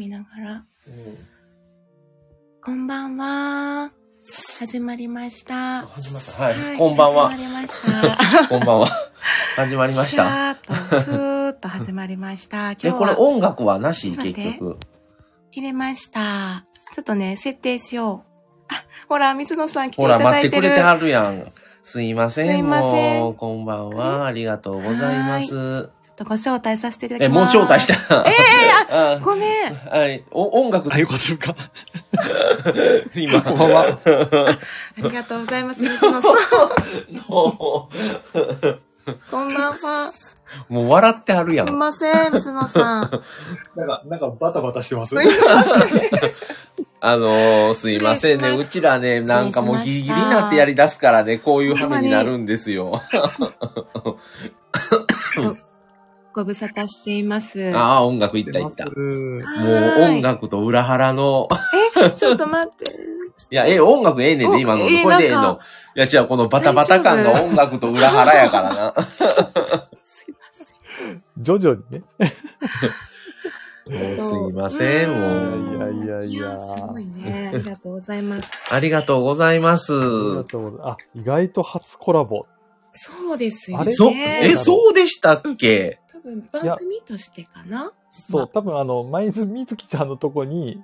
[0.00, 0.64] みながら。
[2.62, 3.92] こんばんは。
[4.58, 5.82] 始まりました。
[5.82, 6.42] 始まった。
[6.42, 6.78] はい。
[6.78, 7.46] こんばんは始ま。
[7.46, 8.48] りました。
[8.48, 8.88] こんばんは。
[9.56, 10.24] 始まりましシた。
[10.24, 12.72] ャーっと、スーッと始まりました。
[12.72, 14.16] 今日え、これは音楽はなし？
[14.16, 14.78] 結局。
[15.52, 16.64] 入れました。
[16.94, 18.74] ちょっとね、設定しよう。
[18.74, 20.50] あ、ほら、水野さん来ていほら、ただいてる。
[20.50, 21.52] 待ってくれてはるやん。
[21.82, 22.48] すいません。
[22.48, 24.24] すいませんこんばんは。
[24.24, 25.90] ありがとうございます。
[26.24, 27.58] とご招待させていただえ、もうきます。
[27.58, 28.24] 招待した。
[28.28, 28.32] え
[29.18, 29.74] えごめん。
[29.74, 30.22] はい。
[30.30, 31.54] お、音楽あ、よかったですか？
[33.14, 33.40] 今。
[33.42, 33.98] こんばんは。
[34.04, 34.58] あ
[34.98, 36.32] りがとうございます、水野さん。
[37.28, 37.88] も
[39.30, 40.12] こんばんは。
[40.12, 40.36] す
[40.68, 41.78] う、もう笑ってはるやいん。
[41.78, 43.22] ません、水野さん。
[43.76, 45.16] なんか、なんかバタバタしてます？
[47.02, 48.50] あのー、すいませんね。
[48.50, 53.00] うちらね、なんかもうギリギリになってやり出すからね、こういう羽目になるんですよ。
[56.40, 57.74] ご無沙汰しています。
[57.76, 58.86] ああ、音楽いったいった。
[58.86, 59.40] もう
[60.02, 61.48] 音楽と裏腹の、
[62.16, 62.98] ちょっと待って。
[63.50, 64.84] いや、え、音楽ええねんおで、今の。
[64.84, 65.60] こええれでええの。
[65.96, 68.94] いや、違う、このバタバタ感が音楽と裏腹やからな。
[70.02, 71.22] すいません。
[71.38, 72.04] 徐々にね。
[73.90, 75.76] もうすいません、もう。
[75.76, 77.50] いやいやいやいや、すごいね。
[77.52, 78.48] ありがとうございます。
[78.70, 79.92] ありがとうございます。
[79.92, 80.90] ありがとうございます。
[80.90, 82.46] あ、意外と初コラボ。
[82.92, 83.82] そうですよね。
[83.82, 83.92] あれ？
[83.92, 85.99] そ、え、そうでしたっけ？
[86.20, 90.82] 多分番組としてかなそう、多分あの、舞津みずきちゃんのとこに、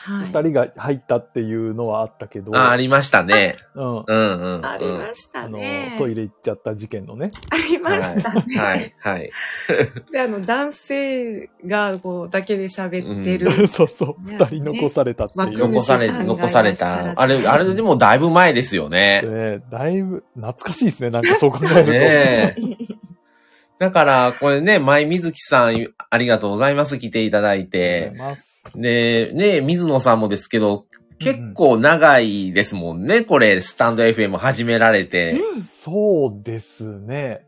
[0.00, 0.26] はい。
[0.28, 3.56] 二人が入ったっていうのはあったけど、あ、ありましたね。
[3.74, 3.84] うん。
[3.84, 4.66] うんうんうん。
[4.66, 7.30] ありましたあのね。、トイレ行っちゃった事件のね。
[7.50, 8.56] ありましたね。
[8.56, 9.32] はい、はい。
[10.12, 13.50] で、あの、男性が、こう、だけで喋ってる。
[13.66, 15.62] そうそう、ね二人残されたっていう。
[15.62, 17.20] 枠残され、残された。
[17.20, 19.22] あれ、あれでもだいぶ前ですよね。
[19.22, 21.10] ねだいぶ懐かしいですね。
[21.10, 21.90] なんかそう考えると。
[21.90, 22.56] ねえ。
[23.78, 26.98] だから、これね、舞水木さん、ありがとうございます。
[26.98, 28.16] 来ていただいありがとうてご。
[28.16, 28.62] ざいます。
[28.74, 30.86] で、ね、水野さんもですけど、
[31.18, 35.36] 結構長いですもんね、これ、スタンド FM 始められて。
[35.68, 37.44] そうですね。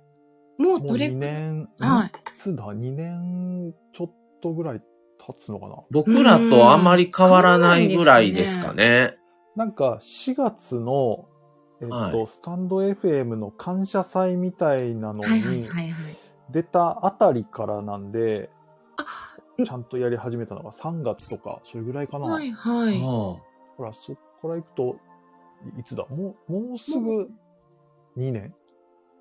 [0.58, 4.10] もうもうどれ2年、はいいつだ ?2 年ちょっ
[4.42, 4.80] とぐらい
[5.18, 9.16] 経つのかな僕らとあまり変わらないぐらいですかね。
[9.56, 11.26] なんか4月の、
[11.80, 16.16] えっとはいスタンド FM の感謝祭みたいなのはいはいにはいはい。
[16.52, 18.50] 出たあたりからなんで、
[18.96, 22.26] あちゃんとやり始めたのが3月とか、それぐらいかな。
[22.26, 22.98] はいはい。
[22.98, 23.38] ほ
[23.78, 24.96] ら、そっから行くと、
[25.76, 26.06] いいつだ？
[26.06, 27.30] もう、もうすぐ
[28.16, 28.54] 2年？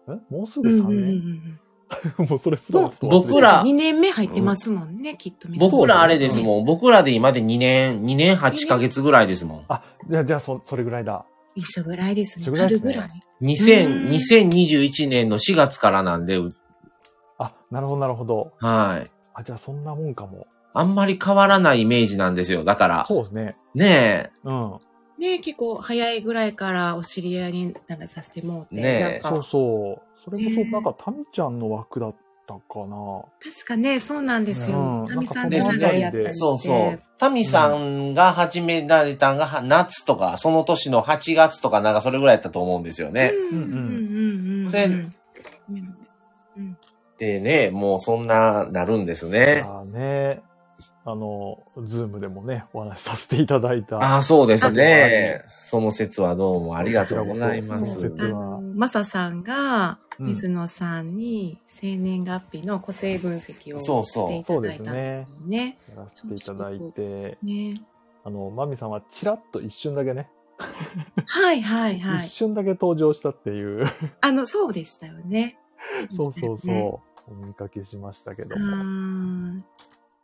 [0.07, 1.59] んもうすぐ3うんうんうん年、
[2.19, 5.47] うん もうそれすら僕ら2年目入ってますもんね、きっと。
[5.57, 6.66] 僕らあれですもん。
[6.66, 9.66] 僕らで今で2年、2年8ヶ月ぐらいですもん。
[9.67, 11.25] あ、じゃあ、じゃあそ、それぐらいだ。
[11.56, 12.44] 一緒ぐらいですね。
[12.44, 13.19] 一緒ぐらいですね春ぐらい。
[13.41, 16.51] 2000、うん2021年の4月からなんで、う
[17.39, 18.53] あ、なるほど、なるほど。
[18.59, 19.09] はい。
[19.33, 20.45] あ、じゃあそんなもんかも。
[20.73, 22.63] あんまり変わらないイメージなんですよ。
[22.63, 23.05] だから。
[23.07, 23.55] そうですね。
[23.73, 24.77] ねうん。
[25.17, 28.75] ね結構早いぐらいからお知り合いにならさせてもうて。
[28.75, 30.23] ねえそうそう。
[30.23, 33.23] それこねそ、なんか、タミちゃんの枠だったかな。
[33.41, 35.03] 確かね、そうなんですよう。
[35.03, 35.59] んタミさんえ。
[35.59, 36.33] となんか長いやったりして。
[36.33, 37.01] そうそう。
[37.17, 43.31] タミさんが始められたんがは夏とか、その年の8月とかなんかそれぐらいだったと思うんですよね。
[43.51, 45.16] うんうんうんうん
[47.19, 49.63] でね、もうそんななるんですね。
[49.66, 50.41] あね。
[51.06, 53.97] あの、ズームでもね、お話しさせていただいた。
[53.97, 55.44] ああ、そうですね。
[55.47, 58.13] その説はどうもありがとうございます
[58.75, 65.78] マサさんが、うん水野さんに生年月日の個性分析をそうそうしていただいたんですよね。
[65.88, 67.81] やらせていただいて、ね。
[68.25, 70.29] あの、マミさんはチラッと一瞬だけね、
[71.25, 72.31] はいはいはい 一。
[72.31, 73.85] 瞬だけ登場したっていう、
[74.22, 75.58] あの、そうでしたよね。
[76.16, 78.84] そうそうそう、ねお見かけしましたけどうも。
[78.84, 79.63] ん。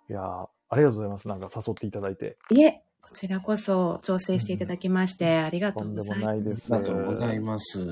[0.09, 1.27] いやーありがとうございます。
[1.27, 2.38] なんか誘っていただいて。
[2.51, 6.19] いえ、こちらこそ調整していただきまして、ありがとうございます。
[6.21, 6.73] もないです。
[6.75, 7.85] ありがとうございます。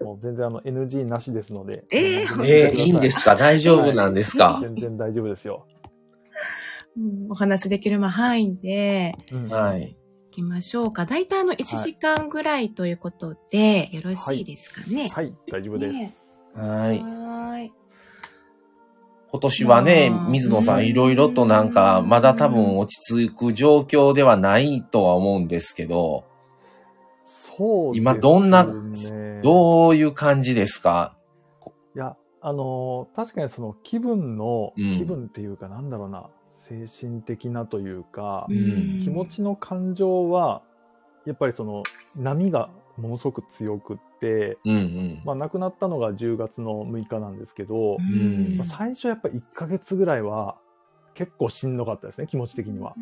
[0.00, 1.84] もう全然あの NG なしですので。
[1.92, 3.34] えーえー、いいんですか？
[3.34, 4.58] 大丈夫なんですか？
[4.62, 5.66] 全然大丈夫ですよ。
[6.96, 9.94] うんお話できる範囲でうんはい。
[10.30, 11.04] 行きましょうか。
[11.06, 15.08] 大体あの1時間ぐらいということで、よろしいですかね？
[15.08, 15.92] はい、大丈夫です。
[15.92, 16.14] ね
[16.54, 16.98] はい。
[16.98, 17.72] はーい。
[19.30, 20.80] 今年はねまあ、水野さうん。
[20.80, 26.24] んいろいろとなんか、まだ多分落ち着く状況ではないとは思うんですけど、
[27.26, 27.98] そうね。
[27.98, 28.66] 今どんな
[29.42, 31.14] どういう感じですか？
[31.94, 34.96] いや、あのー確かにその気分の、うん。
[34.96, 39.00] 気分っていうかなんだろうな、精神的なというか、うん。
[39.02, 40.62] 気持ちの感情は、
[41.26, 41.82] やっぱりその
[42.16, 45.22] 波がものすごく強くって、うんうん。
[45.24, 50.58] まあ亡くなったのが10月の6日なんですけど、んまあ最初やっぱ1ヶ月ぐらいは
[51.18, 52.94] 結構しんどかったですね、気持ち的には。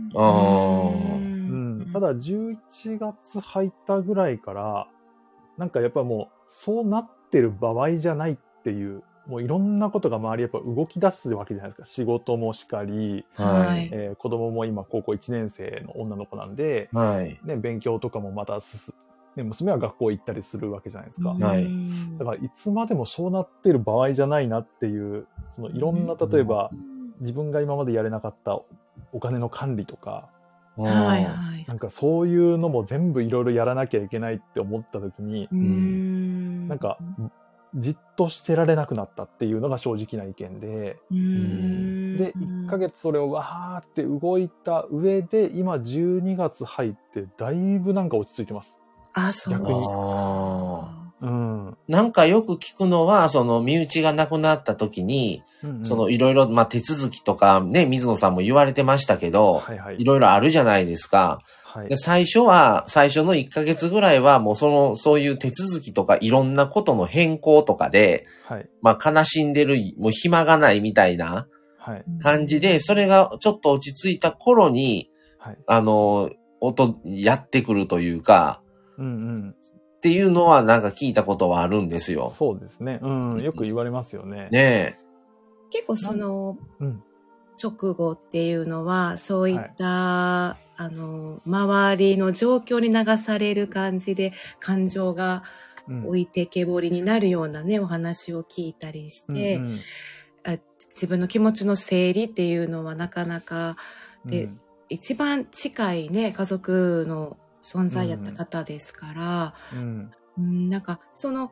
[1.49, 1.91] うん。
[1.93, 4.89] ただ、11月入ったぐらいから、
[5.59, 11.87] なんかやっぱもう、そうなってる場合じゃないっていう、もういろんなことが周りやっぱ動き出すわけじゃないですか。
[11.87, 13.91] 仕事もしかり、はい。
[13.93, 17.39] えー子供も今高校1年生の女の子なんで、はい。
[17.45, 18.95] ね、勉強とかもまた進
[19.37, 21.31] ね、娘は学校行ったりするわけじゃないですか。
[21.31, 21.67] はい。
[22.19, 26.71] だからいつまでもそうなってる場合じゃないなっていう、そのいろんな、例えば、
[27.21, 28.61] 自分が今までやれなかった
[29.13, 30.31] お金の管理とか、
[30.77, 31.65] はいはい。
[31.67, 36.69] なんかそういうのも全部いろいろやらなきゃいけないって思った時に、うん。
[36.69, 36.99] なんか、
[37.75, 42.17] じっとしてられなくなったっていうのが正直な意見で、うん。
[42.17, 48.79] で、1ヶ月それをわーって動いた上で、今12月入って、だいぶなんか落ち着いてます。
[49.17, 50.91] あ、そうですか。
[51.23, 51.77] うん。
[51.89, 60.05] なんかよく聞くのは、その身内が亡くなった時に、うんうんそのいろいろ、まあ、手続きとかね、水野さんも言われてましたけど、はいはいい。
[60.05, 61.41] ろいろあるじゃないですか。
[61.65, 68.69] はいで、最初は、最初の1ヶ月ぐらいはもうその、そういう手続きとかいろんなことの変更とかで、はい。
[68.81, 71.49] まあ悲しんでる、もう暇がないみたいな
[71.79, 72.05] はい。
[72.23, 75.59] 感じで、それがちょっと落ち着いた頃に、はい。
[75.67, 76.31] あの、
[76.61, 78.63] 音、やってくるというか、
[78.99, 79.09] うんう
[79.49, 79.51] ん。
[79.51, 82.33] っていうのはなんか聞いたことはあるんですよ。
[82.37, 83.01] そうですね。
[83.03, 83.43] うん。
[83.43, 84.49] よく言われますよね。
[84.51, 84.99] ね
[85.71, 87.03] 結構そのうん。
[87.63, 95.43] 直後っていうのは、そういった、あの、周りの状況に流される感じで、感情が
[95.89, 99.79] うん置いてけぼりになるようなね、お話を聞いたりして、うんうん
[100.45, 100.59] あ
[100.91, 103.77] 自分の気持ちの整理っていうのはなかなか、
[104.25, 107.37] でうん一番近いね、家族の
[107.75, 110.11] 存在やった方ですから、うん。
[110.39, 111.51] うん、なんかその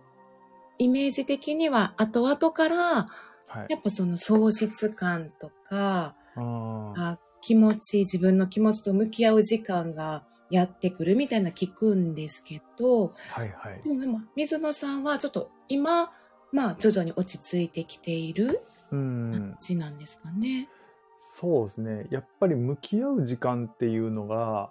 [0.79, 3.07] イメージ的には後々からは
[3.63, 3.67] い。
[3.69, 13.91] やっぱその喪失感とかあ気持ち自分の気持ちと向き合う時間がやってくるみたいな聞くんですけどはいはいで。
[13.91, 16.13] もでも水野さんはちょっと今
[16.53, 18.61] まあ徐々に落ち着いてきている
[18.93, 19.57] うん感。
[19.61, 20.69] じなんですかね。
[21.37, 22.07] そうですね。
[22.11, 24.71] やっぱり向き合う時間っていうのが、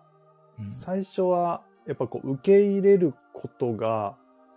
[0.69, 4.15] 最初はやっぱこう受け入れることが、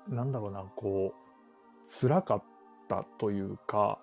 [0.08, 2.43] なんだろうな、こう、辛かっ
[2.88, 3.98] たというか、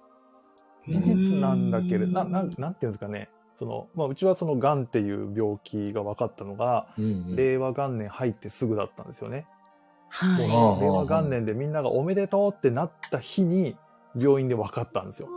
[0.88, 3.30] 事実なんだけれど、な、なん、なんていうんですかね。
[3.56, 9.46] その、まあ、うちはその癌っていう病気が分かったのが、うんうん令和元年入ってすぐだったんですよね。
[10.10, 10.48] はい。
[10.48, 13.78] もう令和元年でみんながおめでとうってなった日に
[14.18, 15.30] 病院で分かったんですよ。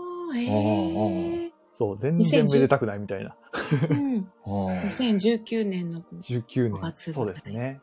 [1.79, 3.37] そう、全然めでたくないみたいな。
[3.91, 6.81] うんうん2019年の19 5年。
[6.81, 7.81] 月そうですね。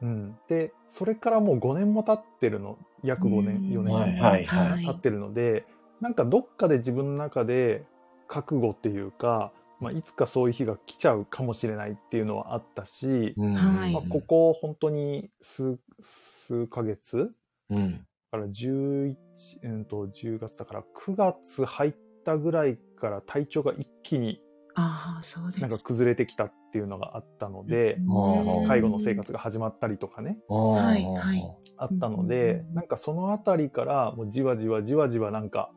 [0.00, 0.38] うん。
[0.48, 5.66] で、それからもう5年も経ってるの、約5年、4年はいはいはい経ってるので、
[6.00, 7.84] なんかどっかで自分の中で
[8.28, 17.30] 覚悟っていうか、まあ、いつかそういう日が来ちゃうかもしれないっていうのはあったし、うんはいまあ、ここ本当に数、数ヶ月
[17.70, 17.92] うん。
[17.92, 17.98] だ
[18.32, 19.14] から11、
[19.62, 21.94] うんと、10月だから9月入っ
[22.24, 24.40] たぐらいから体調が一気に
[24.80, 25.60] ああ、そうです。
[25.60, 28.68] なんか崩れてきたっていうのがあったので、うん。
[28.68, 31.42] 介護の生活が始まったりとかね、はいはい。
[31.76, 35.70] あったので、うんなんかそのあたりからもうじわじわじわじわなんか、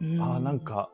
[0.00, 0.20] うん。
[0.20, 0.90] ああなん、か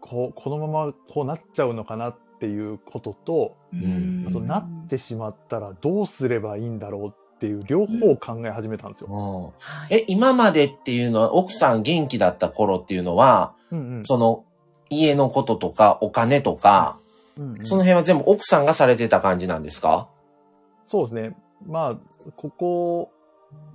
[0.00, 4.24] こうこのままこうなっちゃうのかなっていうことと、うん。
[4.28, 9.54] あとなってしまったらどうすればいいんだろうっていう両方を考え始めたんですよ。
[9.90, 14.04] え、今までっていうのは、奥さん元気だった頃っていうのは、うんうん。
[14.04, 14.44] その、
[14.90, 16.98] 家のこととか、お金とか、
[17.36, 20.08] うんうんその辺は全部奥さんがされてた感じなんですか？
[20.86, 21.36] そうですね。
[21.66, 23.10] まあ、ここ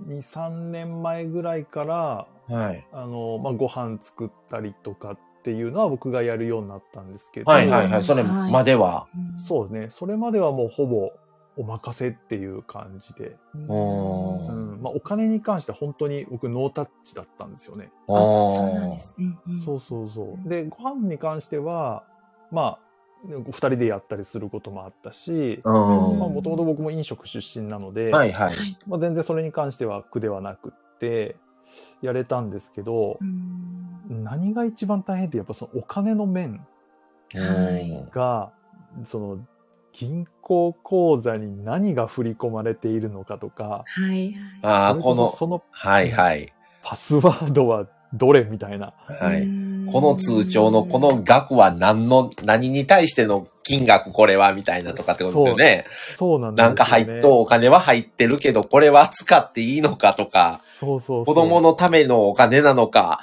[0.06, 2.86] 2、3年前ぐらいから、はい。
[2.92, 8.02] あの、まあ、ご飯作ったりとかっていうのは僕がやるようになったんですけど、はいはいはい。
[8.02, 9.06] それまでは？
[9.14, 9.88] うんそうですね。
[9.90, 11.10] それまではもうほぼ
[11.56, 14.82] お任せっていう感じで、うん。
[14.82, 17.90] まあ、お金に関しては本当に僕ノータッチだったんですよね。
[18.08, 18.12] あ
[18.50, 19.14] そうなんです。
[19.18, 19.60] うんうん。
[19.60, 20.48] そうそうそう。
[20.48, 22.04] で、ご飯に関しては、
[22.50, 22.80] まあ、
[23.26, 28.56] 二人でやったりすることもあったし、もともと僕も飲食出身なので、はいはい。
[28.56, 28.78] はい。
[28.86, 31.36] まあ、全然それに関しては苦ではなくって、
[32.02, 34.24] やれたんですけどう、ん。
[34.24, 36.64] 何が一番大変ってやっぱそのお金の面
[37.34, 38.10] はい。
[38.12, 38.52] が、
[39.06, 39.38] その
[39.94, 46.52] 銀行口座に何が振り込まれているのかとか、はいああ、この、そそのはいはい。
[46.82, 48.92] パスワードはどれみたいな。
[49.06, 49.42] はい。
[49.42, 55.86] うんこの通帳のこの額は何の、何に対しての金額これはみたいなとかってことですよね。
[56.16, 56.68] そうなんですよ、ね。
[56.68, 63.20] なんか入っとお金は入ってるけど、これは使っていいのかとか、そうそうそう子供のためのお金なのか。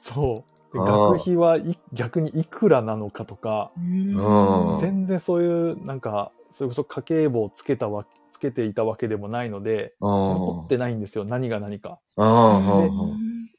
[0.00, 0.57] そう。
[0.72, 10.10] 学費はい逆にいくらなのかとか、うん全然そういう、なんか、それこそ家計簿をつけたわ、つけていたわけでもないので、うん。
[10.10, 11.98] 残ってないんですよ、何が何か。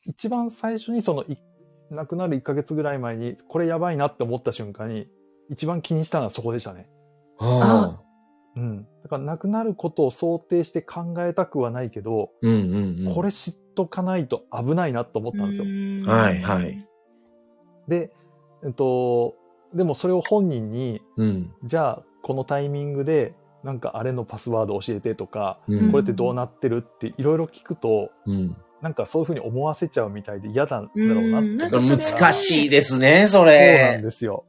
[0.06, 1.38] 一番最初にその、い
[1.92, 5.08] 亡くなる1ヶ月ぐらい前に、これやばいなって思った瞬間に、
[5.50, 6.88] 一番気にしたのはそこでしたね。
[7.40, 8.00] あ
[8.56, 8.88] うん。
[9.04, 13.14] だから亡くなることを想定して考えたくはないけど、うんうんうん。
[13.14, 15.66] これ知っとかないと危ないなと思ったんですよ。
[16.12, 16.89] はいはい。
[17.90, 18.12] で、
[18.64, 19.36] えっと、
[19.74, 21.54] でもそれを本人に、うん。
[21.64, 28.56] じゃあこのタイミングで、なんかあれのパスワード教えてとか、うんこれってどうなってるっていろいろ聞くと、うん。
[28.82, 31.50] なんかそういうふうに思わせちゃうみたいで嫌なんだろうなって。
[31.70, 34.02] 難しいですね、そそうなんれ。
[34.02, 34.46] ですよ。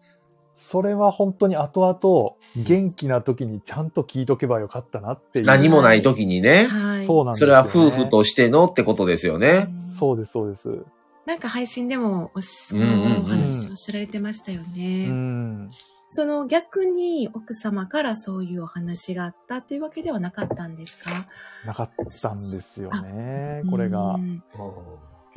[0.56, 5.47] それは本当に後々、元気な時にちゃんと聞いとけばよかったなっていう。
[5.47, 6.66] 何もない時にね。
[6.66, 7.06] はい。
[7.06, 7.70] そうなんですよ、ね。
[7.70, 9.66] それは夫婦としてのってことですよね。
[9.99, 10.68] そうです、そうです。
[11.30, 15.06] なんか配信でもおし、うんうんうんお話を知られてましたよね。
[15.08, 15.70] うん。
[16.08, 21.10] その逆に奥様からそういうお話があったっていうわけではなかったんですか？
[21.64, 24.16] なかったんですよね、これうが。
[24.16, 24.42] ん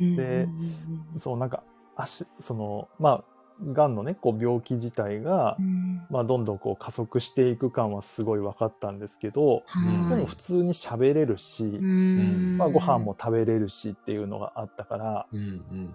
[0.00, 0.10] う
[0.48, 0.74] ん
[1.14, 1.62] うんそう、なんか、
[1.94, 3.24] 足、その、まあ、
[3.72, 15.94] がんのね、こう病気自体がう、んまあ、どんどんこう加速していく感はすごい分かったんですけど、はいでも普通に喋れるし、うんまあ、ご飯も食べれるしっていうのがあったから、うん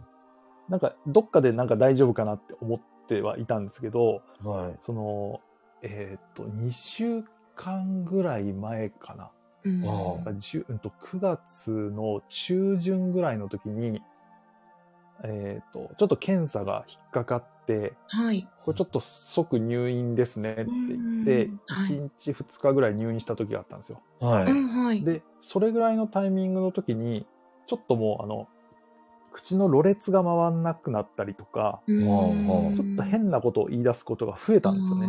[0.70, 4.52] なんか、どっかでなんか大丈夫かなって思ってはいたんですけど、うん。
[4.52, 4.78] はい。
[4.86, 5.42] その、
[5.82, 7.24] えっ、と、2週
[7.56, 9.32] 間ぐらい前かな。
[9.66, 14.02] うんあなんか10うんと9月の中旬ぐらいの時に、
[15.24, 18.48] えっ、と、ちょっと検査が引っかかって、はい。
[18.64, 24.02] これちょっと即入院ですねって言ってうん、はい1日2日ぐらい入院した時があったんですよ。
[24.20, 25.04] はい。
[25.04, 27.26] で、それぐらいのタイミングの時に、
[27.68, 28.48] ちょっともうあの、
[29.32, 35.06] 口のろれつが回んなくなったりとか、ちょっと変なことを言い出すことが増えたんですよね。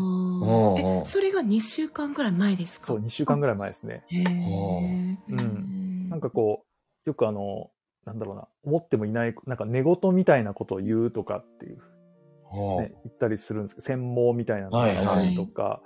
[0.83, 2.87] え、それが2週間くらい前ですか？
[2.87, 4.05] そう、2週間ぐらい前ですね。
[4.09, 6.65] へーうんなんかこ
[7.07, 7.71] う、よくあの、
[8.05, 11.79] なんだろうな、思ってもいない、なんか寝言みたいなことを言うとかっていう、
[12.45, 15.83] ほね、言ったりするんですけど、専門みたいなのがあったりとか、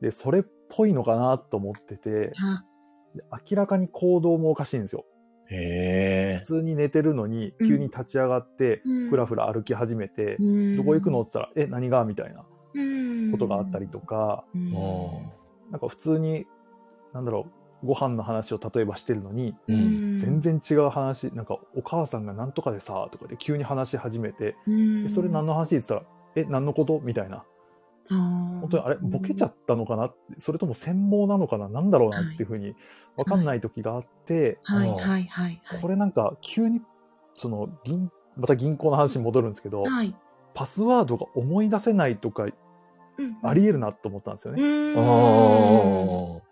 [0.00, 2.64] いで、それっぽいのかなと思ってて、あ。
[3.14, 5.04] で明らかに行動もおかしいんですよ。
[6.40, 6.46] 普。
[6.46, 9.10] 通に寝てるのに、急に立ち上がって、うん。
[9.10, 10.76] ふらふら歩き始めて、うん。
[10.76, 12.44] どこ行くのって言ったら、え、何がみたいな
[12.74, 13.32] うん。
[13.32, 14.74] ことがあったりとか、うん。
[14.74, 15.22] お
[15.70, 16.46] なんか普通に、
[17.12, 20.18] なんだろう、ご飯の話を例えばしてるのに、ーうん。
[20.18, 25.04] 全然違う話、なんかお母さんがなんとかでさ、とかで急に話し始めて、うん。
[25.06, 26.02] えそれ何の話って言ったら、
[26.34, 27.00] え、何のこと？
[27.02, 27.44] みたいな。
[28.08, 30.06] 本本当にあれ、ボケちゃったのかな？
[30.06, 31.68] ってそれとも専門なのかな？
[31.68, 32.74] なんだろうなっていうふうに
[33.16, 34.88] 分かんない時があって、はい。
[34.90, 34.98] はい。
[34.98, 35.24] はい。
[35.26, 35.80] はい。
[35.80, 36.82] これなんか急に、
[37.34, 40.14] その、銀、また銀行の話に戻るんですけど、はい。
[40.54, 42.52] パスワードが思い出せないとかうん
[43.42, 44.62] あり得るなと思ったんですよね。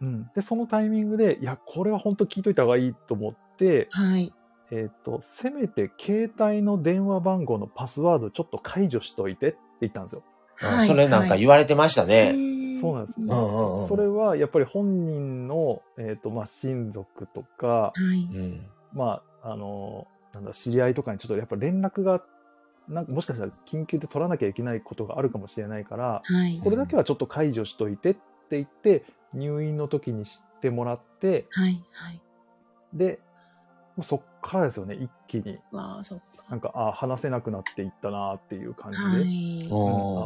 [0.01, 0.31] うん。
[0.35, 4.33] で、そのタイミングで、いや、これは本当聞いといた方がいいと思って、はい。
[4.71, 10.23] えっ、と、せめて携帯の電話番号のパスワードちょっと解除しといてって言ったんですよ。
[10.61, 12.33] あそれなんか言われてましたね。
[12.81, 13.27] そうなんですね。
[13.29, 18.37] うんうんうんそれはやっぱり本人の、えっ、と、まあ、親族とか、はい。
[18.37, 18.67] うん。
[18.95, 22.23] まあ、あの、なんだ、知り合いとかにちょっとやっぱ連絡が、
[22.89, 26.61] なんかもしかしたら緊急で取らなきゃいけないことがあるかもしれないから、はい。
[26.63, 31.83] これだけはちょっと解除しといてって言って、入院の時に知ってもらって、はい。
[31.93, 32.21] はい。
[32.93, 33.21] で、
[33.97, 35.59] もうそっからですよね、一気に。
[35.73, 36.25] わあ、そっか。
[36.51, 39.05] なんか、あ話せなくなっていったなっていう感じで。
[39.05, 39.67] はい。
[39.71, 39.75] あ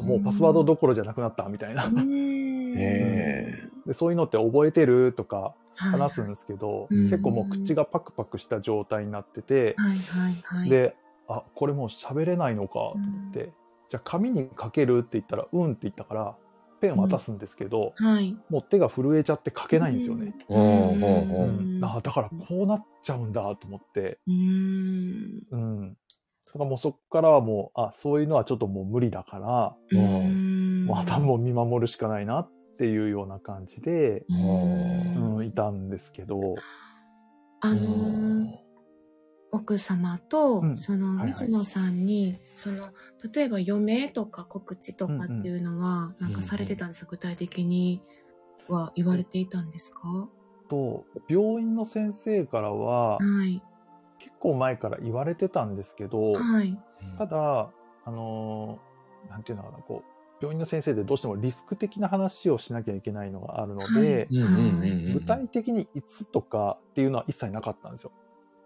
[0.02, 1.86] もうパスワードどころじゃなくなったみたいな。
[1.86, 10.96] うんへでそういうのって覚えてるとかはい話すんですけど、うん結構もう口がパクパクした状態になってて、はいはいはい。、で、
[11.28, 13.52] あ、これもう喋れないのかと思って、
[13.88, 16.36] じゃあ紙に書けるって言ったら、うんって言ったから、
[16.80, 18.36] ペン渡すんですけど、はい。
[18.48, 20.34] もう手が震えちゃって書けないんですよね。
[20.48, 20.62] うん。
[20.62, 21.84] うんうんうん。
[21.84, 25.42] あだからこうなっちゃうんだと思って、うん。
[25.50, 25.96] うん。
[26.46, 30.86] だからもうそっからはもう、あ、そういうのはちょっともう無理だから、うん。
[30.86, 36.54] またもう見守るしかないなっていうような感じで、ううんん、いたんですけど、
[37.60, 38.67] あのー
[39.50, 40.78] 奥様と、うん。
[40.78, 41.26] そのはいはい。
[41.28, 42.88] 水野さんに、その
[43.34, 48.02] 例えば余命とか告知とかっていうのは、なんかされてたんですか、具体的に
[48.68, 50.28] は言われていたんですか、
[50.68, 53.62] と、病院の先生からは、はい。
[54.18, 56.78] 結構前から言われてたんですけど、はい。
[57.16, 57.70] ただ、
[58.04, 58.88] あのー
[59.30, 64.28] なんていうのかな、こう、病院の先生でどうしてもリスク的な話をしなきゃいけないのがあるので、
[65.12, 68.12] 具体的にいつとかっていうのは一切なかったんですよ。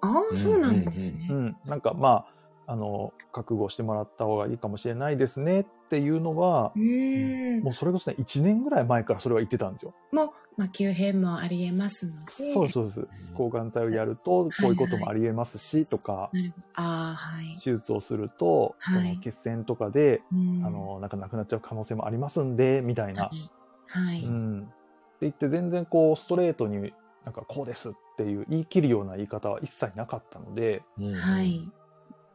[0.03, 1.57] ああそうなんですね、うん。
[1.65, 2.27] なんかま
[2.67, 7.63] あ、あの、覚悟してもらった方がいいかもしれないですねっていうのはう、ーん。
[7.63, 9.95] もうそれこそね、1年ぐらい前からそれは言ってたんですよ。
[10.13, 12.31] もう、まあ、急変もありえますので。
[12.31, 13.09] そうですそうです。
[13.35, 16.67] 抗がん剤をやると、こういうこともありえますし、とか、なるほど。
[16.75, 17.55] ああ、はい。
[17.63, 23.31] 手術をすると、そはいの血栓とかで、うんあ、の、なんかなくなっちゃう可能性もありますんで、みたいなは。
[23.33, 23.51] い。
[23.87, 24.25] はい。
[24.25, 24.63] うん。
[24.63, 24.73] って
[25.23, 26.93] 言って、全然こう、ストレートに
[27.25, 31.69] なんかこうですっていう言い切るような言い方は一切なかったので、うんはい。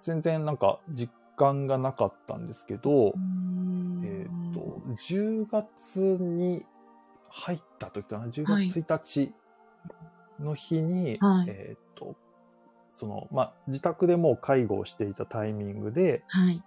[0.02, 6.66] 全然なんか実感がなかったんですけどう、んえっ、と、10月に
[7.30, 9.34] 入った時かな、10はい月1日
[10.40, 12.16] の日に、はいえっ、と、
[12.94, 16.62] その、まあ、自宅でもう介護をしていたタイミングで、はい。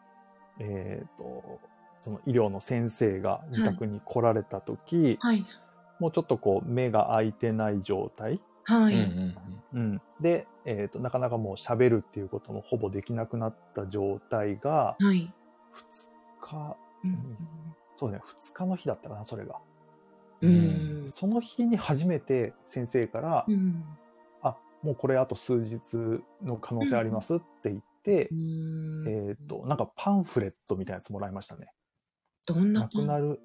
[0.61, 1.61] えっ、と、
[1.99, 5.45] その医療の先生が自宅に来られた時、はい。
[5.99, 8.40] もうちょっとこう目が開いてない状態、
[8.71, 8.95] はい。
[8.95, 9.35] うんうん
[9.73, 15.33] うん、で、えっ、と、なかなかもう喋るっていうこともほぼできなくなった状態が、はい。
[15.73, 16.11] 2
[16.41, 17.39] 日、うん
[17.97, 19.57] そうね、2日の日だったかな、それが。
[20.41, 21.07] うん。
[21.11, 23.85] その日に初めて先生から、うん。
[24.43, 25.83] あ、もうこれあと数日
[26.43, 31.73] の可能性ありますって言って、うんえっ、と、なんかパンフレットみたいなやつもらいましたね。
[32.47, 33.41] どんな亡くなる、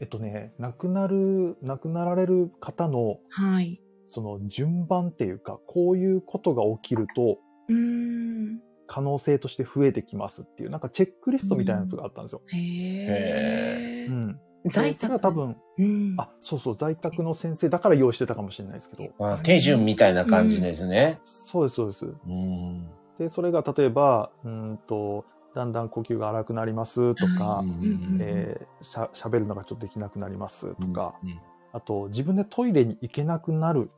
[0.00, 3.80] えっとね、亡くなる、亡くなられる方の、はい。
[4.10, 7.38] その順番っていうか、こういうことが起きると、
[7.68, 8.58] うん。
[8.88, 12.42] 可能性として増えてきますっていう、なんかチェックリストみたいなやつがあったんですよ。
[12.48, 14.12] へえう。
[14.12, 14.40] ん。
[14.66, 15.20] 在宅。
[15.20, 16.14] 多分、うん。
[16.18, 19.24] あ、そうそう、在宅の先生だから用意してたかもしれないですけど。
[19.24, 21.20] あ手順みたいな感じですね。
[21.24, 22.04] そうです、そうです。
[22.04, 22.90] うん。
[23.20, 25.24] で、それが例えば、うんと、
[25.54, 31.40] だんだん呼吸が荒くなりますとか、うんうんえーしゃ、喋るのがちょっとできなくなりますとか、うん
[31.72, 33.90] あと、自分でトイレに行けなくなる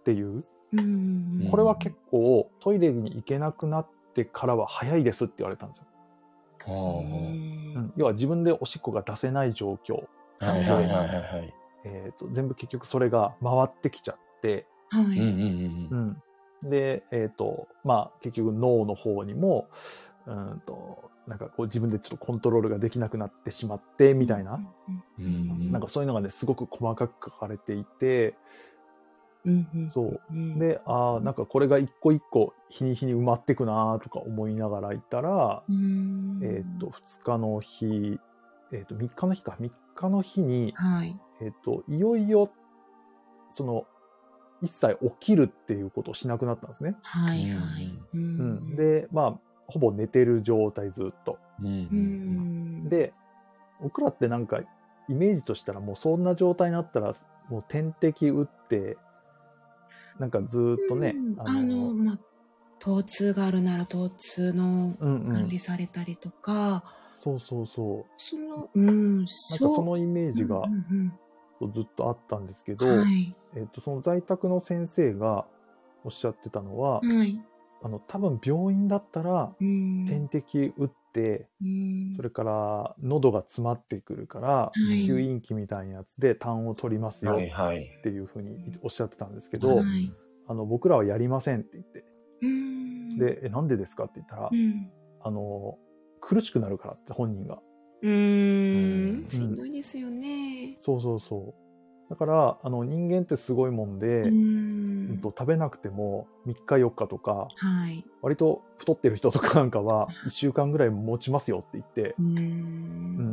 [0.00, 1.48] っていう、うん。
[1.50, 5.84] これは結構、トイレに行けなくなってからは早いですって言われたんですよ。
[6.66, 7.02] うはう
[7.80, 10.04] ん、要は自分でおしっこが出せない状況、
[10.40, 11.54] あはいはいはいはいはい。
[11.84, 15.04] えーと、全部結局それが回ってきちゃって、はい。
[15.04, 16.22] うん。
[16.62, 19.68] で、えっ、と、まあ、結局脳の方にも、
[20.26, 24.60] うんと、なんかこう自分でちょっとコントロールができなくなってしまって、みたいな、
[25.18, 25.72] うんうん。
[25.72, 28.34] なんかそういうのがね、すごく細かく書かれていて、
[29.44, 29.90] うんうん。
[29.90, 30.20] そう。
[30.30, 30.58] うん。
[30.58, 36.40] で、ああ、なんかこれが一個一個日に日に埋まってくなーとか思いながらいたら、うん。
[36.42, 38.18] えっ、と、2日の日、
[38.72, 41.18] えっ、と、3日の日か、3日の日に、はい。
[41.40, 42.50] えっ、と、いよいよ、
[43.50, 43.86] その、
[44.62, 46.96] 一切起きるっていうことをしなくなったんですね。
[47.02, 47.98] はいはい。
[48.14, 51.38] ううんん。、で、まあ、ほぼ寝てる状態ずっと。
[52.88, 53.14] で、
[53.80, 54.60] 僕らってなんか、
[55.08, 57.14] イメージとしたらもうそんな状態になったら、
[57.48, 58.98] もう点滴打って、
[60.20, 62.18] なんかずーっとね、うんあの、まあ、
[62.78, 66.84] 疼痛があるなら疼痛のうんうん管理されたりとか、
[67.16, 68.12] そうそうそう。
[68.16, 69.28] その、うん、なんか
[69.58, 73.34] そのイメージがうんずっとあったんですけど、うんうんはい。
[73.56, 75.46] えっと、その在宅の先生が
[76.04, 77.40] おっしゃってたのは、はい。
[77.82, 80.06] あの、多分病院だったら、うん。
[80.06, 80.90] 点滴打っ
[82.16, 87.36] それから喉が詰まってくるから、い吸引器みたいなやつで痰を取りますよっ。
[88.02, 90.12] ていうふうにおっしゃってたんですけど、はい。
[90.46, 92.04] あの、僕らはやりませんって言って、
[92.42, 93.18] うん。
[93.18, 94.90] で、え、なんでですかって言ったら、うん。
[95.22, 95.78] あの、
[96.20, 97.60] 苦しくなるからって本人が。
[98.02, 99.28] うーん。
[99.28, 100.74] しんどいですよね。
[100.78, 101.69] そうそうそう。
[102.10, 108.04] だから、あの、人間ってすごいもんで、ううんんと食べなくても3日4日とか、はい。
[108.20, 112.22] 割と太ってる人とかなんかは 1週間ぐらい持ちますよって言って、う。
[112.22, 112.28] うん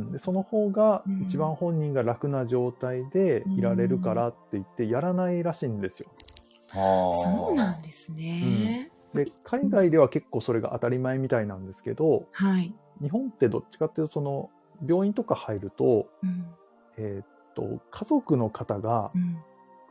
[0.08, 6.08] ん、でその方がうん一番本人が楽な状態でいられるからって言ってやらないらしいんですよ。
[6.70, 8.90] はあそうなんですね。
[9.14, 12.72] で海外では結構それが当たり前みたいなんですけどはい。
[13.00, 14.50] 日本ってどっちかっていうとその
[14.86, 16.46] 病院とか入ると,、うん。
[16.98, 17.26] えーっ
[17.58, 19.38] と家族の方がうん。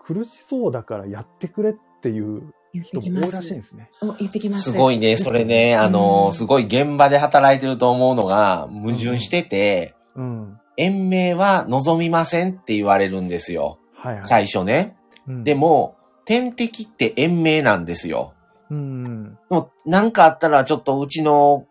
[0.08, 3.02] 苦しそうだからやってくれっていう人。
[3.12, 3.90] も多いらしいんですね。
[4.02, 4.72] お、言ってきます。
[4.72, 10.58] すごいね、それね、あの、すごい現場で働いてると思うのが矛盾してて、うん。
[10.78, 13.80] 延命は望みませんって言われるんですよ。
[13.96, 14.26] はいはい。
[14.26, 14.96] 最初ね。
[15.28, 18.34] うんで、も、点滴って延命なんですよ。
[18.70, 19.34] うん。
[19.34, 21.66] でも、なんかあったらちょっとうちの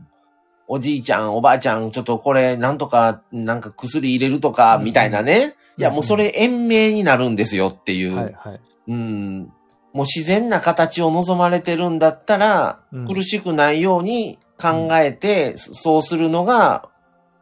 [0.68, 5.54] おじいちゃん、おばあちゃん、ちょっとこれなんとか、なんか薬入れるとか、うんみたいなね。
[5.78, 8.16] いや、もうそれ延命になるんですよっていう。
[8.16, 8.60] はいはい。
[8.88, 9.52] うん。
[9.92, 16.88] もう自然な形を望まれてるんだったら、うん苦しくないように考えて、そうするのが、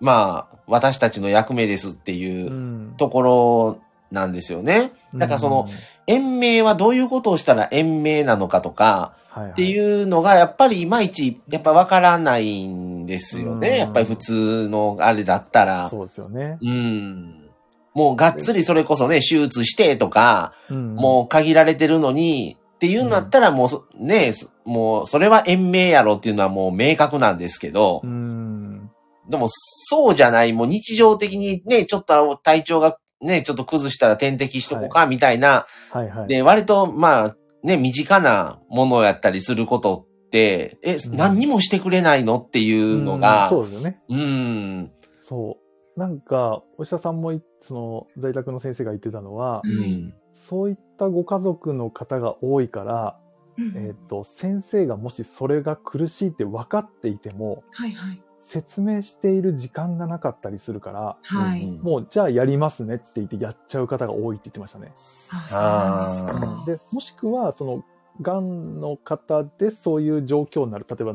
[0.01, 3.79] まあ、私たちの役目ですっていううんところ
[4.11, 4.93] なんですよね。
[5.15, 5.69] だからその、
[6.07, 13.79] 延命はどういうことをしたら延命なのかとか、っていうのが、やっぱりいまいち、やっぱわからないんですよね。
[13.79, 15.91] やっぱり普通のあれだったら。
[15.91, 16.59] そうですよね。
[16.63, 17.44] うん。
[17.95, 24.33] もうがっつりそれこそね、手術してとか、うん、もう限られてるのに、っていうんだったらもう、ね、
[24.65, 28.91] もうそれは延命やろっていうのはもう明確なんですけど、うん、
[29.31, 44.01] でもそうじゃない、もう日常的にね、ちょっと体調がね、ちょっと崩したら点滴しとこうか、みたいな、はいはいはい、で、割とまあ、ね、身近なものやったりすることって、え、うん、何にもしてくれないのっていうのが、うん、そうですよね。
[44.11, 44.93] うん。
[45.23, 45.64] そう。
[45.97, 53.19] なんか、お医者さんも、その、在宅の先生が言ってたのは、うん、そういったご家族の方が多いから、
[53.57, 64.93] うん、えっ、と、先生がもしそれが苦しいって分かっていても、はいはい、説明している時間がなかったりするから、はい、もうじゃあやりますねって言ってやっちゃう方が多いって言ってましたね。
[65.31, 66.89] あそうなんですか。
[66.91, 67.85] で、もしくは、その、
[68.21, 70.87] がんの方でそういう状況になる。
[70.89, 71.15] 例えば、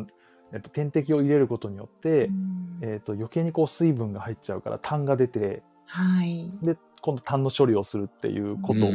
[0.54, 6.50] えっと、点滴を入れることによって、うん、えっと、余計にこう水分が入っちゃうから痰が出て、はい。
[6.62, 8.90] で、今度痰の処理をするっていうことを、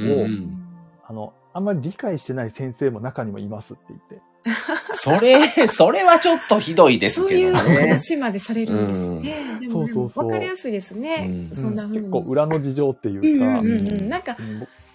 [1.06, 4.20] あの、あんまり理解してない先生も中にもいますって言って。
[4.96, 7.60] それ、それはちょっとひどいですけどね。
[7.60, 9.52] そういう話までされるんですね。
[9.52, 10.26] うん、でも、そうそうそう。
[10.26, 11.48] わかりやすいですね。
[11.50, 12.08] うん、そんな風に。
[12.08, 13.46] 結構裏の事情っていうか。
[13.46, 14.36] うんうんうん、なんか、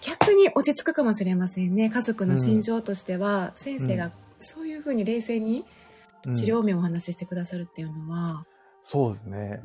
[0.02, 1.88] 逆に落ち着くかもしれませんね。
[1.88, 5.64] 家族の心情としては、先生がそういうふうに冷静に
[6.34, 8.44] 治療面をお話ししてくださるっていうのは。
[8.82, 9.60] そうですね。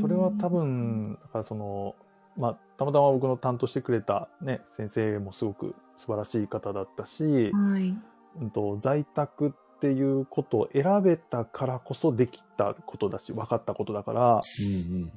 [0.00, 1.94] それは多分、だからその、
[2.36, 7.94] まあ、たまたま僕の担当してくれたね、先生もすごく素晴らしい方だったし、はい、
[8.40, 14.40] うんと、在宅っていうことを選べたからこそできたことだし、分かったことだから、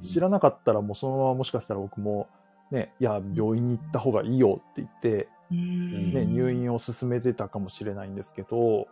[0.01, 2.27] 知らなかったらもうそのままもしかしたら僕も、
[2.71, 8.87] ね、いや、病院に行った方がいいよって言って、ね、入院を進めてたかもしれないんですけど、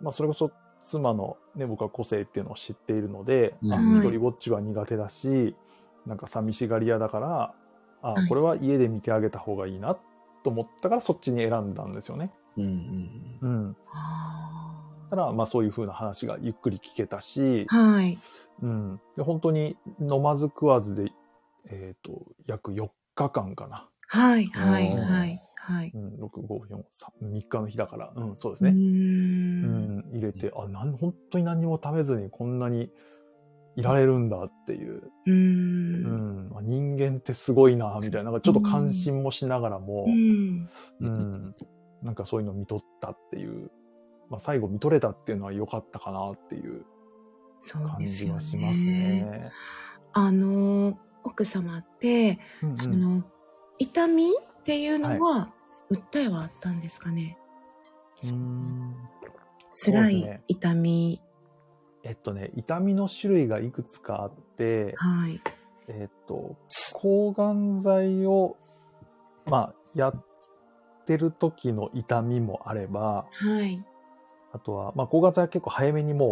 [0.00, 0.50] まあ、それこそ
[0.84, 5.56] 妻のね、僕は個性っていうのを知っているので、うん、一人ぼっちは苦手だし、
[6.06, 7.54] なんか寂しがり屋だから、
[8.02, 9.96] あ、これは家で見てあげた方がいいな
[10.42, 12.30] と思ったからそっちに選んだんですよね。
[12.56, 13.76] うんうんうん。
[15.14, 18.18] たら、まあそういうふうな話がゆっくり聞けたし、はい。
[18.62, 19.00] うん。
[19.16, 21.12] で、本当に飲まず食わずで、
[21.70, 23.88] えっ、ー、と、約4日間かな。
[24.08, 25.42] はい、はい、はい。
[25.66, 25.90] はい。
[25.94, 26.76] うん、6、5、4、
[27.22, 28.70] 3、3日の日だから、うん、そうですね。
[28.70, 32.90] うん,、入れて、あ、なん、本当に何も食べずにこんなに
[33.74, 35.10] いられるんだっていう。
[35.26, 36.50] うん。
[36.58, 40.68] うん、人間ってすごいな、みたいな、なんかちょっと感心もしながらも、うん、
[41.00, 41.54] うん、
[42.02, 43.70] なんかそういうのを見とったっていう、
[44.28, 46.84] まあ最後見とれたっていうのは良かったかなっていう
[47.72, 49.22] 感じはしますね。
[49.22, 49.50] ね
[50.12, 53.24] あの、奥様って、うんうん、その、
[53.78, 54.30] 痛み
[54.64, 55.48] っていうのは、は
[55.90, 57.36] い、訴えはあったんですかね
[58.22, 58.94] うん
[59.78, 61.20] 辛い痛み、
[62.02, 65.38] えっとね、痛みの種類がいくつかあって、はい。
[65.88, 66.56] えっと、
[66.94, 68.56] 抗がん剤を、
[69.50, 70.24] まあ、やっ
[71.06, 73.84] てる時の痛みもあれば、はい。
[74.52, 76.30] あとは、まあ、抗がん剤は結構早めにもう、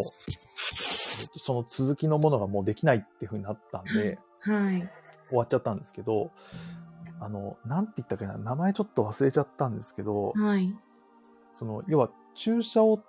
[1.39, 4.89] その続きのものがもうできないっていう風になったんで、はい。
[5.29, 6.31] 終わっちゃったんですけど、
[7.23, 10.75] あの、なんて言ったっけな、名前ちょっと忘れちゃったんですけど、はい。
[11.55, 13.01] その、要は注射を、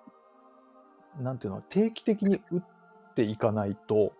[1.20, 2.64] なんていうの、定期的に打っ
[3.16, 4.14] ていかないと、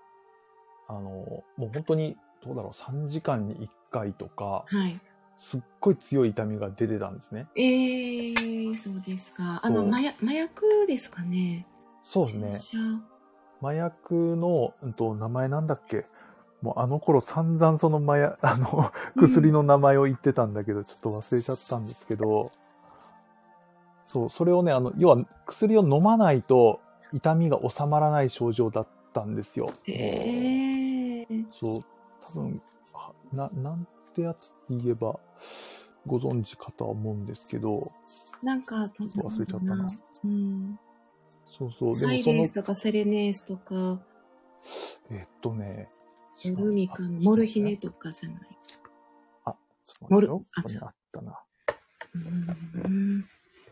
[0.88, 5.00] あの、もう本当に、どうだろう、3時間に1回とか、はい。
[5.38, 7.48] すっごい強い痛みが出てたんですね。
[7.56, 9.60] ええー、そうですか。
[9.64, 11.68] あの、麻薬麻薬ですかね。
[12.02, 13.00] そうですね。
[13.62, 16.06] 麻薬の、うんと、名前なんだっけ？
[16.64, 22.50] もうあの頃散々そのまや、 あの、薬の名前を言ってたんだけど、ちょっと忘れちゃったんですけど、
[24.06, 26.80] そう、それをね、あの、要は薬を飲まないと
[27.12, 29.70] 痛みが収まらない症状だったんですよ。
[29.88, 31.80] えー、そう、
[32.34, 32.62] 多分、
[33.34, 35.20] な、なんてやつって言えば、
[36.08, 37.92] ご存知かとは思うんですけど、
[38.42, 39.88] なんか、ちょっと忘れちゃったな。
[40.24, 40.80] うん。
[41.52, 42.00] そうそう。
[42.00, 44.02] でもサイレンスとかセレネースとか。
[45.10, 45.90] えっとね、
[46.46, 46.90] ルミ
[47.22, 48.40] モルヒネとかじゃない？
[49.46, 49.56] あ、
[50.10, 50.38] モル、あ、あ
[50.88, 51.40] ったな。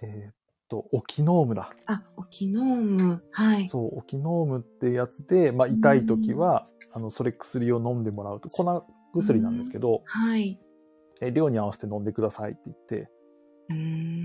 [0.01, 0.33] えっ
[0.67, 1.73] と、オキノームだ。
[1.85, 3.23] あ、オキノーム。
[3.31, 3.69] はい。
[3.69, 10.59] そう、オキノームってやつで、まあ、痛い時は、あの、それ薬を飲んでもらうと、粉薬なんですけど、はい。
[11.21, 13.09] え、量に合わせて飲んでくださいって言って、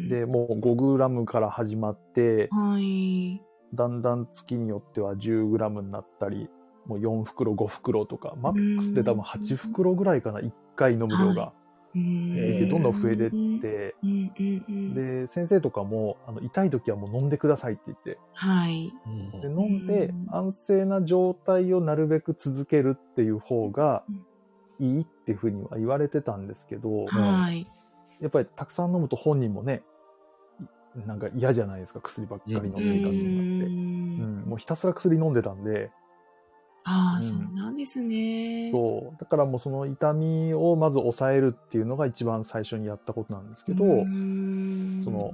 [0.08, 3.42] で、もう5グラムから始まって、はい。
[3.74, 6.48] だんだん月によっては10グラムになったり、
[6.86, 11.52] もう4袋、5袋とか、マックスで多分8袋ぐらいかな、1回飲む量が。
[11.94, 18.92] でどんどん増えてって、で、先生とかも、あの、痛い時はもう飲んでくださいって言って、はい。
[19.40, 24.04] で、飲んで、安静な状態をなるべく続けるっていう方が
[24.78, 27.66] いいっていうふうには言われてたんですけど、はい。
[28.20, 29.82] やっぱりたくさん飲むと本人もね、
[31.06, 33.72] なんか嫌じゃないですか、薬ばっかりの生活になって。
[33.72, 33.76] う
[34.26, 35.90] ん、もうひたすら薬飲んでたんで、
[36.88, 38.70] ああ、うん、そうなんですね。
[38.70, 39.20] そう。
[39.20, 43.84] だからもうその痛みをまず抑えるっていうのが一番最初にやったことなんですけど、そ
[45.10, 45.32] の、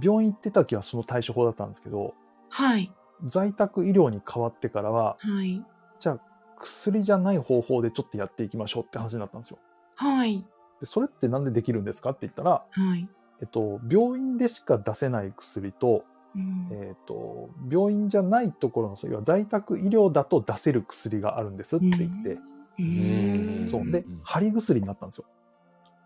[0.00, 2.14] 病院行ってた時はその対処法だったんですけど、
[2.50, 2.92] はい。
[3.26, 5.60] 在宅医療に変わってからは、はい。
[5.98, 6.20] じゃあ
[6.60, 9.58] 薬じゃない方法でちょっとやっていきましょうって話になったんですよ。
[9.96, 10.46] はい。
[10.80, 13.08] でそれってなんでできるんですかって言ったら、はい。
[13.40, 16.04] えっと、病院でしか出せない薬と、
[16.36, 22.38] えっ、ー、と、病院じゃないところの、要は在宅医療だと出せる薬があるんですって言って、
[22.78, 23.90] うん、そう。
[23.90, 25.24] で、貼り薬になったんですよ。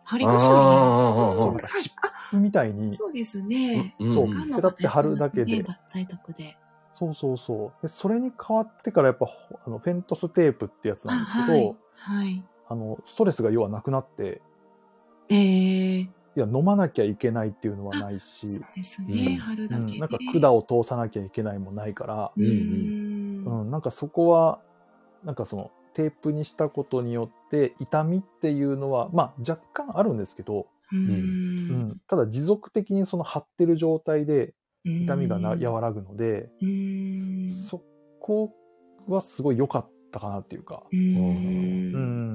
[0.05, 1.95] 貼り薬そう、なんか湿
[2.31, 2.91] 布みたいに。
[2.93, 3.95] そうですね。
[3.99, 4.55] そう。
[4.55, 5.65] ペタって貼るだけで。
[5.89, 6.57] 在宅で。
[6.93, 7.87] そうそうそう。
[7.87, 9.29] で、それに変わってからやっぱ、
[9.67, 11.77] あの、フェントステープってやつなんですけど、はい。
[11.95, 14.43] はい、あの、ストレスが要はなくなって、
[15.31, 22.45] ええーいや、飲まなきゃいけないっていうのはないし、そうですね、春だけ、うん、なんか管を通さなきゃいけないもないから、うん、
[23.45, 24.61] うん、なんかそこは、
[25.25, 36.51] なんかその、テープにしたことによって痛みっていうのは、まあ若干あるんですけど、うん、ただ持続的にその張ってる状態で痛みがな和らぐので、
[37.51, 37.83] そ
[38.21, 38.55] こ
[39.09, 42.28] はすごい良かったかなっていうか、うん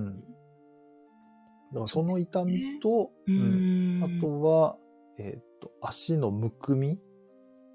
[1.74, 4.78] だからその痛みと、うね、うん、あとは、
[5.18, 7.00] えっ、ー、と、足のむくみ。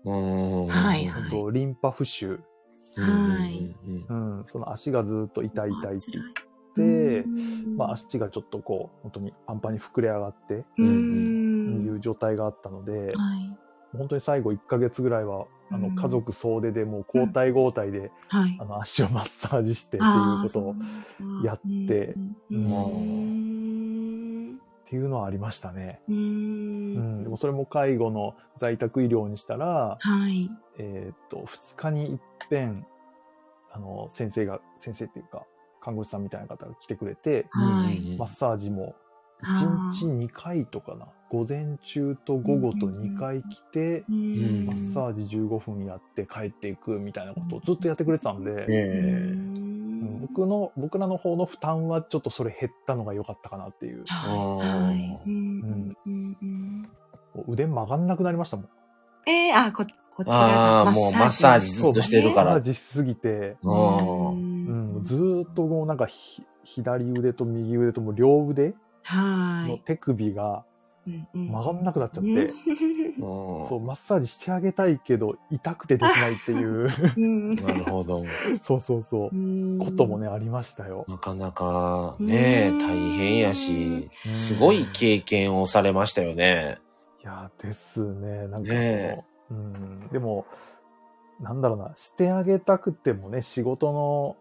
[0.05, 1.27] はいはい。
[1.27, 2.41] あと、リンパ浮腫。
[2.97, 3.75] はい。
[4.09, 6.05] うん、その足がずっと痛い痛いって。
[6.77, 7.29] 言って、
[7.77, 13.59] まあ足がちょっとこう、本当にパンパンに膨れ上がって、いう状態があったので、はい。
[13.97, 20.75] 本当に最後1ヶ月ぐらいは、あの、家族総出でもう交代交代で、はい、あの、足をマッサージしてっていうことを
[21.43, 22.15] やって、
[24.89, 26.01] っていうのはありましたね。
[26.09, 32.87] うん,、でもそれも介護の在宅医療にしたら、はい、えっ、と、2日に一遍、
[33.71, 35.45] あの、先生が、先生っていうか、
[35.83, 38.95] 看護師さんみたいな方が来てくれて、はい、マッサージも
[39.43, 41.07] 1日2回とかな。
[41.29, 49.68] 午前中と午後と2回来て、マッサージ15分やって帰っていくみたいなことをずっとやってくれてたんで、えー、
[50.39, 54.05] 僕の、僕らの方の負担はちょっとそれ減ったのが良かったかなっていう。
[54.07, 55.29] はい。
[55.29, 55.97] うん、
[57.49, 58.69] 腕曲がんなくなりましたもん。
[59.27, 61.01] ええー、あ、こ、こちらがマッサージ。
[61.01, 62.45] もうマッサージずっとしてるから。
[62.45, 66.07] マッサージしすぎて、うん、ずっともうなんか
[66.65, 68.75] 左腕と右腕とも両腕
[69.11, 70.65] の手首が
[71.33, 72.49] 曲がんなくなっちゃって、
[73.19, 77.55] そうマッサージしてあげたいけど痛くてできないっていう。
[77.57, 78.25] なるほど。
[78.63, 79.31] そうそうそう。
[79.79, 81.05] こともね、ありましたよ。
[81.09, 86.79] なかなかね、大変やし、すごい経験をされましたよね。
[87.23, 88.47] いや、ですね。
[88.49, 90.47] なんかね、うん、でも、
[91.41, 94.37] なんだろうな、してあげたくてもね、仕事の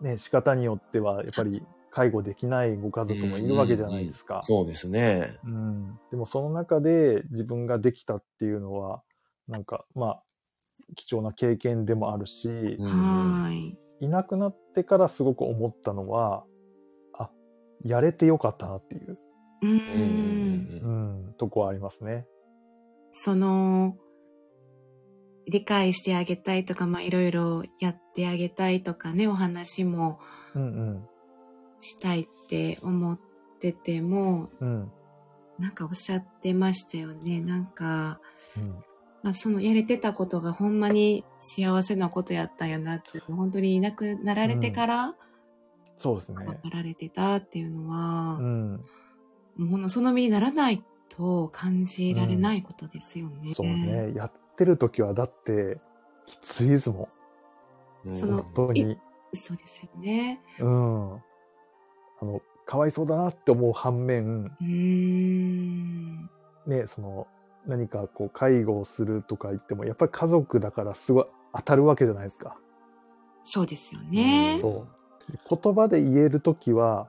[0.00, 4.34] ね、仕方によっては、やっぱり介護できないご家族もいるわけじゃないですか。
[4.34, 5.38] うんうん、そうですね。
[5.44, 5.98] うん。
[6.10, 9.02] でもその中で自分ができたっていうのは、
[9.48, 10.22] なんか、まあ、
[10.96, 12.48] 貴重な経験でもあるし、
[12.78, 13.78] はい。
[14.04, 16.44] いなくなってからすごく思ったのは、
[17.18, 17.30] あ、
[17.84, 19.18] やれてよかったなっていう、
[19.62, 22.26] うん、うん、とこはありますね。
[23.12, 23.96] その、
[25.48, 30.20] 理解してあげたいとか、まあいろいろやってあげたいとかね、お話も、
[30.54, 31.08] うんうん、
[31.80, 33.18] したいって思っ
[33.60, 34.92] てても、うん、
[35.58, 37.40] なんかおっしゃってましたよね。
[37.40, 38.20] なんか、
[38.58, 38.84] うん、
[39.22, 45.14] まあ、そのやれてたことがほんまに幸せなことやったんやなって、本当にいなくなられてから、うん、
[45.98, 46.44] そうですね。
[46.62, 48.84] なられてたっていうのは、うん、
[49.56, 53.52] もうその身にならないと感じられないことですよね。
[53.54, 54.12] そうね。
[54.14, 55.78] やってる時はだって、
[56.26, 57.08] きついですも
[58.06, 58.16] ん。
[58.16, 58.96] その、本当に。
[59.34, 60.40] そうですよね。
[60.58, 61.22] うん。
[62.20, 64.44] あの、かわいそうだなって思う反面、
[66.66, 67.26] ね、その、
[67.66, 72.56] 何かこう介護をするとか言っても、やっぱり家族だからすごい当たるわけじゃないですか。
[73.42, 74.60] そうですよね。
[74.62, 77.08] 言葉で言えるときは、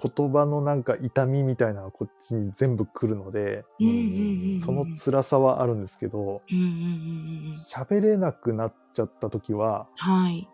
[0.00, 3.64] 言葉のなんか痛みみたいなのがこっちに全部来るので、
[4.64, 6.42] その辛さはあるんですけど、
[7.70, 10.48] 喋、れなくなっちゃった時は、はい、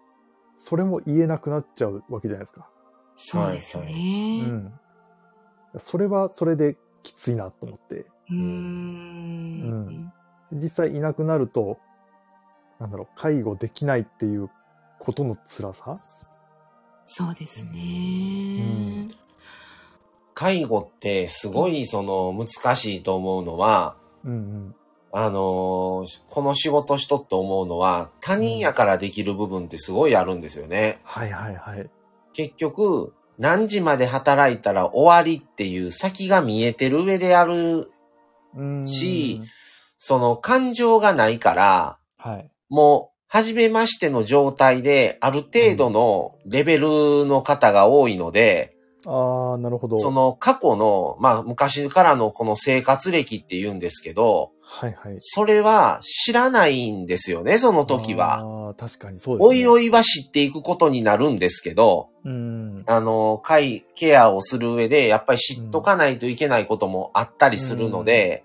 [0.58, 2.68] それも言えなくなっちゃうわけじゃないですか。
[3.22, 4.44] そうですね。
[4.46, 4.72] うん。
[5.78, 8.06] それはそれできついなと思って。
[8.30, 10.12] うーん。
[10.52, 11.78] 実際いなくなると、
[12.78, 14.48] なんだろう、介護できないっていう
[14.98, 15.96] ことの辛さ？
[17.04, 19.02] そうですね。
[19.04, 19.10] ん
[20.32, 24.74] 介護ってすごいその難しいと思うのは、うんうん。
[25.12, 31.00] あのーこの仕事しとって思うのは、他人やからできる部分ってすごいあるんですよね。
[31.04, 31.90] はいはいはい。
[32.32, 37.90] 結局、何時まで働いたら終わりっていう先が見えてる上でやる、
[38.56, 39.40] うんし
[39.98, 42.50] その感情がないから、はい。
[42.68, 49.98] もう、初めましての状態で、ある程度のレベルの方が多いので、ああ、なるほど。
[49.98, 55.16] その過去の、まあ昔からのこの生活歴って言うんですけど、はいはい。
[55.18, 58.38] それは知らないんですよね、その時は。
[58.38, 59.48] ああ、確かにそうですね。
[59.48, 62.82] おいおいは知っていくことになるんですけど、うん。
[62.86, 68.44] あの、介、ケアをする上で、やっぱり知っとかないといけないこともあったりするので、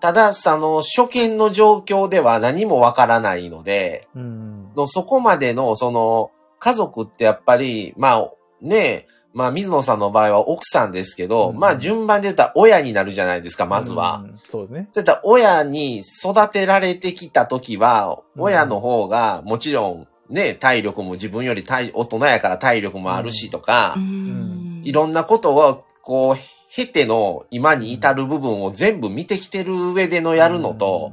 [0.00, 4.72] ただ、その、初見の状況では何もわからないので、うん。
[4.74, 14.22] のそこまでの、その、家族ってやっぱり、まあ、ねまあ、水野さんの場合は奥さんですけど、うんまあ、順番で言ったら親になるじゃないですか、まずは。
[14.24, 14.38] うん。
[14.48, 14.88] そうですね。
[14.92, 26.36] そういった親に育てられてきた時は、うん親の方がもちろんね、体力も自分より体大人やから体力もあるしとか、うんいろんなことをこう、
[26.74, 31.12] 経ての今に至る部分を全部見てきてる上でのやるのと、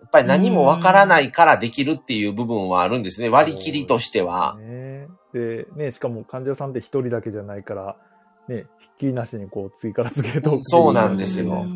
[0.00, 4.58] やっぱり何もわからないからできるっていう部分はあるんですね、割り切りとしては。
[4.60, 4.79] ね、
[5.32, 7.96] で、ね、しかも患者さんって一人だけじゃないから、
[8.48, 10.58] ね、ひっきりなしにこう、次から次へと。
[10.62, 11.66] そうなんですよ。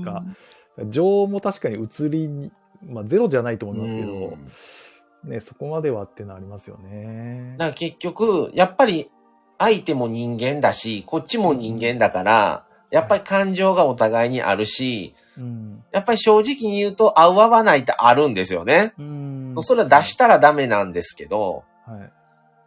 [0.89, 2.51] 情も確かに移りに、
[2.87, 7.55] まあゼロじゃないと思いますけど、うんね、そこまではってのはありますよね。
[7.59, 9.11] だから結局、やっぱり
[9.59, 15.83] 相手も人間だし、こっちも人間だから、やっぱり感情がお互いにあるし、うん。
[15.91, 18.93] やっぱり正直に言うと合う合わないってあるんですよね。
[18.99, 22.13] うんそれは出したらダメなんですけど、はい。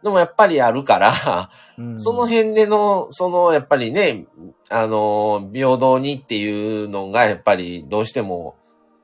[0.02, 1.98] でもやっぱりあるから、うん。
[1.98, 4.26] その辺での、そのやっぱりね、
[4.68, 8.56] あの、平等にっていうのがやっぱりどうしても、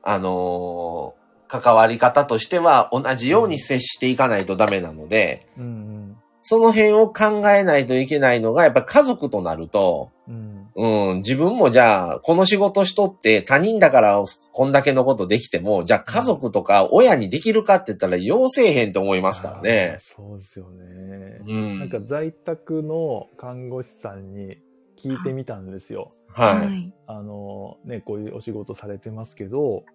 [0.03, 1.15] あの、
[1.47, 6.17] 関わり方としては同じように接していかないとダメなので、うん。
[6.41, 10.64] その辺を考えないといけないのが、やっぱり家族となると、うん。
[10.77, 19.97] うん、自分もじゃあ、この仕事しとって他人だからこんだけのことできても、じゃあ家族とか親にできるかって言ったら、要せえへんと思いますからね。
[20.01, 20.85] そうですよね。
[21.47, 21.79] うん。
[21.79, 24.57] なんか在宅の看護師さんに
[24.97, 26.11] 聞いてみたんですよ。
[26.27, 26.73] はい。
[26.79, 26.93] い。
[27.07, 29.85] あのね、こういうお仕事されてますけど、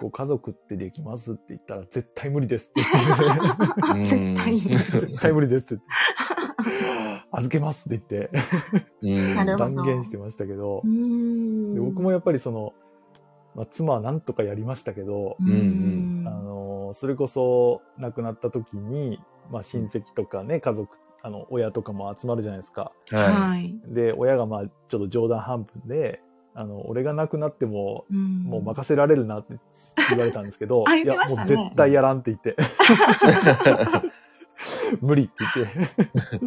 [0.00, 4.60] こう家族ってできますって言ったら絶対無理ですって言って、あ、絶対に。
[4.60, 5.82] 絶対無理ですって、
[7.32, 8.30] 預けますって言って。
[9.58, 10.82] 断言してましたけど。
[10.84, 11.74] う、ん。
[11.74, 12.72] で僕もやっぱりその、
[13.54, 19.18] まあ、妻はなんとかやりましたけど、あのそれこそ亡くなった時に、
[19.50, 22.92] まあ、親戚とかね家族あの親とかも集まるじゃないですか。
[23.10, 23.80] ははい。
[23.86, 26.20] で親がまあちょっと冗談半分で
[26.54, 28.42] あの俺が亡くなってもうん。
[28.44, 29.54] もう任せられるなって
[30.10, 32.56] 言われたんですけど、 あ言っていやもう絶対やらんって言って。
[35.00, 36.46] 無理って言って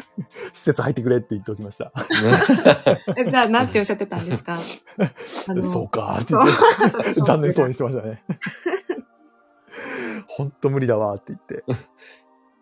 [0.52, 1.92] 施設入ってくれって言っておきました。
[3.16, 4.56] えじゃあ、なんておっしゃってたんですか？
[5.72, 8.22] そうかって言って残念そうにしてましたね。
[10.28, 11.64] 本当無理だわって言って。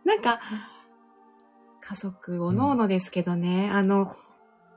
[0.05, 0.41] なんか、
[1.81, 4.15] 家族おのおのですけどね、あの、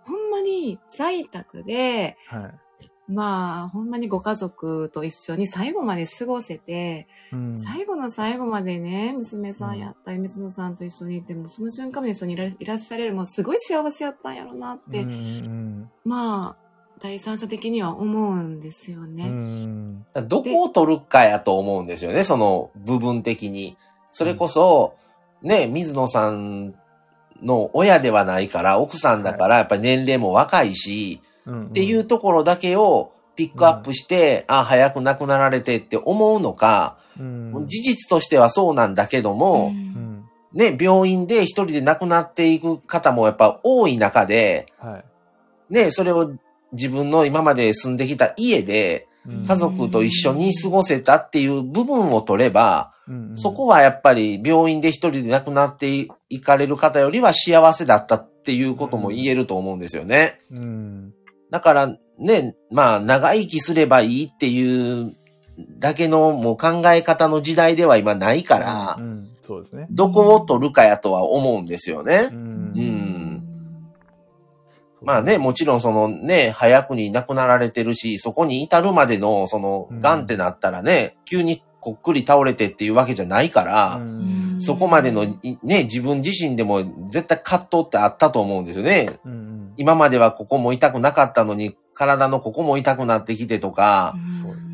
[0.05, 2.59] ほんまに在宅で、はい。
[3.07, 7.57] まあ、ほんまにご家族と一緒に最後まで過ごせて、うん。
[7.57, 16.67] 最後の最後までね、娘さんやったり、水野さんと一緒にいても、その瞬間まで一緒にいらいらっしゃれる、もうすごい幸せやったんやろなって、うんうんまあ、
[16.99, 20.05] 第三者的には思うんですようんね。
[20.15, 20.27] うん。
[20.27, 23.77] どこを取るかやと思うんですよね、その部分的に。
[24.11, 24.95] それこそ、
[25.41, 26.75] ね、水野さん
[27.41, 37.67] の親ではないから、奥さんだから、やっぱり年齢も若いし、うんっていうところだけをピックアップして、あ、早く亡くなられてって思うのか、うん。
[37.67, 39.71] 事実としてはそうなんだけども、ん。
[39.71, 40.29] うん。
[40.53, 44.97] ね、病院で一人で亡くなっていく方もやっぱ多い中で、は
[45.69, 45.73] い。
[45.73, 46.31] ね、それを
[46.73, 49.45] 自分の今まで住んできた家でうん。
[49.45, 53.37] 家族と一緒に過ごせたっていう部分を取れば、うんうん。
[53.37, 60.41] そこはやっぱり病院で一人で亡くなっていかれる方よりは幸せだったっていうことも言えると思うんですよね。
[60.49, 61.13] うん
[61.49, 65.15] だからね、まあ長生きすればいいっていう
[65.79, 69.87] だけのもう考え方の時代では今ないからう、んそうですね。
[69.89, 72.35] どこを取るかやとは思うんですよねう。
[72.35, 73.17] うんん
[75.01, 84.01] まあね、もちろんそのね、早くに亡くなられてるし、そこに至るまでの、その、癌ってなったらね、急にこっくり倒れてっていうわけじゃないから、
[84.59, 85.25] そこまでの、
[85.63, 89.19] ね、自分自身でも絶対葛藤ってあったと思うんですよね。
[89.77, 94.15] 今まではここも痛くなかったのに、体のここも痛くなってきてとか、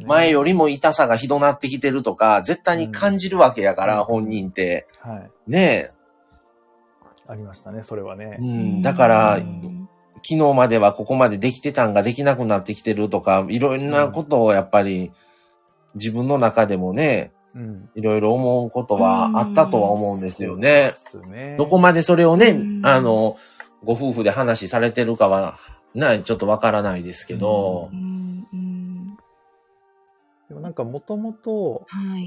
[0.05, 4.87] 前よりも痛さがひどなってきてるとか、絶対に感じるわけやから、本人って。
[5.47, 5.91] ねえ。
[7.27, 8.37] ありましたね、それはね。
[8.39, 9.39] うん、だから、
[10.25, 15.11] 昨日まではここまでできてたんができなくなってきてるとか、いろんなことをやっぱり
[15.95, 17.31] 自分の中でもね、
[17.95, 20.93] いろいろ思うことはあったとは思うんですよね。
[21.27, 23.37] ねどこまでそれをね、あの、
[23.83, 25.57] ご夫婦で話されてるかは、
[25.93, 27.89] な、ちょっとわからないですけど。
[30.49, 31.85] でもなんかもともと、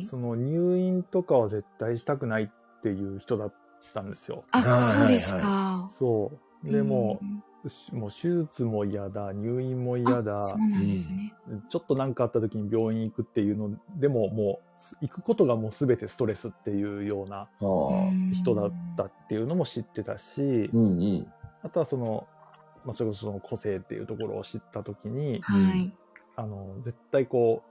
[0.08, 3.54] その入院とかは絶対したくないっていう人だっ
[3.94, 4.44] たんですよ。
[4.52, 5.88] あ、そうですか。
[5.90, 6.32] そ
[6.64, 6.70] う。
[6.70, 7.20] でも、
[7.92, 10.40] もう手術も嫌だ、入院も嫌だ。
[10.40, 11.34] そうなんですね。
[11.68, 14.60] ちょっと何かあった時に病院行くっていうのでもも
[15.02, 17.48] う行くことがもう全てストレスっていうような
[18.34, 22.26] 人だったっていうのも知ってたし、うんうん、あとはその、
[22.84, 25.92] まあ、それこそその個性っていうところを知った時に、はい、
[26.36, 27.62] あの絶対こ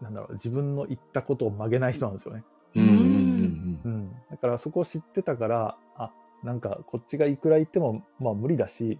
[0.00, 2.44] うなんだろう自分の言ったことを曲げない人なんですよね。
[2.76, 6.10] うん、うん、だからそこを知ってたからあ
[6.42, 8.98] なんかこっちがいくら言ってもまあ無理だし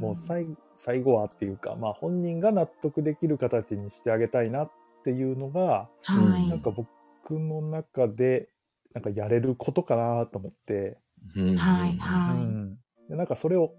[0.00, 0.46] もう最
[0.78, 4.72] 最後はっていうか、まあ、本人が納得できる形にしてあげたいなっ
[5.04, 6.86] ていうのが、はい、なんか僕
[7.40, 8.48] の中で
[8.94, 10.98] なんかやれることかなと思って、
[11.34, 12.76] はいはい、うん、
[13.08, 13.72] でなんかそれを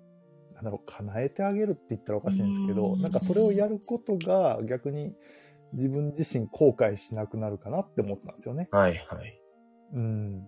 [0.55, 5.13] なんだろう叶えてあげるって言ったらおかしいんですけど、んなんかそれをやることが逆に
[5.73, 8.67] 自分自身後悔しなくなるかなって思ったんですよね。
[8.71, 9.39] はいはい。
[9.93, 10.41] うん。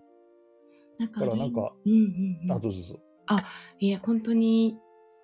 [0.99, 2.99] だからなんか、うんうんうん、あ、どうぞどうぞ。
[3.27, 3.43] あ、
[3.79, 4.77] いえ、本当に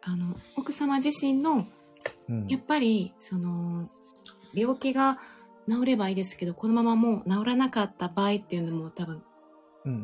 [0.06, 1.66] あの、奥様自身の、
[2.30, 3.90] うん、やっぱり、その、
[4.54, 5.20] 病気が
[5.70, 9.24] 治ればいいですけど、このままもう治らなかった場合っていうのも多分、
[9.86, 9.96] うんう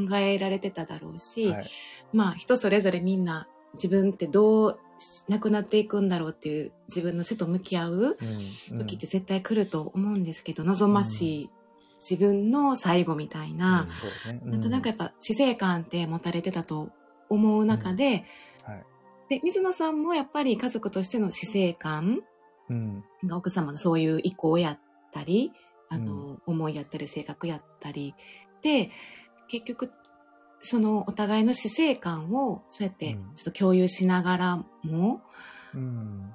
[0.00, 1.64] ん、考えられてただろうし、はい、
[2.12, 4.78] まあ人それぞれみんな自分ってどう
[5.28, 8.18] 亡くなっていくんだろうっていう自分の死と向き合う
[8.76, 11.50] 時って絶対来ると思うんですけど、望ましい
[11.98, 13.88] 自分の最後みたいな、
[14.26, 14.56] うんね。
[14.56, 16.90] うん、なんかやっぱ死生観って持たれてたと
[17.28, 18.24] 思う中で、
[19.32, 22.20] で、水野さんもやっぱり家族としての死生観
[23.24, 24.78] が奥様のそういう意向やっ
[25.10, 25.52] たり、
[25.88, 28.14] あの、うん、思いやったり、性格やったり、
[28.60, 28.90] で、
[29.48, 29.90] 結局、
[30.60, 35.22] そのお互いの死生観をそうやってちょっと共有しながらも、
[35.74, 36.34] うん、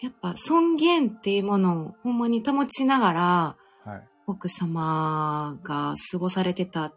[0.00, 6.94] やっぱ尊厳っていうものをほんまに保ちながら、はい、奥様が過ごされてた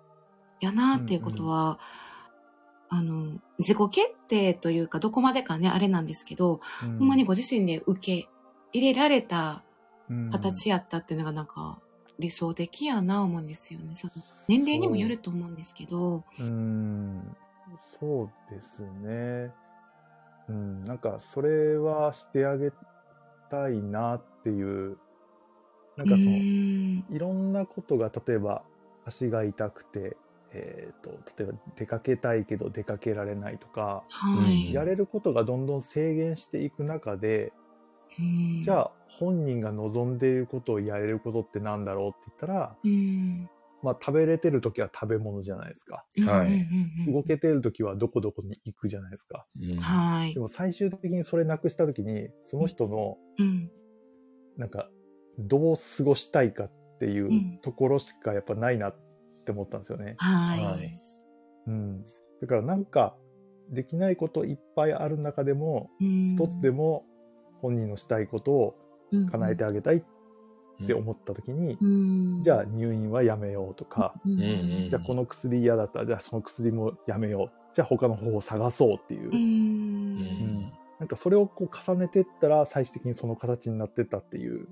[0.62, 1.78] やなっていうことは、うんうん
[2.90, 8.30] あの、自己決定というか、どこまでかね、あれなんですけど、うん、ほんまにご自身で受け
[8.74, 9.64] 入れられた
[10.32, 11.80] 形やったっていうのがなんか、
[12.20, 13.96] 理想的やな思うんですよね。
[13.96, 14.14] その
[14.48, 16.24] 年齢にもよると思うんですけど。
[16.40, 17.36] ううん、
[18.00, 19.52] そうですね。
[20.48, 22.72] うん、なんか、それはしてあげ
[23.50, 24.98] たいなっていう、
[25.98, 28.64] なんかその、いろんなことが、例えば、
[29.06, 30.16] 足が痛くて、
[30.56, 37.52] えーと、例えば出かけたいけど出かけられないとか、はい、やれることがどんどん制限していく中で、
[38.64, 42.76] じゃあ本人が望んでいることをやれることってなんだろうって言ったら、
[43.84, 46.06] まあ、食べれてる時は食べ物じゃないですか。
[46.26, 49.46] はい、動けてる時はどこどこに行くじゃないですか。
[49.82, 53.70] はい、でも最終的にそれなくした時にその人の、うん、
[54.58, 54.90] なんか
[55.38, 58.96] どう過ごしたいかっていうところしかやっぱないなっ
[59.46, 60.16] って思ったんですよね。
[60.18, 60.64] はい。
[60.64, 61.00] はい、
[61.68, 62.04] うん。
[62.42, 63.16] だからなんか、
[63.70, 67.06] できないこといっぱいある中でも、一つでも
[67.62, 68.76] 本人のしたいことを
[69.32, 70.04] 叶えてあげたいっ
[70.88, 71.86] て思った時に、う
[72.40, 77.74] ん、じゃあ入院はやめようとか、うん、じゃあこの薬嫌だったら、じゃあその薬もやめよう。
[77.74, 79.32] じゃあ他の方法を探そうっていう。
[79.32, 80.62] うん、
[81.00, 84.68] なんかそれをこう重ねていったら最終的にその形になってったっていう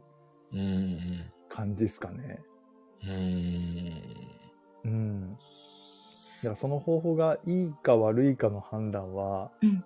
[1.49, 2.39] 感じですかね。
[3.05, 4.32] うん
[4.85, 5.31] うん。
[5.31, 5.37] だ
[6.43, 9.83] からその方法がいいか悪いかの判断は、うん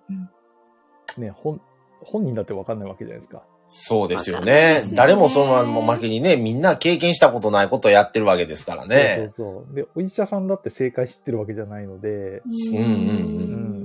[1.16, 1.60] うん、ね、本、
[2.02, 3.42] 本人だってわかんないわけじゃないですか。
[3.68, 4.82] そうですよね。
[4.82, 9.30] ね誰もそのも負けにね、みんな経験したことないことをやってるわけですからね。
[9.36, 9.74] そうそうそう。
[9.74, 12.82] で、お医者さんだって正解知ってるわけじゃないので、うんうん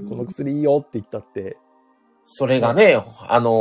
[0.03, 1.57] うん、この薬いいよって言ったって、
[2.25, 2.95] それがね、
[3.27, 3.51] あのー、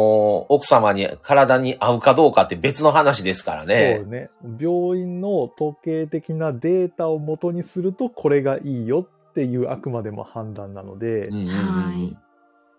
[0.48, 3.98] 奥様に体に合うかどうかって別の話ですからね。
[4.02, 4.30] そうね。
[4.58, 12.18] 病院の統計的なデータを元にするとこれがいいよっていうあくまでも判断なので、うん、うん、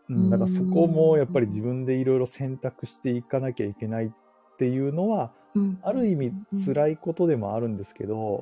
[0.09, 4.11] うん、だからそこもやっぱり自分でいろいろ選択していかなきゃいけないっ
[4.57, 5.42] ていうのは、うん、
[5.82, 6.34] ある意味
[6.66, 8.41] 辛いことでもあるんですけど、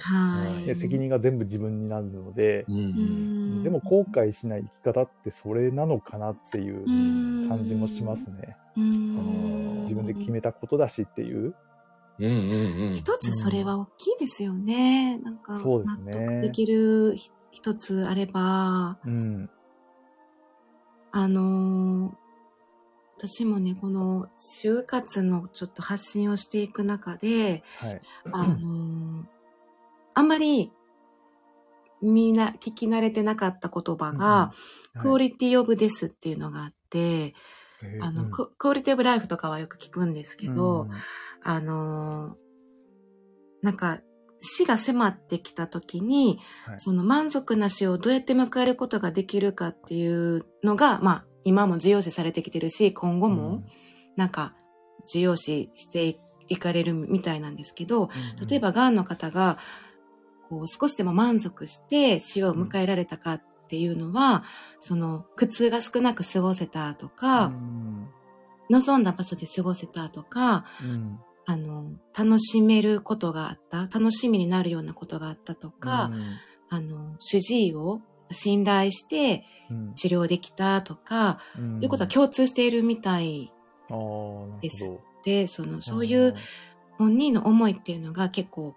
[0.68, 8.56] うん、責任が全部自分になるので、うん、でも後悔しない生き方ってそれなのかなっていう感じもしますね。
[9.84, 11.54] 自分で決めたことだしっていう。
[12.20, 15.18] うんうんうん、一つそれは大きいですよね。
[15.20, 16.42] なんか、そうですね。
[16.42, 17.16] できる
[17.52, 19.50] 一つあれば、うん、
[21.12, 22.14] あの
[23.28, 28.02] 私もね、この就活のちょっと発信をしていく中で、はい、
[28.32, 29.26] あの
[30.16, 30.72] あんまり
[32.02, 34.54] みんな聞き慣れてなかった言葉が、
[35.00, 37.36] クオリティオブですっていうのがあって、
[38.02, 40.92] あの、うん、クオリティオブライフとかはよく聞くんですけど、うん、
[41.44, 42.36] あの
[43.62, 44.00] なんか、
[44.42, 53.64] 死が迫ってきた時に、はい、その満足な死をどうやって迎えることができるかっていうのが、まあ、今も重要視されてきてるし、今後も、
[54.16, 54.54] なんか、
[55.12, 58.10] 重要視していかれるみたいなんですけど、
[58.48, 59.58] 例えば、癌の方が、
[60.50, 64.44] こう、少しでも満足して死を迎えられたかっていうのは、
[64.80, 67.54] その、苦痛が少なく過ごせたとか、
[68.70, 70.66] 望んだ場所で過ごせたとか、
[71.46, 76.12] あの、楽しめることがあった、楽しみになるようなことがあったとか、
[76.70, 78.02] あの、主治医を
[78.32, 79.46] 信頼して
[79.96, 83.52] 治療できたとか、うん、いうことは共通しているみたい
[84.62, 84.92] です。
[85.24, 86.36] で、その、そういう
[86.98, 88.76] 本人の思いっていうのが結構、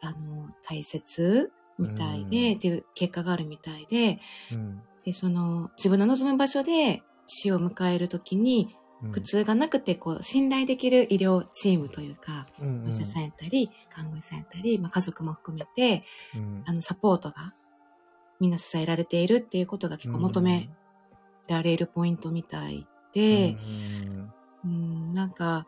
[0.00, 4.20] あの、大切みたいで、うん、っていう結果があるみたいで、
[4.52, 8.76] うん、で、その、自分の望む場所で死を迎えるときに、
[9.12, 16.02] 苦痛がなくて、こう、信頼できる医療チームというか、お医者さんやったり、看護師さんやったり、まあ、家族も含めて、
[16.64, 17.52] あの、サポートが
[18.40, 20.68] みんな支えられているっていうことが結構求め
[21.48, 23.56] られるポイントみたいで、
[24.64, 25.66] うん、なんか、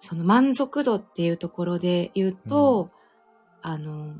[0.00, 2.90] その満足度っていうところで言うと、
[3.64, 4.14] うん、あの、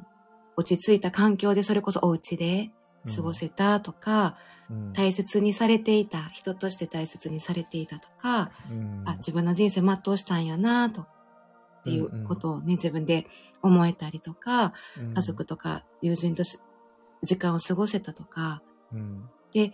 [0.56, 2.70] 落ち着いた環境でそれこそお家で
[3.14, 4.36] 過ごせたとか、
[4.70, 13.26] うん、大切にされていた、人として大切にされていたとか、うん、あ、自分の人生全うしたんやなと、っていうことをね、自分で
[13.60, 14.72] 思えたりとか、
[15.14, 16.44] 家族とか友人と
[17.22, 18.62] 時間を過ごせたとか、
[18.92, 19.72] うん、で、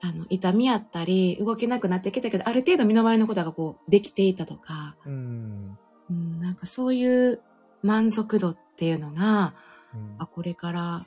[0.00, 5.78] あの、痛みあったり、動けなくなってきたけど、ある程度身の回りのことがこう、できていたとか、うん、
[6.10, 7.40] うん、なんかそういう
[7.82, 9.54] 満足度っていうのが、
[9.94, 11.06] うん、あ、これから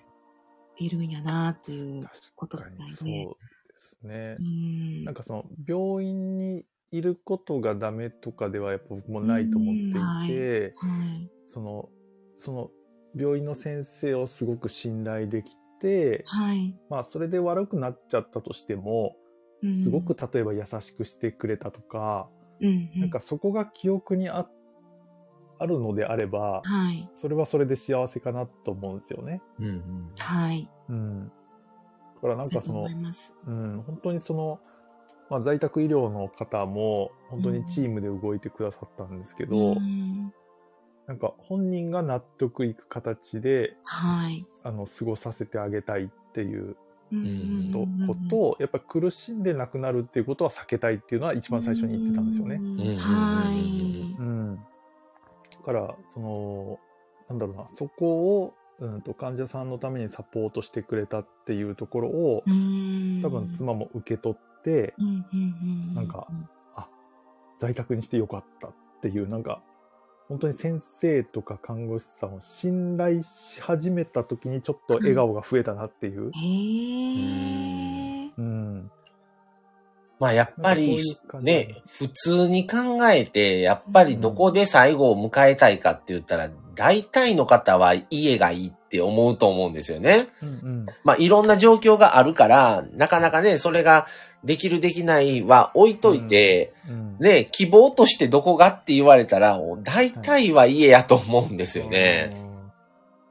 [0.77, 2.95] いるんやなっていうことみたいで。
[2.95, 3.17] そうで
[3.81, 4.37] すね。
[4.39, 10.31] うん、なんかその、病院にいることがダメとかではやっぱ僕もないと思っていて、はい。
[10.31, 11.89] はい、その、
[12.39, 12.71] その
[13.17, 19.15] 病院の先生をすごく信頼できて、はい、まあそれで悪くなっちゃったとしても、
[19.63, 22.29] うん、すごく例えば優しくしてくれたとか、
[22.61, 24.47] うんうん、なんかそこが記憶にあ
[25.59, 29.41] あるのであれば、はい、それはそれで幸せかなと思うんですよね。
[29.59, 30.69] うんうん、はい。
[30.89, 31.31] うん。
[32.15, 32.87] だからなんかその、
[33.47, 34.59] うん、本当にその、
[35.29, 40.31] まあ、在宅医療の方も本当にチームで動いてくださったんですけど、うん、
[41.07, 46.75] なんか本人が納得いく形で、はい、あの過ごさせてあげたいっていう
[48.05, 52.57] ことをやっぱ苦しんでなくなるっていうことは避けたいっていうのは一番最初に言ってたんですよね。
[52.97, 54.15] はい。
[54.19, 54.55] うん。
[54.55, 54.61] だ
[55.63, 56.79] からその
[57.29, 64.93] なんだろうなそこをうんと患者さんのためにサポートしてくれたっていうところを多分妻も受け取って
[65.95, 66.27] なんか
[66.75, 66.89] あ
[67.57, 69.61] 在宅にしてよかったっていうなんか
[70.27, 76.31] 本当に先生とか看護師さんを信頼し始めた時にちょっと笑顔が増えたなっていう。
[76.31, 78.31] へえ。
[78.37, 78.91] うん。
[80.19, 80.99] まあやっぱり
[81.41, 90.27] ね、普通に考えて、やっぱりどこで最後を迎えたいかって言ったら、大体の方は家がいいって思うと思うんですよね。
[90.41, 94.07] うんうん、まあいろんな状況があるから、なかなかね、それが
[94.47, 102.33] できるできないは置いといて、うんうん、ね、希望としてどこがって言われたら、大体は家やと思うんですよね。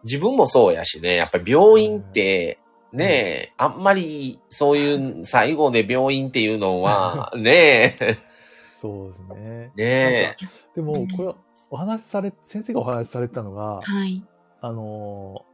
[0.04, 2.58] 自分もそうやしね、やっぱり病院って、
[2.92, 7.96] ねあんまりそういう最後で病院っていうのは、ね
[8.78, 9.72] そうですね。
[9.74, 10.36] ね
[10.74, 11.36] でも、これは
[11.70, 14.22] お話しされ、先生がお話しされたのが、はい。
[14.60, 15.46] あの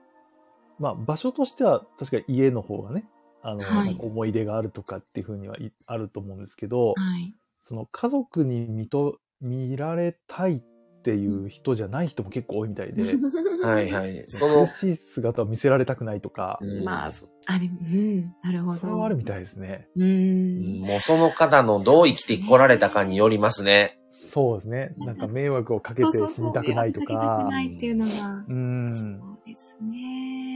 [0.80, 3.04] まあ、場所としては確か家の方がね、
[3.42, 7.34] あの、はい、思い出があるとかっていうふうにはあると思うんですけど、はい、
[7.64, 10.62] その家族に見と見られたいっ
[11.02, 13.02] っていう人じゃない人も結構多いみたいで、
[13.60, 14.24] はいはい。
[14.28, 18.78] そ苦の、しい姿を見せられたくないとか、うんまあ、そあれ、うん、なるほど。
[18.78, 19.88] それはあるみたいですね。
[19.96, 20.00] う。
[20.00, 23.98] うんんもうその方のどう生きてこられたかによりますね。
[24.12, 24.94] そうですね。
[24.98, 26.46] なんか迷惑をかけて死そうそうそう。
[26.48, 27.50] にたくないと迷惑かけたかく。
[27.50, 28.12] ないっていうのが。
[28.12, 29.16] うそん。
[29.16, 30.51] うですね。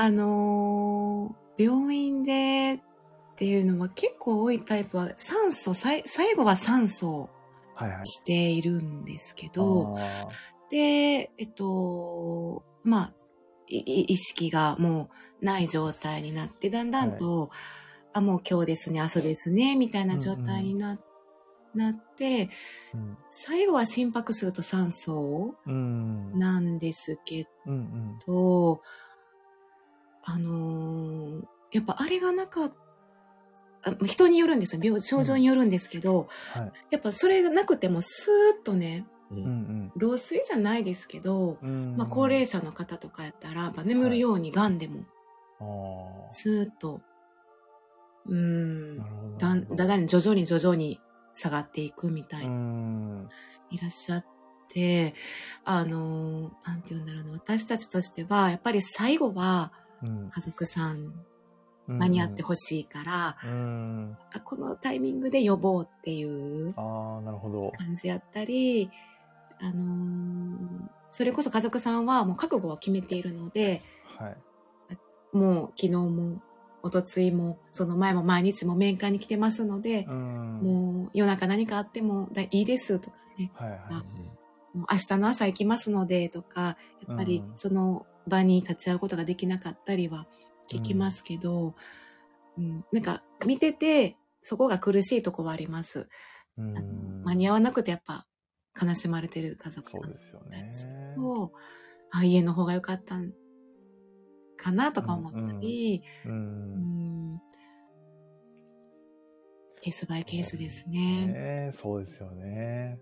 [0.00, 7.28] あのー病院でっていうのは結構多いタイプは酸素、さい最後は酸素。
[8.04, 10.28] しているんですけど、あ
[10.70, 13.12] で、えっと、まあ、
[13.68, 15.10] いい意識がも
[15.42, 17.50] うない状態になって、だんだんと、
[18.14, 20.98] あ、もう今日ですね、明日ですね、みたいな状態にな,、
[21.74, 22.48] なって、ー
[22.94, 26.38] うん最後は心拍数と酸素うん。
[26.38, 28.18] なんですけうんうん。
[30.26, 31.42] ど、あのー
[31.72, 32.72] やっぱあれがなかっ
[33.82, 34.82] た、あ人によるんですよ。
[34.84, 36.72] 病症状によるんですけど、はい。
[36.90, 41.96] やっぱそれがなくてもスーッとね、ううんん老衰じゃないですけど、うん。
[41.96, 45.04] まあ、高齢者の方とかやったら、やっぱ眠るように癌でも、
[45.60, 47.00] あスーッと、
[48.26, 49.38] うーん。
[49.38, 51.00] だんだんだん徐々に徐々に
[51.34, 53.28] 下がっていくみたいうな、ん。
[53.70, 54.26] いらっしゃっ
[54.68, 55.14] て、
[55.64, 61.12] あの、なんて言うんだろうな、私たちとしては、やっぱり最後はうん家族さん
[61.86, 64.16] 間に合ってほしいから、うん。
[64.32, 66.74] あこのタイミングで呼ぼうっていう。
[66.74, 68.90] 感じやったり、
[69.60, 70.56] あの
[71.10, 73.82] それこそ家族さんはもう覚悟を決めているので、
[74.18, 74.36] はい。
[75.32, 76.42] もう昨日も、
[76.82, 80.60] おとついも、その前も毎日も面会に来てますので、うん。
[80.62, 83.78] もう夜中何かあってもだいいですとかね、はいはい。
[84.76, 86.76] もう明日の朝行きますのでとか、
[87.06, 90.26] やっぱりうんその場に立ち会うことができなかったりは
[90.68, 91.74] 聞きますけど、
[92.58, 96.08] うんなんか見てて、そこが苦しいとこはあります。
[96.58, 98.26] うあのん間に合わなくてやっぱ
[98.80, 100.70] 悲しまれてる家族そうですよね。
[101.16, 101.52] と、
[102.10, 103.32] あ、家の方が良かったん
[104.56, 106.28] かなとか思ったり、う。
[106.28, 107.40] うんん
[109.82, 111.26] ケースバイケースですね。
[111.26, 112.98] ねそうですよね。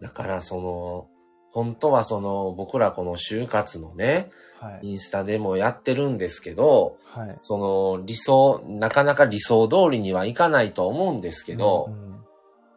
[0.00, 1.13] だからその、
[1.54, 4.30] 本当はその、僕らこの就活のね、
[4.60, 4.90] はい。
[4.90, 7.38] インスタでもやってるんですけど、はい。
[7.42, 12.14] その理想、なかなか理想通りにはいかないと思うんですけど、うん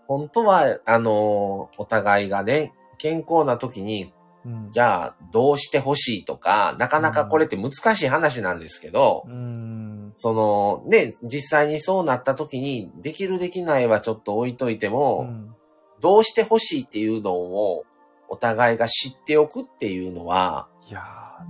[0.08, 4.14] 本当は、あの、お互いがね、健康な時に、
[4.46, 4.72] うん。
[4.72, 10.14] じゃあどうしてほしいとか、なかなかこれって難しい話なんですけど、うん。
[10.16, 15.54] その、ね、実際にそうなった時に、できるできないはちょっと置いといても、うん
[16.00, 17.84] どうしてほしいっていうのを、
[18.30, 21.04] お互いが知っておくっていうのは、いや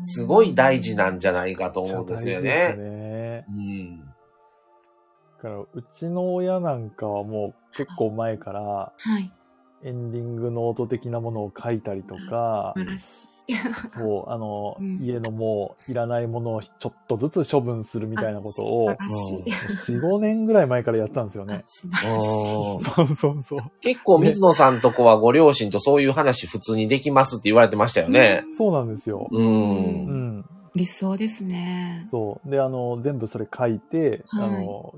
[0.04, 2.76] すごい大事なんじゃないかとー、思うんですよね。
[2.76, 3.46] ね。
[3.50, 4.00] うん。
[4.00, 4.06] だ
[5.42, 9.32] から、うちの親なんかはもう結構前から、はい。
[9.84, 13.28] エンディングノート的なものを書いたりとか素、晴らしい。
[13.96, 19.98] そう、あの、うん家のもういらないものをちょっとずつ処分するみたいなことを、素晴らしい。
[19.98, 21.64] 4、5年ぐらい前からやってたんですよあね。
[21.68, 22.56] 素晴らしい。
[22.56, 23.60] うん そうそうそう。
[23.82, 28.44] 結構水野さんとこはご両親とそういう話普通にできますって言われてましたよね。
[28.58, 29.28] そうなんですよ。
[29.32, 29.38] う。
[29.38, 30.46] うんん。
[30.76, 32.08] 理想ですね。
[32.12, 32.50] そう。
[32.50, 34.94] で、あの、全部それ書いて、はいあの、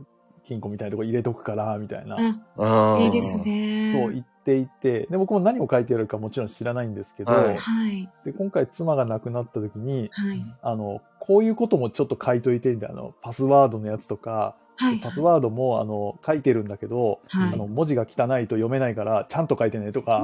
[0.50, 2.18] 金庫みたいなとこ入れとくから、みたいな。
[2.58, 3.38] あ、うんいいです。
[3.38, 3.94] ね。
[3.94, 8.10] そう言っていて、で、僕も何を書いてあるかもちろん知らないんですけど、はいはい。
[8.26, 10.42] で、今回妻が亡くなった時に、はい。
[10.64, 15.00] あの、こういうこともちょっと書いといて、みたいな、あのパスワードのやつとか、はい。
[15.00, 20.24] パスワードも、あの、書いてるんだけど、はいあの、文字が汚いと読めないから、ちゃんと書いてねとか、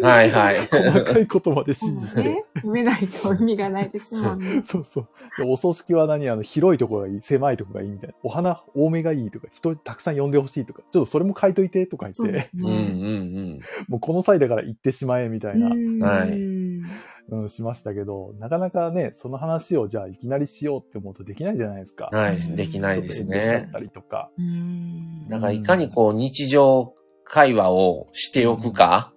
[0.00, 0.66] はいはい。
[0.70, 2.22] 細かいことまで指示して。
[2.22, 4.62] ね読めないと意味がないですもんね。
[4.64, 5.08] そうそう。
[5.36, 6.28] でお葬式は何？
[6.28, 8.14] あの、広いところがいい、狭いところがいいみたいな。
[8.22, 13.60] お花多めがいいとか、人たくさん呼んでほしいとか、ちょっとそれも書いといてとか言ってそうで、すうんうんね。
[13.88, 16.76] もうこの際だから行ってしまえみたいな、うんはい
[17.28, 22.08] うん、しましたけど、なかなかね、その話をじゃあいきなりしようって思うとできないじゃないですか。
[22.12, 22.18] うん。
[22.18, 22.40] はい。
[22.40, 23.70] できないですちょっ。
[23.72, 24.30] たりとか。
[24.38, 29.12] うんだからいかにこう日常会話をしておくか。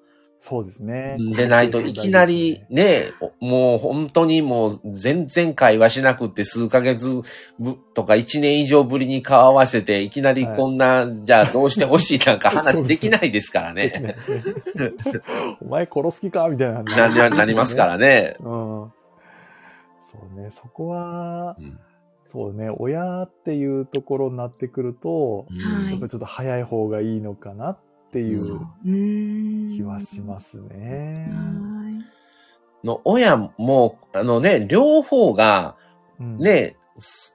[0.49, 1.15] そうですね。
[1.35, 7.21] でないといきなりね、おもう本当にもう全然会話しなくって数ヶ月
[7.59, 13.93] ぶとか一年以上ぶりに顔合わせていきなりこんな、じゃあどうしてほしいなんか 話できないですからね。
[14.01, 14.15] ね。
[15.61, 18.35] お前殺す気かみたいななななりますからね。
[18.39, 18.45] うん。
[18.45, 18.91] そ
[20.35, 21.79] うね、そこは、うん。
[22.31, 25.45] そうね、親っていうところになってくると、は
[25.89, 25.91] い。
[25.91, 27.77] やっぱりちょっと早い方がいいのかなっ
[28.11, 28.89] ていそううう。
[28.89, 31.29] ん気はしますね。
[31.31, 31.79] はい
[32.83, 35.75] の親も、あのね、両方が
[36.19, 36.75] うん、ね、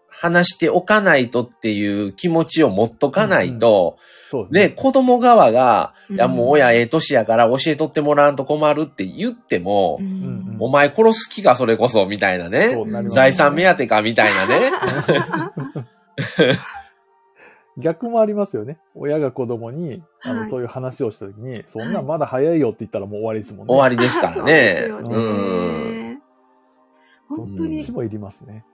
[0.08, 3.98] 話しておかないとっていう気持ちを持っとかないと、
[4.30, 6.16] そうね、子供側が、うん。
[6.16, 12.76] いやもう親ええ年やから教えとってもらわんと困るって言っても、うんお前殺す気かそれこそ、みたいなね。
[13.08, 14.70] 財産目当てか、みたいなね。
[17.76, 18.78] 逆もありますよね。
[18.94, 20.50] 親が子供に、あの、はい。
[20.50, 23.74] そういう話をした時に、そんなんまだ早いよって言ったらもう終わりですもんね。
[23.74, 24.88] 終わりですからそうですね。
[24.88, 25.14] よね。
[25.14, 25.18] う
[26.12, 26.22] ん。
[27.28, 27.76] 本当に。
[27.78, 27.92] どっち。
[27.92, 28.64] もいりますね。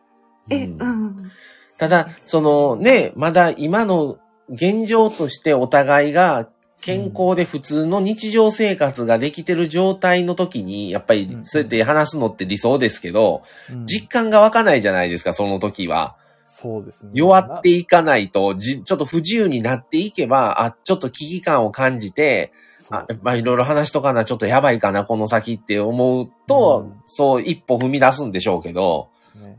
[0.50, 1.06] え、ううん。
[1.06, 1.30] ん。
[1.78, 4.18] ただ、そのね、まだ今の
[4.50, 6.48] 現状としてお互いが
[6.82, 11.44] 健康で普通の日常生活ができてる状態の時に、やっぱりうん。
[11.44, 13.86] そうやって話すのって理想ですけど、うん。
[13.86, 16.16] 実感が湧かないじゃないですか、その時は。
[16.60, 17.12] そうですね。
[17.14, 22.52] 弱っていかないと、じ、ちょっと不自由になっていけば、あ、ちょっと危機感を感じて、
[22.90, 29.58] あ、やっぱいろいろ話しとかな、ちょっとやばいかな、この先って思うと、うんそう一歩踏み出すんでしょうけど、ね。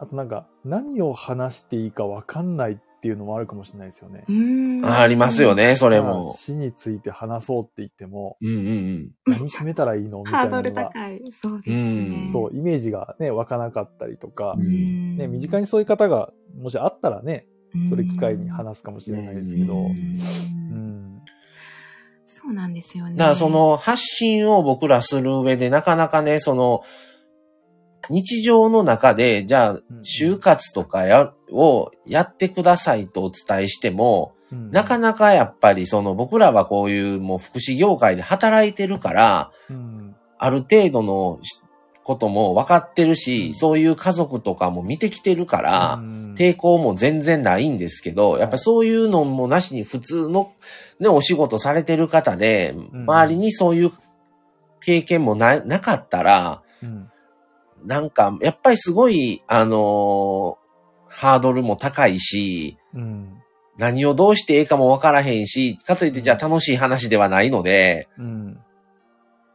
[0.00, 4.24] あとなんか、何を話していいか分かんないっていうのもあるかもしれないですよね。
[4.28, 5.54] うんあありますよ。
[5.54, 6.34] ね、それも。
[6.36, 9.10] 死について話そうって言っても、うんうんうん。
[9.26, 10.18] 何決めたらいいの？
[10.18, 11.20] みたハードル高い。
[11.32, 12.30] そうですね。
[12.32, 19.88] そう、イメージがね、湧かなかったりとかう、んね、身近にそういう方が、もしあったらね、うんそれ機会に話すかもしれないですけど、う。
[22.26, 23.16] そうなんですよね。
[23.16, 26.82] だからそ、の発信を僕らする上でなかなかね、その、
[28.10, 40.14] 日常の中で、じゃあ、就活とかや、をやってくださいとお伝えしても、うんなかなかやっぱりその僕らはこういうもう福祉業界で働いてるから、うん。
[40.38, 41.60] ある程度のし
[42.04, 43.54] ことも分かってるうし、ん。
[43.54, 46.34] そういう家族とかも見てきてるから、うん。
[46.38, 50.52] 抵抗も全然ないんですけど、やっぱそういうのもなしに普通の
[51.00, 53.02] ね、お仕事されてる方で、ん。
[53.02, 53.90] 周りにそういう
[54.80, 56.65] 経験もな、なかったら、うん
[57.86, 60.66] なんか、やっぱりすごい、あのー
[61.16, 63.42] ハードルも高いし、うん。
[63.78, 68.58] 何をどうしてええかもわからへんし、かといってじゃあ楽しい話ではないので、うん。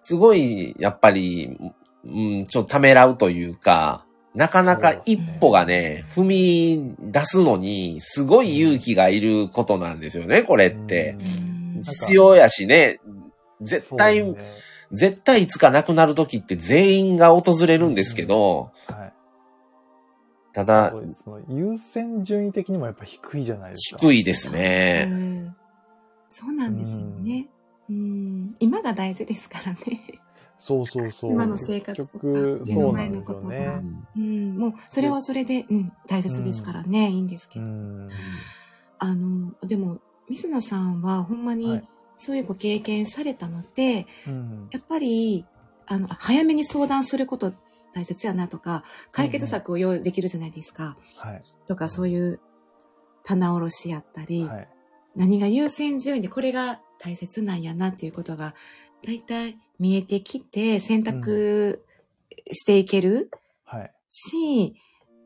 [0.01, 1.55] すごい、やっぱり、
[2.03, 11.15] うん、ちょっとためらうというか、なかなか一歩がね、踏み出すのに、すごい勇気がいることなんですよね、これって。
[11.19, 11.83] うん。
[11.83, 12.99] 必要やしね、
[13.61, 14.35] 絶対、ね
[14.91, 19.13] 絶対いつか亡くなる時って全員が訪れるんですけど、はい
[20.53, 20.93] ただ
[21.47, 24.01] 優先順位的にもやっぱ低いじゃないですか。
[24.01, 25.05] 低いですうね。
[25.05, 25.55] ん
[26.27, 27.47] そうなんですよね。
[27.89, 29.79] うん今が大事ですからね。
[30.59, 31.31] そうそうそう。
[31.31, 33.81] 今の生活とか目の前のことねが。
[34.15, 37.65] うん、もう、それはそれで、うん、大切ですからね、いいんですけど。
[37.65, 38.09] うん。
[38.99, 39.97] あの、でも、
[40.29, 41.81] 水野さんはほんまはにい、
[42.21, 45.45] そういうご経験されたので、うんやっぱり、
[45.85, 47.53] あの、早めに相談すること
[47.93, 50.95] 大切やなとか、解決策を用意できるじゃないですか。
[51.17, 51.43] はい。
[51.67, 52.39] とか、そういう
[53.23, 54.69] 棚卸しやったり、はい。
[55.15, 58.55] 何が優先順位でこれが大切なんやなっていうことが、
[59.05, 61.83] だいたい見えてきて選択
[62.51, 63.29] していける
[63.65, 63.93] はい。
[64.09, 64.75] し、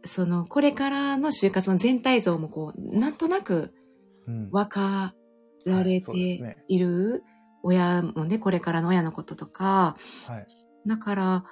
[0.06, 3.74] その、これからの就活の全体像もこう、なんとなく
[4.28, 5.14] うん分か
[5.66, 7.24] られてねいる、
[7.64, 9.98] 親もね、これからの親のこととか、
[10.28, 10.48] はい。
[10.88, 11.46] だから、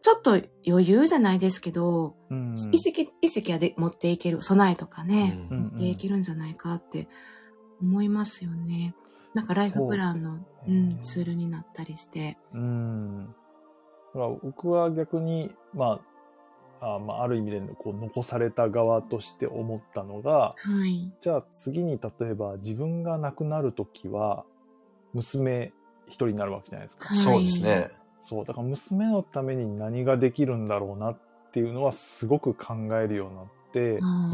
[0.00, 7.08] ちょっと余裕じゃないですけど、うん意識、意識はで持っていける、備えとかね、うんうん持っていけるんじゃないかって
[7.80, 8.94] 思いますよね。
[9.34, 12.36] なんかライフプランの、そうん、ツールになったりして。
[12.52, 13.26] うん。
[13.26, 13.32] だ
[14.12, 16.00] から僕は逆に、まあ、
[16.84, 21.12] あまあ、ある意味でこう残された側として思ったのが、はい。
[21.20, 24.44] じゃあ次に例えば自分が亡くなるときは、
[25.14, 25.72] 娘
[26.08, 27.08] 一人になるわけじゃないですか。
[27.08, 27.90] はいそうですね。
[28.20, 28.44] そう。
[28.44, 31.16] だから娘のために何ができるんだろうなっ
[31.52, 34.32] ていうのはすごく考えるようになって、あ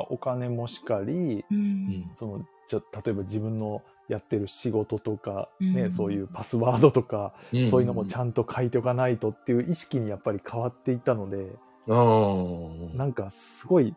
[0.00, 11.52] ーお金もしかり、うんその、じゃ例えば自分のやってる仕事とか、ね、うんそういうパスワードとか、んそういうのもちゃんと書いておかないとっていう意識にやっぱり変わっていったので、
[11.86, 12.98] うん。
[12.98, 13.94] なんかすごい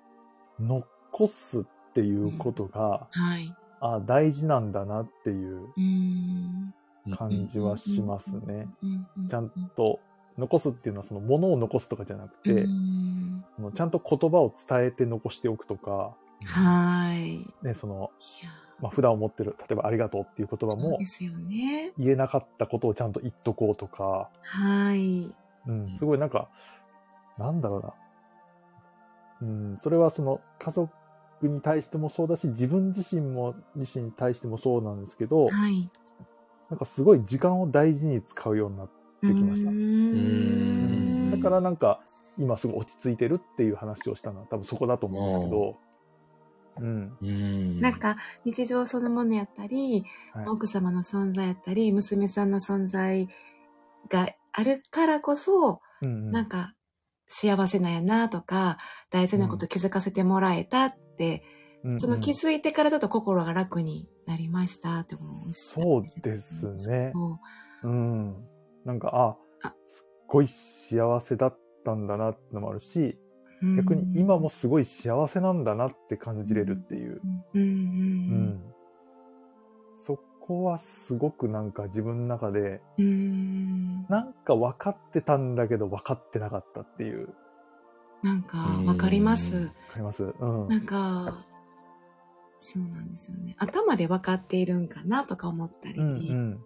[0.59, 0.86] 残
[1.28, 3.53] すっていうことが、はい。
[3.82, 6.74] あ大事なんだなっていううん。
[7.16, 8.68] 感じはしますね。
[8.84, 9.99] うんちゃんと
[10.38, 12.66] 残すっていうのはその物を残すとかじゃなくて、
[13.76, 16.16] ちゃんと言葉を伝えて残しておくとか、
[16.46, 17.36] はい。
[17.36, 18.12] いね、その、
[18.44, 18.50] や
[18.82, 21.94] まあ、普段思ってる、例えばありがとうっていう言葉もで、すよね。
[21.98, 25.32] 言えなかったことをちゃんと言っとこうとか、はい。
[25.68, 26.50] うん、すごいなんか、
[27.38, 27.94] なんだろうな。
[29.41, 30.91] うん、それはその家族
[31.41, 35.89] に対してもそうだし、自分自身も、自身に対してもそうなんですけど、はい。
[36.70, 38.89] なんかすごい時間を大事に使うようになっ
[39.22, 39.74] てきましたう。
[39.74, 42.02] うんんだからなんか、
[42.38, 45.78] 今すぐ落ち着いてるっていう話をしたのは多分そこだと思うんですけど、
[46.80, 47.18] うん。
[47.22, 53.28] うん、なんか、日常そのものやったり、はい、奥様の存在やったり、娘さんの存在
[54.10, 56.74] があるからこそ、うんうん、なんか、
[57.28, 58.78] 幸せなんやなとか、
[59.10, 61.44] 大事なこと気づかせてもらえたって、
[61.84, 65.54] うん、その気づいてからちょっと心が楽になりましたって思う。
[65.54, 67.12] そうですね。
[67.84, 68.36] うん。
[68.86, 73.18] なんか、あ、すっごい幸せだったんだなってのもあるし、
[73.78, 77.22] 逆に今もすごい幸せなんだなって感じれるっていう。
[77.53, 78.61] うん。
[80.03, 82.82] そこはすごくなんか自分の中で、
[84.09, 87.30] なんか分かってたんだけど分かってなかったっていう。
[88.22, 89.51] なんか分かります。
[89.51, 90.24] 分かります？
[90.24, 90.68] うん。
[90.68, 91.45] なんか、
[92.59, 93.55] そうなんですよね。
[93.59, 96.59] 頭で分かっているんかなとか思ったり、うんうん、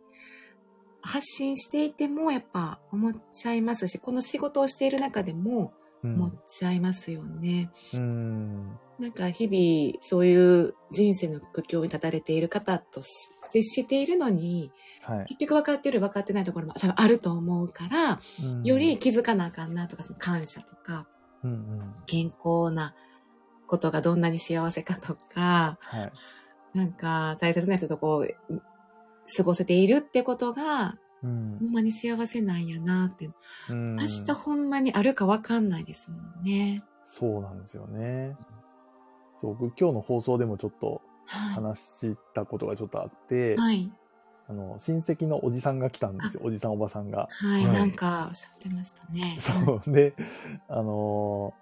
[1.02, 5.74] 発信していてもやっぱ思っちゃいますし、この仕事をしている中でも、
[6.04, 7.72] 思っちゃいますよね。
[7.94, 14.72] うん、なんか日々そういう人生の苦境に立たれている方と接しているのに、
[15.02, 21.08] はい、結局分かってる分かってないところも多分あると思うから、うん、より気づかなあかんなとか、その感謝とか、
[21.44, 22.94] うんうん、健康な
[23.68, 26.04] ことがどんなに幸せかとか、は
[26.74, 28.62] い、なんか大切な人とこう、
[29.36, 30.98] 過ごせているってことが、
[31.28, 33.30] うん、ほんまに幸せなんやなって。
[33.70, 36.84] うん、明日ほんまにあるかわかんないですもんね。
[37.06, 38.36] そうなんですよね。
[39.40, 43.92] そう、僕今日の放送でもちょっと話したことがちょっとあって、はい。
[44.50, 46.42] あの、親戚のおじさんが来たんですよ。
[46.44, 47.28] おじさんおばさんが。
[47.30, 49.38] はい、はい、なんかおっしゃってましたね。
[49.40, 49.92] そう。
[49.92, 50.16] で、
[50.70, 51.54] あの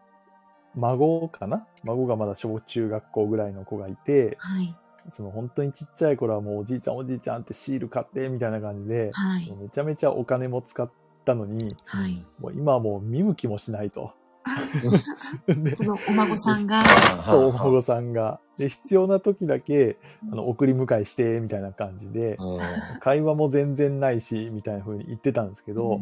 [0.76, 1.66] ー、孫かな？
[1.84, 4.76] 孫がまだ小中学校ぐらいの子がいて、はい。
[5.14, 10.90] その本当にちっちゃい頃はもうおじいちゃんおじいちゃんってシール買ってみたいな感じで、はい、めちゃめちゃお金も使っ
[11.26, 14.14] たのに、はい、もう今はもう見向きもしないと。
[15.76, 16.84] そのお孫さんが。
[17.26, 18.40] そう、お孫さんが。
[18.58, 19.98] で、必要な時だけ、
[20.32, 22.38] あの、送り迎えして、みたいな感じで、
[23.00, 26.00] 会話も全然ないし、みたいな風に言ってたんですけど、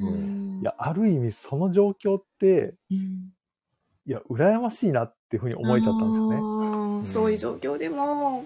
[0.62, 2.76] いや、ある意味その状況って、
[4.06, 7.06] いや、羨ましいなっていう風に思えちゃったんですよね。
[7.06, 8.46] そういう状況でも、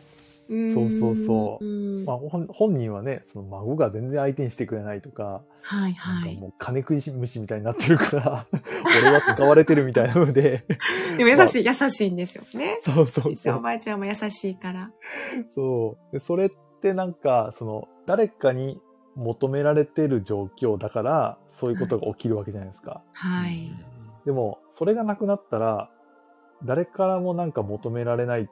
[0.73, 1.65] そうそうそう。
[2.05, 6.37] まあ、本人はね、その孫が全然相手にしてくれないとか、はいはい。
[6.37, 8.45] もう金食い虫みたいになってるから
[9.01, 10.65] 俺は使われてるみたいなので
[11.17, 12.79] でも優しい、まあ、優しいんですよね。
[12.81, 13.57] そうそうそう。
[13.57, 14.91] おばあちゃんも優しいから。
[15.53, 16.13] そう。
[16.13, 18.79] でそれってなんか、その、誰かに
[19.15, 23.01] 求められてる状況だから、そういうことが起きるわけじゃないですか。
[23.13, 23.69] はい。
[24.25, 25.89] でも、それがなくなったら、
[26.63, 28.49] 誰からもなんか求められない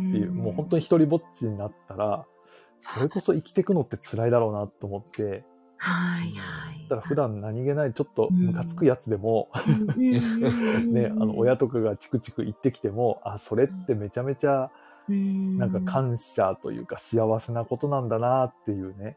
[0.00, 2.26] っていう、うん、もう本当に一人ぼっちになったら、
[2.80, 5.44] それこそ生きていくのって辛いだろうなと思って、
[5.78, 6.88] はいはい。
[6.88, 9.50] だから普段何気ないちょっとムカつくやつでも、
[9.96, 14.70] ね、あの親とかがチクチク言ってきても、あ、それってめちゃめちゃ、
[15.08, 19.16] なんか感謝というか幸せなことなんだなっていうね。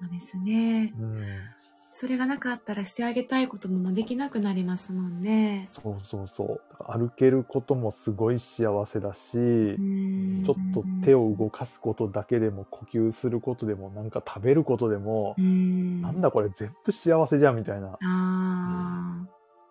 [0.00, 0.94] そうですね。
[0.98, 1.59] うん
[1.92, 5.68] それがなかったらしてあげたいこともできなくなりますもんね。
[5.72, 6.60] そうそうそう。
[6.86, 17.98] 歩けることもすごい幸せだし、ちょっと手を動かすことだけでも、呼吸することでも、なんか食べることでも、んなんだこれ全部幸せじゃんみたいな。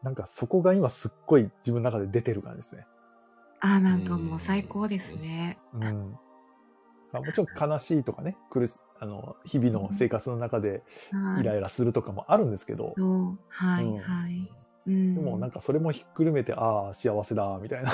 [0.04, 2.86] なんかそこが今すっごい自分の中で出てる感じですね。
[3.62, 5.58] ああ、なんかもう最高ですね。
[5.74, 6.18] うん。
[7.14, 10.84] もちろん悲しいとかね、苦し、あの、日々の生活の中で
[11.40, 12.96] イライラするとかもあるんですけど。
[13.48, 14.52] はい、はい。
[14.86, 17.92] でもなんかそれもひっくるめて、ああ、幸せだ、みたいな。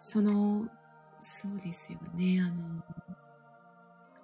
[0.00, 0.68] その、
[1.18, 2.40] そうですよね。
[2.40, 2.50] あ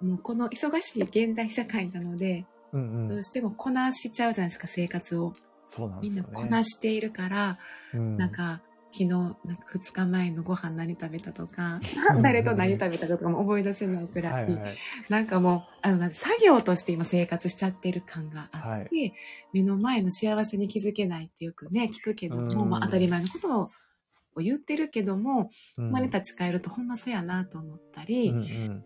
[0.05, 5.33] の、もうこの忙しい現代社会なので、うんうん、どうしてもこなしちゃうじゃないですか、生活を。
[5.67, 7.57] そうなんですよ、ね、みんなこなしているから、
[7.93, 8.61] うん、なんか、
[8.97, 9.35] 昨日、なんか
[9.75, 11.81] 2日前のご飯何食べたとか、
[12.23, 14.65] 誰と何食べたとかも思い出せないくらい、は
[15.09, 19.13] なんかもう、あの、作業として今生活しちゃってる感があって、はい、
[19.51, 23.69] 目の前の幸せに気づけないってよくね、聞くけども、まあ当たり前のことを
[24.37, 25.91] 言ってるけども、ほん。
[25.91, 28.83] まに立ち返るとほんまそうやなと思ったり、うんうん、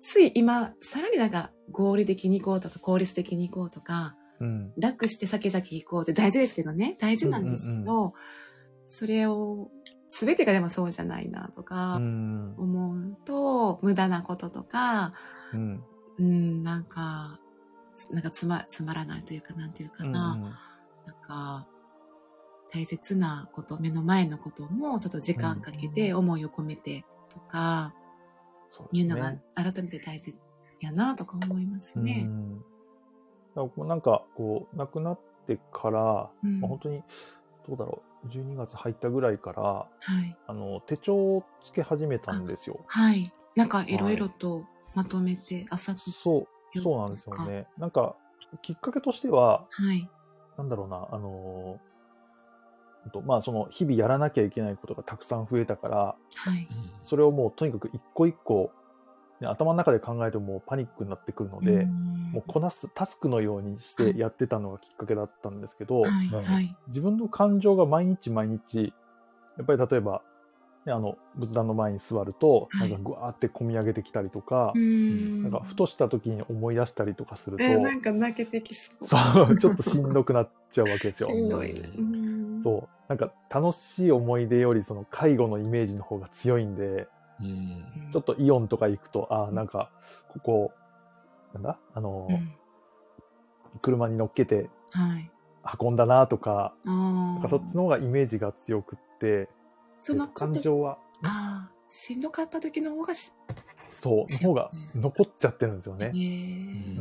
[0.00, 8.12] つい今、さらになんか合理的に行こうとか効率的に行こうとか、うん、楽して先々行こうって大事ですけどね、大事なんですけど、うんうんうん
[8.92, 9.70] それを、
[10.08, 15.14] すべてがでもそうじゃないなとか、思うと、無駄なこととか、
[15.54, 15.84] うん、
[16.18, 17.40] うん、なんか、
[18.10, 20.52] なんかつま、つまらないというか、なんていうかな、うん、なん
[21.26, 21.66] か、
[22.70, 27.94] 大切なこと、目の前のこともちょっと時間かけて、思いを込めてとか、
[28.92, 30.34] うん、いうのが改めて大事
[30.80, 32.26] やなとか思いますね。
[32.26, 36.60] うん、なんか、こう、亡くなっってから、うん。
[36.60, 37.02] まあ、本当に、
[37.68, 39.86] どうだろう、12月入ったぐらいから、は
[40.22, 40.36] い。
[40.46, 42.80] あの、手帳をつけ始めたんですよ。
[42.86, 43.32] はい。
[43.56, 44.64] なんかいろいろと
[44.94, 46.00] まとめて、朝と。
[46.10, 47.66] そう、そうなんですよね。
[47.78, 48.16] なんか、
[48.62, 50.08] きっかけとしては、はい。
[50.56, 55.96] なんだろうな、あのー、とまあ、その、日々やらなきゃいけないことがたくさん増えたから、
[56.34, 56.68] はい。
[57.02, 58.70] それをもうとにかく一個一個、
[59.42, 61.84] ね、頭の中で考えてもパニックになってくるので、
[62.32, 66.28] もうこなす、タスクのようにしてやってたのがきっかけだったんですけど、はい。
[66.28, 66.76] はい。
[66.88, 68.94] 自分の感情が毎日毎日、
[69.58, 70.22] やっぱり例えば、
[70.86, 75.42] ね、あの、仏壇の前に座ると、はないんかぐわーって込み上げてきたりとかう、ん。
[75.42, 79.08] なんかふとした時に思い出したりとかすると、えーなんか泣けてきそう。
[79.08, 79.18] そ
[79.48, 81.30] う、ちょっとしんどくなっちゃうわけですよ。
[81.34, 81.72] しんどい。
[81.72, 82.88] うんそう。
[83.08, 87.08] なんか楽しい思い出よりその介護のイメージの方が強いんで、
[87.42, 88.10] うん。
[88.12, 89.90] ちょっとイオンとか行くと、ああ、なんか、
[90.28, 90.72] ここ、
[91.54, 91.78] なんだ？
[91.94, 92.52] あの、うん
[93.80, 95.30] 車に乗っけてはい。
[95.80, 96.92] 運んだなとか、ああ。
[97.34, 99.48] なんかそっちの方がイメージが強くって、
[100.00, 103.32] その感情は、ああ、しんどかった時の方がし、
[103.96, 106.12] そう、の方が残っちゃってるんですよね。
[106.14, 106.18] う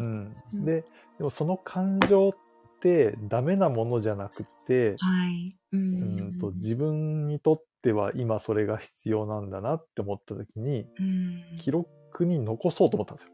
[0.02, 0.36] ん。
[0.54, 0.86] うんで、
[1.18, 2.34] でもその感情っ
[2.80, 5.58] てダメなものじゃなくて、はい。
[5.74, 13.32] ううんと自分にとっては今それが必要なんだなって思った時に、うん記録に残そうと思ったんですよ。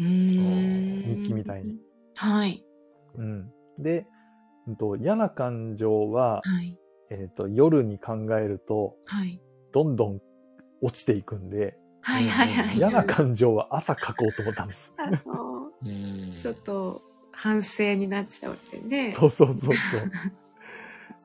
[0.00, 1.76] うん日記みたいに。
[2.16, 2.64] はい。
[3.16, 3.50] うん。
[3.78, 4.06] で、
[4.66, 6.76] うんと嫌な感情は、はい。
[7.10, 9.40] えっ、と、夜に考えると、はい。
[9.72, 10.20] どんどん
[10.82, 12.76] 落ちていくんで、はいはいはい。
[12.76, 14.92] 嫌な感情は朝書こうと思ったんです。
[14.96, 19.12] あの、うんちょっと反省になっちゃうってね。
[19.12, 19.74] そうそうそうそう。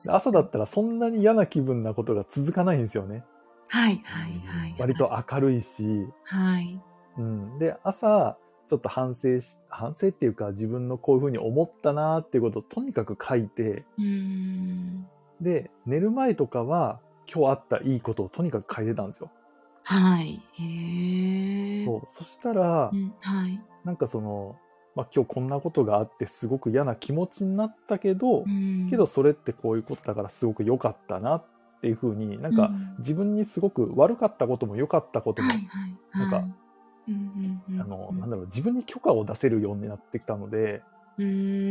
[0.07, 3.23] 朝だったらそんなに嫌な気分なことが続かないんですよね。
[3.67, 4.75] はいはいはい。
[4.79, 6.81] 割と明るいし、はい。
[7.17, 7.59] うん。
[7.59, 8.37] で、朝、
[8.67, 15.07] ちょっと反省し、反省っていうか自分のこういうふうに思ったなーっていうことをとにかく書いて、うん。
[15.41, 16.99] で、寝る前とかは
[17.33, 19.29] 今日あったいいことをとにかく書いてたんですよ。
[19.83, 20.41] はい。
[20.53, 21.85] へえ。
[21.85, 22.01] そう。
[22.07, 23.61] そしたらう、んはい。
[23.83, 24.55] なんかその、
[24.95, 31.43] まあ今日こんなことがあってすごく嫌な気持ちになったけど、うんけど、それってこういうことだからすごく良かったなっ
[31.81, 35.49] ていうふうになんかうん自分にすごく悪かったことも良かったことも。
[36.13, 36.43] なんか
[37.07, 40.81] あの、なんだろう、自分に許可を出せるようになってきたので、
[41.17, 41.25] うん、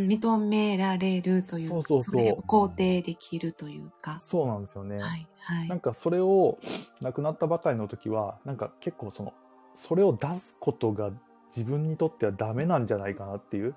[0.07, 4.21] 認められるというか、そうそうそうれを肯定できるというか。
[4.21, 4.97] そうなんですよね。
[4.99, 5.69] はいはい。
[5.69, 6.59] なんかそれを
[7.01, 9.33] 亡くなったばかりの時は、なんか結構その、
[9.75, 11.11] それを出すことが
[11.57, 13.75] 自分にとってはダメなんじゃないかなっていう、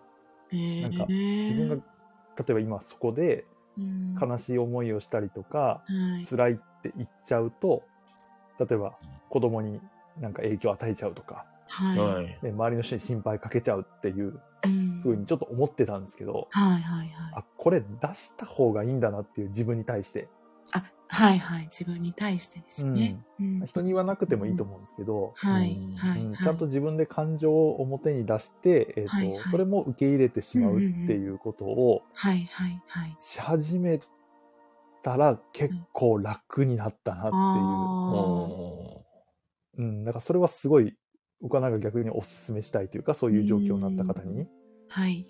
[0.82, 1.82] なんか自分が、例
[2.50, 3.46] えば今そこで
[4.16, 7.84] が悲しい思いをしたりとか、はい辛いって言っちゃうと、
[8.60, 8.98] 例えば
[9.30, 9.82] 子供に
[10.20, 11.98] なんか影響を与えちゃうとか、はい。
[11.98, 12.26] はい。
[12.26, 17.10] ね、周りの人に心配かけちゃうっていううん風にちょっと思ってたんですけど、はいはいはい。
[17.36, 20.30] あ、これ出した方がいいんだなっていう自分に対して、
[20.74, 20.84] あ、
[21.14, 21.64] はいはい。
[21.66, 23.24] 自分に対してですね。
[23.40, 25.78] うん人に言わなくてもいいと思うんですけど、はい
[26.42, 33.16] ちゃんと自分で感情を表に出して、えーとそれも受け入れてしまうっていうことをはいはいはい。
[33.20, 34.00] し始め
[35.04, 37.34] たら結構楽になったなっていう。
[37.36, 39.04] あ
[39.76, 40.96] うん、だからそれはすごい
[41.42, 44.48] 僕はなんか逆にお勧めしたいというかそういう状況になった方に。
[44.90, 45.28] はい。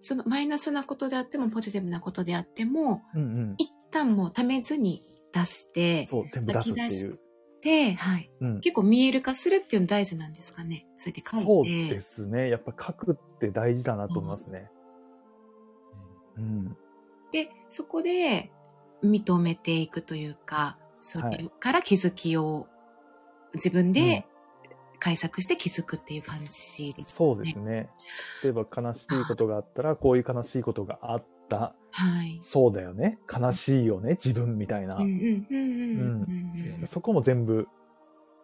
[0.00, 3.54] そのマイナスなことであっても、ポジティブなことであっても、うんうん。
[3.58, 7.20] 一旦もうためずに出して、そう、全部出すっていう。
[7.60, 8.30] で、はい。
[8.40, 10.86] うん、結構見える化するっていうの大事なんですかね。
[10.96, 11.46] そうやって書いて。
[11.46, 12.48] そうですね。
[12.50, 14.70] やっぱ書くって大事だなと思いますね。
[16.36, 16.76] うん。
[17.32, 18.50] で、そこで
[19.02, 22.66] 認めていくというか、それから気づきを
[23.54, 24.26] 自分で
[24.98, 27.88] 解釈して気づくっていう感じです、ねそうですね。
[28.42, 31.37] 例えば悲しいことがあったら、こういう悲しいことがあった。
[31.56, 32.38] はい。
[32.42, 33.18] そうだよね。
[33.32, 34.10] 悲しいよね。
[34.10, 34.98] 自分みたいな。
[36.86, 37.66] そこも全部、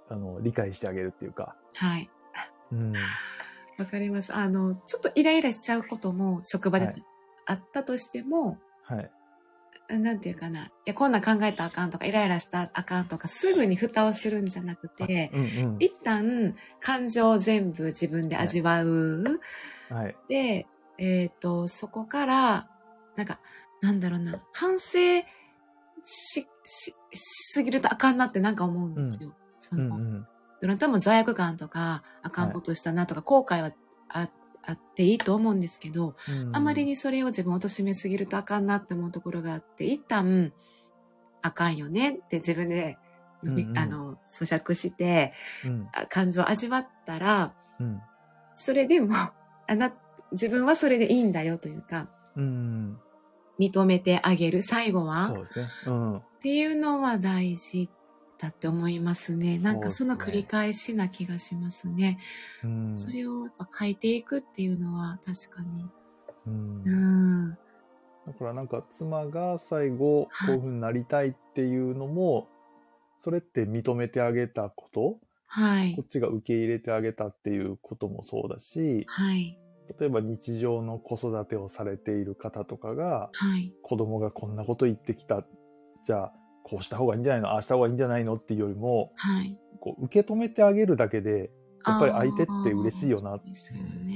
[0.08, 1.56] あの、理解してあげるっていうか。
[1.74, 2.10] はい。
[2.72, 2.92] うん。
[3.78, 4.34] わかります。
[4.34, 7.04] あの、ちょっとイライラしちゃうことも職場ではい
[7.46, 9.10] あったとしても、はい。
[9.90, 10.66] なんていうかな。
[10.66, 15.76] いや、こんなん考えたらあかんとか、イライラしたらあかんとか、すぐに蓋をするんじゃなくて、うんうん。
[15.78, 19.40] 一旦感情を全部自分で味わう。
[19.90, 20.16] はい。
[20.28, 22.70] で、えっ、と、そこから、
[23.16, 23.40] なんか、
[23.80, 24.98] なんだろうな、反省
[26.02, 29.34] し、し、しすぎるとあかんなってなんか思うんですよ。
[29.58, 30.26] その、うんうん。
[30.60, 33.72] どなたも罪悪感とか、あかんことしたなとか、後悔は
[34.08, 34.28] あ
[34.66, 40.52] あっていいと思うんですけど、うんあまりにそれを自分を貶めすぎるとあかんなって思うところがあって、一旦、
[41.42, 42.96] あかんよねって自分で、
[43.42, 45.34] うんうん あの、咀嚼して、
[45.64, 45.88] うん。
[45.92, 48.00] あ感情を味わったら、うん。
[48.54, 49.92] それでも、あな、
[50.32, 52.98] 自分はそれでいいんだよというか、うん。
[53.58, 55.28] 認めてあげる、最後は。
[55.28, 55.66] そうですね。
[55.86, 56.16] うん。
[56.18, 57.88] っていうのは大事
[58.38, 59.58] だって思いますね。
[59.58, 62.18] なんかその繰り返しな気がしますね。
[62.60, 65.86] そ、ねうん、それをやっぱ変えていくっていうのは確かに。
[66.46, 66.82] うん。
[66.84, 67.50] うん、
[68.26, 72.48] だからなんか妻が最後こういうふうになりたいっていうのも、
[73.22, 75.18] それって認めてあげたこと？
[75.46, 75.94] はい。
[75.94, 79.58] こっちが受け入れてあげたっていうこともそうだし、はい。
[79.98, 85.44] 例えば日常の子育てをされている方とかが、はい、子供がこんなこと言ってきた。
[86.06, 86.32] じゃあ、
[86.62, 91.50] こうした方がいいんじゃないのああした方がいいんじゃないのっていうよりも、はい、こう受け止めてあげるだけで、
[91.86, 93.42] やっぱり相手って嬉しいよなっ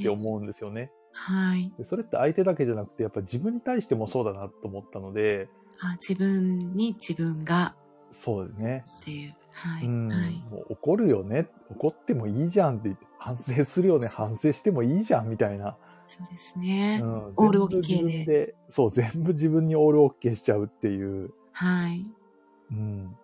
[0.02, 0.90] て思うんですよね。
[1.12, 1.72] はい。
[1.84, 5.48] それって相手だけじゃなくて、やっぱ自分に対してもそうだなと思ったので。
[5.80, 7.74] あ自分に自分が。
[8.12, 8.84] そうですね。
[9.00, 9.34] っていう。
[9.62, 9.86] はい。
[9.86, 11.48] うん、はい、もう怒るよね。
[11.70, 14.06] 怒ってもいいじゃんって反省するよね。
[14.14, 15.76] 反省してもいいじゃんみたいな。
[16.06, 17.00] そうですね。
[17.02, 18.54] うん、オールオッケーで。
[18.70, 21.32] そう、全部自分にオールオッケーしちゃうっていう。
[21.52, 22.06] はい。
[22.70, 23.16] うん。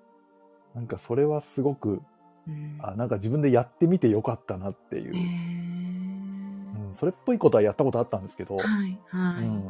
[0.74, 2.02] なんかそれはすごく、
[2.46, 5.12] うん、あ、なんか自分でやってみてよかったなっていう。
[5.14, 8.56] うん、それっぽいことはやったことあったんですけど。
[8.56, 9.44] はい、はい。
[9.44, 9.64] うん、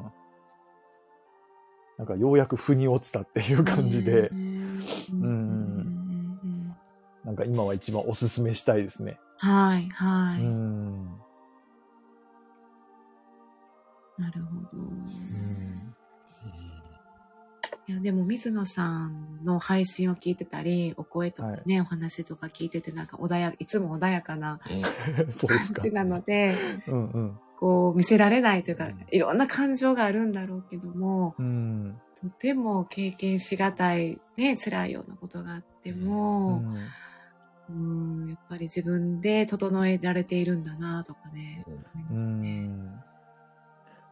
[1.98, 4.30] なんかようやく腑に落ちたっていう感じで。
[4.30, 5.43] うん。
[7.35, 9.18] なんか今は一番おすすめしたいですね。
[9.39, 10.43] はい、はい。
[10.43, 11.05] うん。
[14.16, 14.82] なるほど。
[17.87, 26.55] いや、でも水野さんの配信を聞いてたり、お声とかね、はい、お話とか聞いてて、なんか穏や、いつも穏やかな 感じなので、
[26.87, 36.78] うんうん、こう見せられないというか、いろんな感情があるんだろうけども、うん、とても経験しがたい、ね、辛いようなことがあっても、うん、
[37.70, 42.70] うんやっぱり自分で整えられているんだなとかね、思いますね。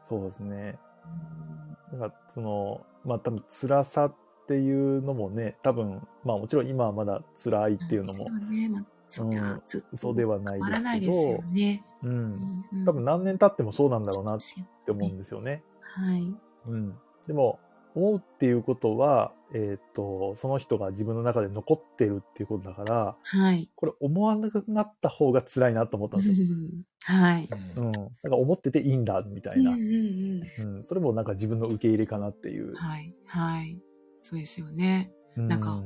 [0.09, 0.79] そうですね。
[1.93, 4.15] だからそのまあ多分辛さっ
[4.47, 8.69] ていうのもね多分まあもちろん今はまだ辛いっていうのも、ね。
[8.69, 14.39] まあ、そうん、嘘ではないですけどね、うん、多分何年経ってもそうなんだろうなっ
[14.87, 15.63] て思うんですよね。
[15.83, 16.27] はい、
[16.67, 16.95] うん、
[17.27, 17.59] でも
[17.95, 23.71] 思うっていうことは、えっ、ー、と、その人が自分の中で残ってるっていうことだから、はい。
[23.75, 26.37] これ思わなくなった方が辛いなと思ったんですよ。
[27.05, 27.49] はい。
[27.77, 27.93] うん。
[27.93, 29.73] なんか思ってていいんだ、みたいな。
[29.73, 32.75] うん、うんうん、それもなんか自分の受け入れかなっていう。
[32.75, 33.15] はい。
[33.27, 33.79] はい。
[34.23, 35.13] そうですよね。
[35.37, 35.83] うん、なんか、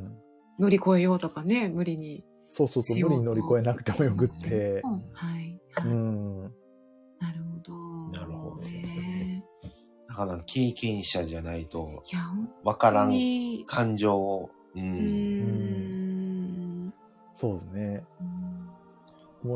[0.59, 2.25] 乗り越えようとかね、無理に。
[2.49, 4.83] そうそうそう、無理に乗り越えなくてもよくって。
[5.13, 5.61] はい。
[5.85, 6.53] うん。
[10.17, 12.03] かな、経験者じゃないと、
[12.65, 13.13] わからん
[13.67, 14.51] 感情を。
[14.75, 14.83] うん。
[14.83, 16.07] うん
[17.37, 18.05] そうですね。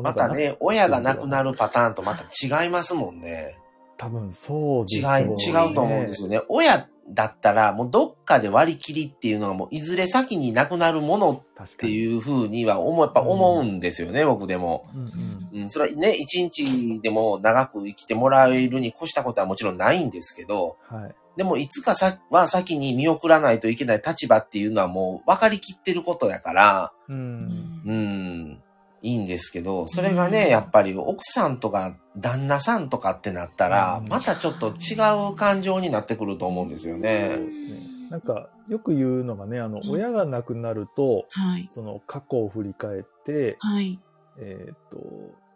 [0.01, 3.57] またね、親が亡くなるパターンとまた違いますもんね。
[3.97, 5.19] 多分そうですね。
[5.21, 6.41] 違う、違うと思うんですよね。
[6.47, 14.87] 親だったら、もうどっかで割り切りっていうのがもういずれ先になくなるものっていうふうには思、やっぱ思うんですよね、うん、僕でも。
[14.93, 15.30] うん、うん、
[15.69, 28.61] それはね、一日でも長く生きてもらえるに越したことはもちろんないんですけど、はい、でもいつかさは先に見送らないといけない立場っていうのはもう分かりきってることやから、うん、うん
[29.03, 34.95] いいんですけど、それがね、やっぱり奥さんとか旦那さんとかってなったら、またちょっと違
[35.31, 37.31] う感情になってくると思うんですよね。
[37.35, 37.91] そうですね。
[38.11, 43.99] なんか、よく言うのがね、あの、親が亡くなると、はい、その過去を振り返って、はい、
[44.39, 44.97] えっ、と、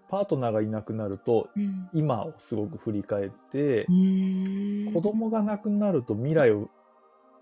[0.09, 6.69] パートナーがいなくなると、うん、今をすごく振り返って、子供が亡くなると未来を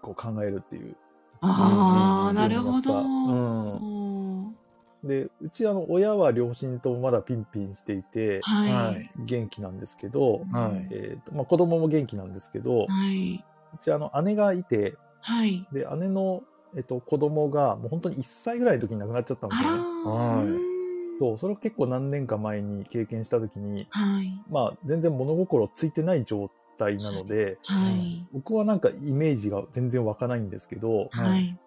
[0.02, 0.96] こう考えるっていう。
[1.42, 3.02] ああ、なるほど。
[3.02, 4.56] うん。
[5.04, 13.44] で、うちあの、親は両親ともまだピンピンしていて、はい、元気なんですけど、はい、えっ、ー、と、まあ、子供も元気なんですけど、はい、
[13.74, 16.44] うちあの、姉がいて、はい、で、姉の、
[16.76, 19.78] えっと、子供がもう本当に1歳ぐらいの時に亡くなっちゃったんですよね。
[20.06, 20.73] はい。
[21.20, 31.58] そう、それを結構何年か前に経験した時に、はい、まあ、全然物心ついてない状態なので、はい、僕はなんかイメージが全然湧かないんですけど、はい、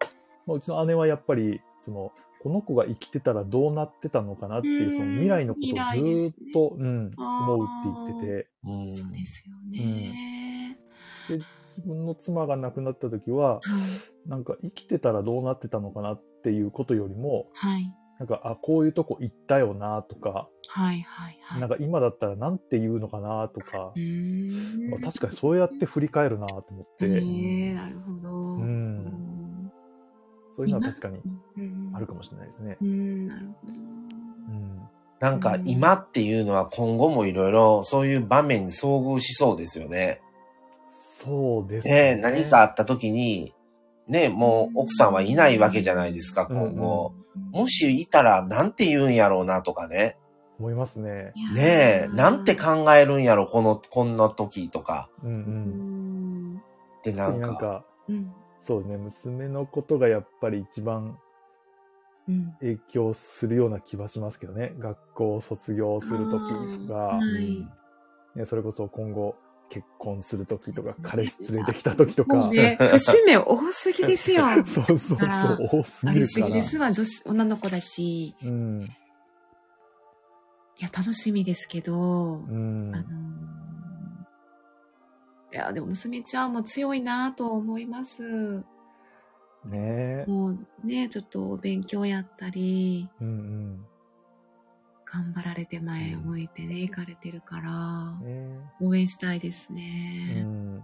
[0.46, 2.12] まあ、うちの姉はやっぱり、その、
[2.42, 5.66] この子が生きてたらどうなってたのかなっていう、その未来のこと
[6.00, 8.48] をずっと、うん、思うって言ってて。
[8.64, 10.78] うん、そうですよね、
[11.30, 11.44] うん、で、
[11.76, 13.60] 自分の妻が亡くなった時は、
[14.26, 21.60] なんか生きてたらどうなってたのかなっていうことよりも、はい、なんか、あ、こういうとこ行ったよなとか、はいはいはい。
[21.60, 23.92] なんか今だったらなんて言うのかなとか、
[24.90, 27.06] まあ、確かにそうやって振り返るなと思って。
[27.06, 28.28] えー、なるほど。
[28.30, 29.72] うん。
[30.56, 31.20] そういうのは確かに
[31.94, 32.78] あるかもしれないですね。
[32.80, 33.72] うん、なるほど。
[33.72, 34.88] うん。
[35.20, 40.22] なんか今っていうのは今後もいろいろそういう場面に遭遇しそうですよね。
[41.18, 42.16] そうですね。
[42.16, 43.52] ね何かあった時に、
[44.08, 47.12] ね、もう奥さんはいないわけじゃないですか、今後。
[47.52, 50.16] もしいたらなんて言うんやろうなとかね。
[50.58, 51.32] 思いますね。
[51.54, 55.10] ねえ、なんて考えるんやろ、この、こんな時とか。
[55.22, 56.62] うんうん。
[57.02, 57.46] で、なんか。
[57.46, 61.18] なんか、うん、そうですね、娘のことがやっぱり一番
[62.60, 64.74] 影響するような気はしますけどね。
[64.78, 66.40] 学校を卒業する時
[66.86, 67.66] とか、はい、
[68.34, 69.36] ね、それこそ今後、
[69.68, 72.48] 結婚するときとか、彼氏連れてきたときとか。
[72.50, 74.44] ね、 節目多すぎですよ。
[74.64, 75.18] そうそうそう、
[75.72, 76.12] 多すぎるから。
[76.12, 78.34] ありすぎですわ、女子、女の子だし。
[78.42, 78.88] うん。
[80.78, 83.06] いや、楽しみですけど、うん、あの
[85.52, 88.62] いや、でも娘ちゃんも強いなと思います。
[89.64, 93.86] ねもうね、ちょっとお勉強やったり、うんうん、
[95.06, 98.20] 頑張られて前を向いてね、行かれてるから、
[98.80, 100.42] 応援したいですね。
[100.44, 100.82] うん。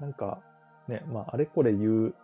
[0.00, 0.40] なんか、
[0.88, 2.14] ね、まあ、あれこれ言う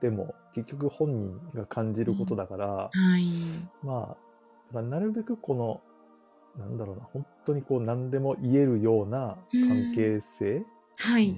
[0.00, 3.24] でも、結局本人が感じることだから、うん、はい。
[3.82, 4.16] ま
[4.74, 5.80] あ、なるべくこの、
[6.58, 10.64] なんだろうな、本当にこう何でも言えるような関係性、うん、
[10.96, 11.36] はい。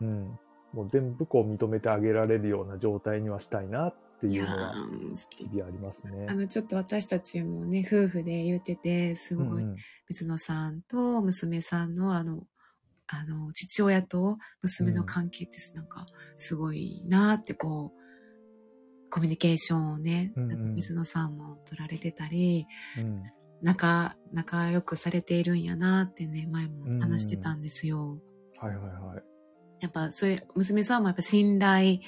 [0.00, 0.38] うん。
[0.72, 4.74] もう全部こう認めてあげられるような状態にはしたいなっっていうのは
[5.36, 6.26] 日々ありますね。
[6.28, 9.64] あの、ちょっと私たちもね、夫婦で言ってて、すごい、
[10.08, 12.42] 水野さんと娘さんのあの、
[13.06, 22.66] あの、父親と娘の関係ってなんか、すごいなってこう、コミュニケーションをね、うんうん、水野さんも取られてたり、
[22.98, 23.22] うん、
[23.62, 28.18] 仲、仲良くされているんやなってね、前も話してたんですよ。
[28.62, 29.22] うん、はいはいはい。
[29.80, 32.00] やっぱ、それ、娘さんもやっぱ信頼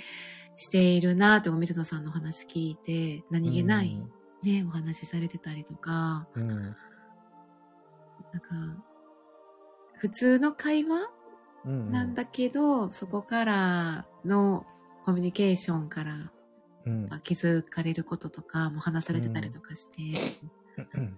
[0.57, 3.97] しているなと水野さんの話聞いて、何気ない
[4.43, 6.75] ね、うん、お話しされてたりとか、うん、なんか、
[9.99, 11.11] 普通の会話、
[11.65, 14.65] なんだけど、そこからの
[15.05, 16.33] コミュニケーションから、
[16.87, 20.19] うん、気づかれることとかも話されてたりとかして、
[20.95, 21.17] うん、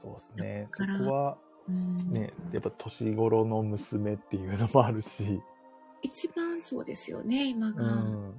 [0.00, 0.68] そうですね。
[0.72, 1.38] そこは、
[1.68, 5.42] ね、やっぱ年頃の娘っていうのもあるし、
[6.02, 7.84] 一番そうですよね、今が。
[7.84, 8.34] うん、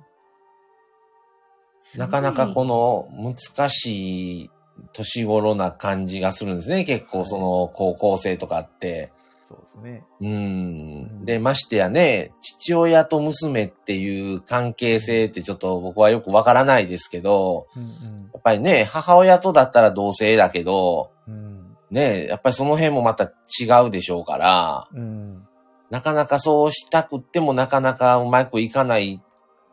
[1.98, 4.52] なかなかこの難しい
[4.92, 6.84] 年頃な感じがするんですね。
[6.84, 9.12] 結構その高校生とかって。
[9.48, 10.04] そうですね。
[10.22, 11.26] うん。
[11.26, 17.90] で、ましてやね、父親と娘っていう関係性ってちょっと僕はよくわからないですけど、うんうん、
[18.34, 25.48] やっぱりね、母親とだったら同性だけど、うん、ね、やっぱりその辺もまた違うでしょうから、うん
[25.94, 29.22] なかなかそうしたくってもなかなかうまくいかない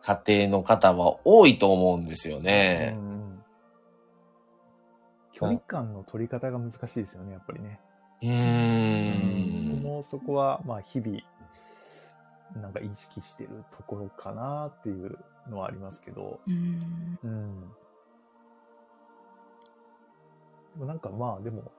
[0.02, 2.94] 家庭の方は多いと思うんですよね。
[2.94, 3.42] うん、
[5.32, 7.80] 距離感の取り方が難しいですよね、やっぱりね。
[8.20, 9.82] うーん。
[9.82, 11.22] もうそこは、まあ日々、
[12.60, 15.16] なんか意識してるところかなっていう
[15.48, 16.38] のはありますけど。
[16.47, 17.18] うん。
[20.78, 20.86] うん。
[20.86, 21.72] なんかまあでも、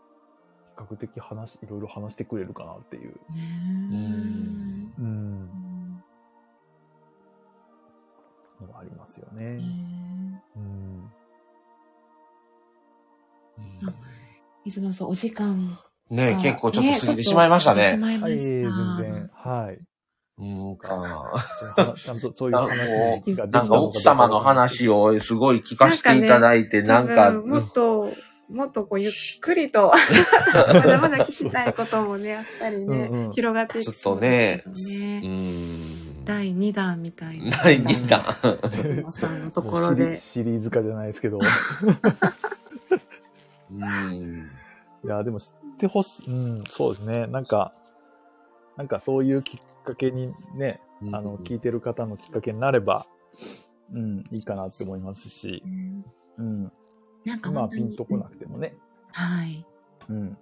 [0.78, 3.14] 比較的話、いろいろ話してくれるかなっていう。
[3.30, 4.94] うん。
[4.98, 5.52] うん。
[8.62, 9.58] のはありますよね。
[10.56, 11.12] うん。
[14.66, 15.80] 水野さん、お時間。
[16.10, 17.98] ね結構ちょっと過ぎてしまいましたね。
[17.98, 19.30] ねはい、全然。
[19.34, 19.80] はい。
[20.38, 21.34] うんか。
[21.96, 27.32] ちゃんとそういう話ができたなんか奥様の話をすごい聞かせていただいて、なんか。
[27.32, 28.12] もっと、
[28.52, 29.92] もっとこうゆっくりと、
[30.74, 35.22] まだまだ聞きたいこともね、あったりね、うんうん、広がっていくそうですね。
[35.22, 37.58] ね第2弾みたいな。
[37.58, 39.12] 第2弾。
[39.12, 40.18] さんのところで。
[40.22, 41.40] シリーズ化じゃないですけど。
[43.72, 43.74] う
[44.14, 44.50] ん、
[45.04, 46.30] いや、でも知ってほしい。
[46.30, 47.28] うん、そうですね。
[47.28, 47.74] なんか、
[48.76, 50.82] なんかそういうきっかけにね、
[51.14, 53.06] あの、聞いてる方のきっかけになれば、
[53.94, 55.64] うん、いいかなって思いますし、
[56.38, 56.72] うん。
[57.26, 58.76] なんかまあピンとこなくてもね。
[59.12, 59.66] はい。
[60.10, 60.38] うん。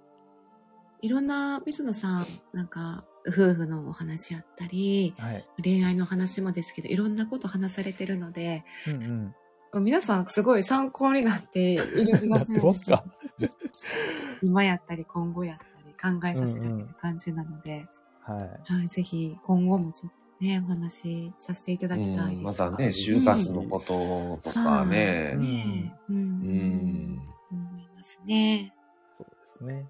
[1.02, 9.34] いろんな水野さん、なんか夫婦のお話やったり、はい、恋愛の話もですけど、いろんなこと話されてるので、うん
[9.72, 12.92] うん、皆さんすごい参考になっている気がします。
[14.42, 17.86] 今やったり今後やったり考えさせられる感じなので、
[18.28, 25.32] うんうん、はい、はい、ぜひ今後もちょっとね、お話しさせていただきたいです、うん、またね、就活のこととかね。
[25.36, 25.92] うん。
[26.08, 26.16] うん。
[26.16, 27.22] うん。
[27.50, 28.74] 思いますね。
[29.18, 29.86] そうですね。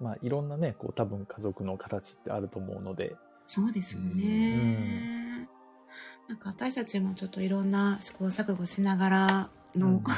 [0.00, 3.14] まあ、いろんなね、こう、多分家族の形ってあると思うので。
[3.46, 5.48] そうですよね。
[6.28, 10.02] なんか私たちもちょっといろんな試行錯誤しながらの、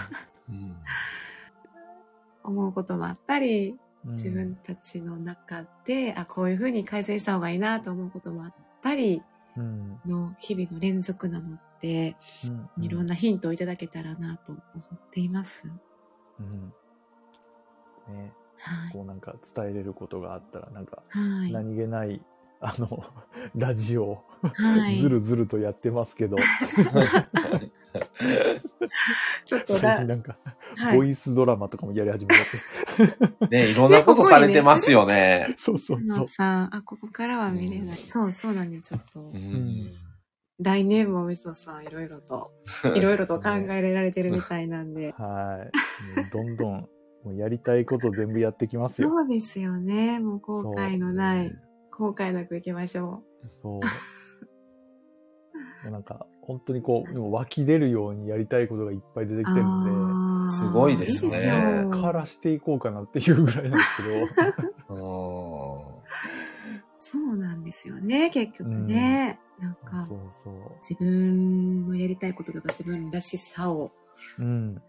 [2.43, 9.23] 思うこともあったり、自分たちの中で、あ、こういうふうに改善した方がいいなと思うこともあったり、
[9.57, 12.17] の日々の連続なので、
[12.77, 15.65] うん、いろんなヒントをいただけたらなと思っています。
[16.41, 16.73] うん。
[18.09, 18.33] ね。
[18.59, 21.03] はい、こうなんか伝えれることがあったら、なんか、
[21.53, 22.23] 何気ない、
[22.61, 23.05] あの、
[23.55, 26.37] ラジオ、はい、ずるずるとやってますけど、
[29.45, 30.37] ちょっと最近なんか、
[30.77, 32.41] はい、ボイスドラマとかもやり始めて。
[33.51, 35.47] ねいろんなことされてますよね。
[35.49, 36.29] ね そうそうそう。
[36.29, 38.01] さあ、ここからは見れない。
[38.01, 39.21] うん、そうそうなんです、ちょっと。
[39.21, 39.93] うん、
[40.59, 42.53] 来年も水野さん、いろいろと、
[42.95, 45.13] いろいろと考えられてるみたいなんで。
[45.13, 45.67] は
[46.27, 46.31] い。
[46.31, 46.89] どんどん、
[47.25, 49.09] もうやりたいこと全部やってきますよ。
[49.09, 50.21] そうですよね。
[50.21, 51.53] もう後悔のない、
[51.91, 53.49] 後悔なくいきましょう。
[53.63, 55.91] そう。
[55.91, 61.87] なんか、本当にこう、でも湧き出るようにやりたいことがいっぱい出てきてるんで、すごいですね。
[61.91, 64.03] からしていこうかなっていうぐらいなんです
[64.39, 66.03] けど。
[66.99, 69.39] そうなんですよね、結局ね。
[69.59, 73.93] うん、なんかそうそう自分のやりたいこととか自分らしさを、
[74.39, 74.83] うん、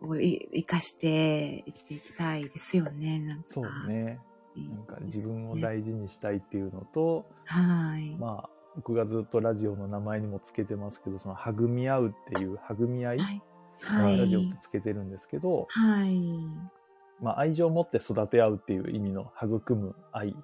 [0.00, 3.20] を生かして生きていきたいですよね。
[3.20, 4.18] なんかそうね。
[4.56, 8.16] なんか自分を大事にしたいっていうのと、はい。
[8.16, 16.16] まあ、僕がずっとラジオの名前にもつけてますけど、その、育み合うっていう、育み合い、はい、ラジオってつけてるんですけど、はい。
[17.20, 20.36] まあ、愛情を持って育て合うっていう意味の育む愛、育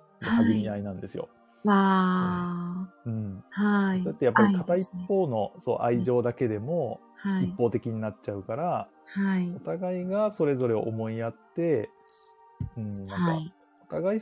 [0.52, 1.28] み合いなんですよ。
[1.62, 3.44] わ、うん。
[3.50, 4.02] はい。
[4.02, 7.00] そうやってやっぱり片一方の、ね、そう愛情だけでも
[7.42, 11.88] 一方的になっちゃうから、はい、お互いがそれぞれ思いやって、
[12.76, 13.52] うん、なんか、はい、
[13.88, 14.20] お互い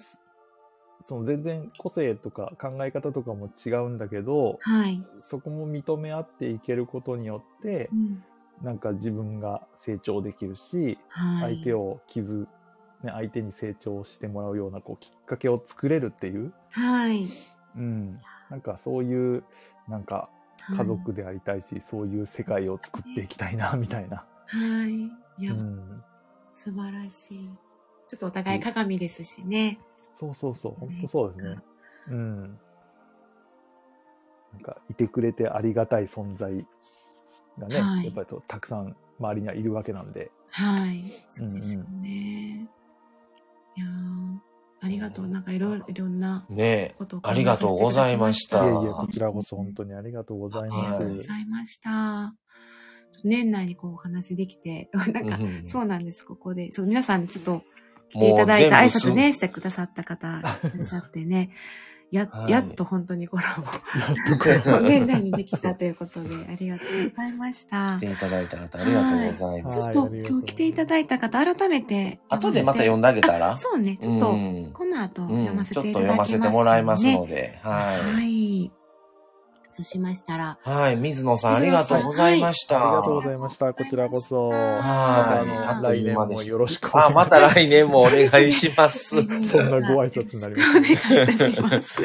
[1.07, 8.25] その全然個性とか考え方とかも違うんだけど、はい、そこも認め合っていけることによって、うん、
[8.63, 12.47] なんか自分が成長できるし、はい、相手を傷、
[13.03, 17.27] ね、相手に成長してもらうようなこうきっかけを作れるっていう、はい。
[17.77, 18.19] うん、
[18.51, 19.45] なんかそういう
[19.89, 20.29] なんか
[20.77, 24.25] 家族でありたいし、はい、そういう世界を作っていきたいなみたいな。
[24.47, 25.43] はい。
[25.43, 26.03] いや、うん、
[26.53, 27.51] 素晴らしい。
[28.09, 29.79] ちょっとお互い鏡ですしね。
[30.17, 31.63] そうそうそう、本当そうですね。
[32.09, 32.41] うん。
[34.53, 36.67] なんか、いてくれてありがたい存在
[37.59, 40.31] がね、はい、やっぱりたくさん周りにはいるわけなんで。
[40.51, 41.05] はい。
[41.31, 42.69] そうですよね。
[43.79, 43.93] うんうん、
[44.35, 44.43] いや
[44.85, 45.29] ありがとう。
[45.29, 46.45] なんかいろいろ、いろんな
[46.99, 48.65] ことをねありがとうございました。
[48.65, 50.77] いやいや、こちらこそ本当にありがとうございます。
[50.77, 52.35] ありがとうございました。
[53.25, 56.71] 年内にこうお話できて、 なんか、そうなんです、ここで。
[56.71, 57.63] ちょっと皆さんちょっと
[58.13, 61.51] 来ていただいた挨拶ね、してくださった方いらっしゃってね。
[62.13, 63.63] や、はい、やっと本当にコラボ。
[63.63, 64.87] やっとコラボ。
[64.87, 67.97] 年内にできたということで、ありがとうございました。
[67.97, 69.79] 来ていただいた方、ありがとうございます。
[69.91, 72.21] ちょっと今日来ていただいた方、改めて。
[72.29, 73.57] 後でまた読んであげたら？
[73.57, 74.27] そうね、ちょっと、
[74.75, 78.15] この後読ませていただきます、ね、ちょっと読ませてもらいますので、はい。
[78.15, 78.73] はい。
[79.73, 80.59] そうしましたら。
[80.61, 82.75] はい、水野さんありがとうございました。
[82.77, 83.73] はい、ありがとうございました。
[83.73, 84.51] こちらこそ。
[84.51, 84.59] はい。
[85.67, 87.11] あの、来年もよろしくお願いします。
[87.11, 89.09] あ、また来年もお願いします。
[89.49, 90.79] そんなご挨拶になります。
[91.09, 92.03] お願いいたします。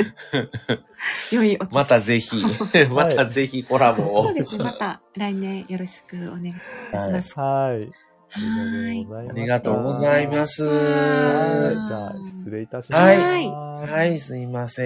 [1.35, 2.41] 良いおまたぜひ、
[2.89, 4.23] またぜひコラボを。
[4.23, 4.63] そうですね。
[4.63, 6.53] また来年よろしくお願いい
[6.93, 7.37] たします。
[7.37, 8.07] はい。
[8.29, 9.29] はい。
[9.29, 10.65] ありがとうございます。
[10.65, 11.87] はい。
[11.87, 13.21] じゃあ、失礼いたします。
[13.21, 13.49] はい。
[13.49, 14.83] はい、すいませ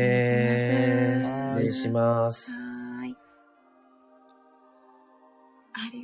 [1.19, 1.57] ん。
[1.57, 2.60] 失礼します。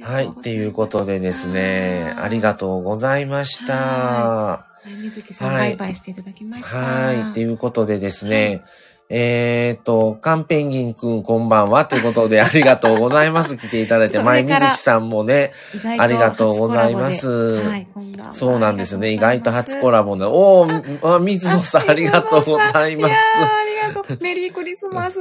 [0.02, 0.28] はい。
[0.28, 3.74] っていうことでですね、ありがとうございました。
[3.74, 4.91] はい。
[5.04, 6.78] 水木さん、バイバイしていただきました。
[6.78, 7.32] はい。
[7.32, 8.64] っていうことでですね、
[9.10, 13.58] えっ、ー、と、カンペンギンくんこんばんはということで ありがとうございます。
[13.58, 15.54] 来ていただいて、前水木さんもね、
[15.98, 17.30] ありがとうございます。
[17.30, 17.88] はい、
[18.34, 19.12] そうなんですよね。
[19.12, 20.26] 意外と初コラボで。
[20.26, 23.14] おー、水野さんありがとうございます。
[23.14, 24.18] ありがとう。
[24.22, 25.20] メリークリスマス。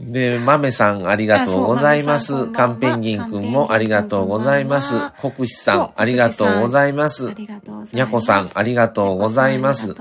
[0.00, 2.50] で、豆さんありがとうございます。
[2.50, 4.94] カンペンギンくんもありがとうございます。
[5.20, 7.34] 国士さんありがとうございます。
[7.92, 9.94] にゃこさんありがとうございます。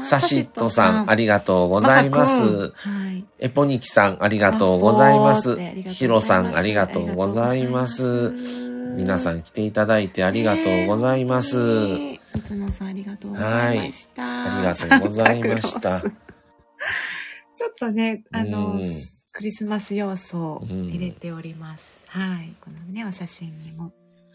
[0.00, 2.74] サシットさんありがとうございます。
[3.38, 5.56] エポニキさんありがとうございます。
[5.56, 8.30] ヒロさんありがとうございます。
[8.96, 11.56] 皆さん来ていただいてありがとうございます。
[12.34, 14.22] いつもさんありがとうございました。
[14.22, 16.00] はい、ありがとうございました。
[17.56, 18.80] ちょっとね、あの、
[19.38, 22.04] クリスマス要素を入れております。
[22.12, 22.56] うん、はい。
[22.60, 23.92] このね、お写真にも。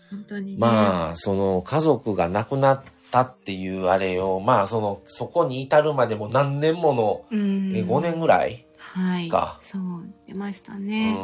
[0.10, 9.30] 本当に、ね、まあ、その家族が亡くなったっていうあれを、まあ、その、そこに至るまでも何年もの、うん、え5年ぐらいはい。
[9.60, 9.82] そう、
[10.26, 11.18] 出ましたね。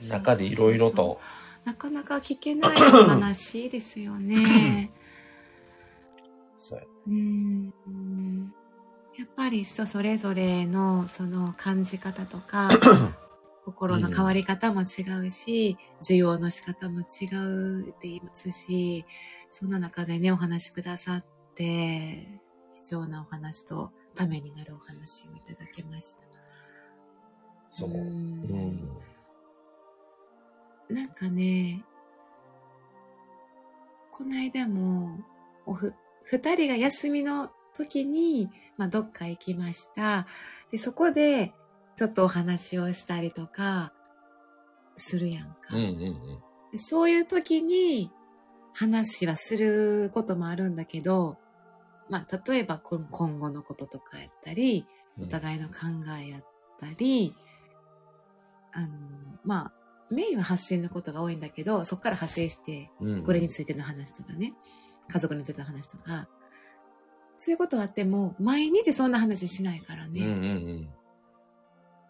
[0.00, 0.08] うん。
[0.08, 1.20] 中でいろいろと。
[1.66, 4.90] なかなか聞けない話ですよね。
[6.56, 6.84] そうや。
[7.08, 7.74] うん。
[9.20, 12.70] やっぱり人それぞれのその感じ方とか、
[13.66, 19.04] 心の変わり方も違うし、需要の仕方も違うって言いますし、
[19.50, 21.24] そんな中でね、お話しくださっ
[21.54, 22.40] て、
[22.82, 26.22] 貴重なお話とためになるお話をいただきました。
[27.68, 27.90] そう。
[27.90, 28.88] ううんん。
[30.88, 31.84] なんかね、
[34.12, 35.18] この間も、
[35.66, 35.92] おふ、
[36.24, 38.48] 二人が休みの時に、
[38.80, 40.26] まあ、どっか行きました。
[40.72, 41.52] で、そこで、
[41.96, 43.92] ちょっとお話をしたりとか、
[44.96, 45.74] するやんか。
[45.74, 46.42] うんうんうん。
[46.72, 48.10] でそういう時に、
[48.72, 51.36] 話はすることもあるんだけど、
[52.08, 54.86] まあ、例えばこ今後のこととかやったり、
[55.20, 55.74] お互いの考
[56.18, 56.44] えやっ
[56.80, 57.36] たり、
[58.72, 58.88] あの、
[59.44, 59.72] まあ、
[60.10, 64.54] メインは発信のことが多いんだけど、そこから派生して、うんこれについての話とかね、
[65.06, 66.30] 家族についての話とか、
[67.42, 70.20] そういうことはあっても、毎日そんな話しないからね。
[70.20, 70.88] うんうんうん。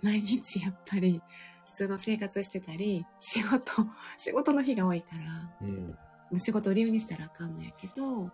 [0.02, 1.23] 毎日やっぱり
[1.66, 3.86] 普通の生活してたり、仕事、
[4.19, 6.39] 仕事の日が多いから、うん。
[6.40, 8.32] 仕事を理由にしたらあかんのやけど、ま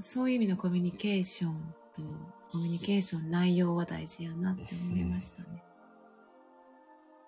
[0.00, 2.00] あそういう意味のコミュニケーションと、
[2.50, 5.62] コミュニケーション内容は大事やなって思いましたね。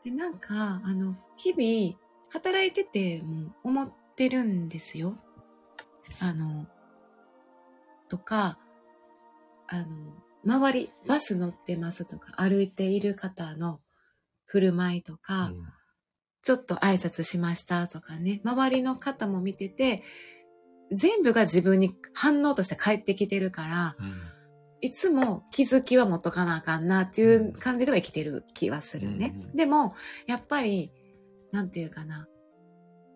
[0.03, 1.99] で、なんか、あの、日々、
[2.31, 5.19] 働いてても思ってるんですよ。
[6.23, 6.67] あの、
[8.13, 8.59] とか、
[9.69, 9.87] あの、
[10.45, 13.81] 周り、バス乗ってますとか、歩いている方の
[14.45, 15.51] 振る舞いとか、
[16.43, 20.03] ちょっと挨拶しましたとかね、周りの方も見てて、
[20.91, 24.13] 全部が自分に反応として返ってきてるから、うん
[24.85, 29.33] いつも気づきは持っとかなあかんなっていう感じでは生きてる気はするね。
[29.33, 29.95] うんうんでも、
[30.27, 30.91] やっぱり、
[31.53, 32.27] なんていうかな。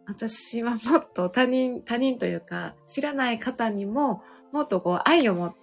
[0.06, 5.54] 私はもっと他人、他人というか、知らない方にも、もっとこう愛を持っ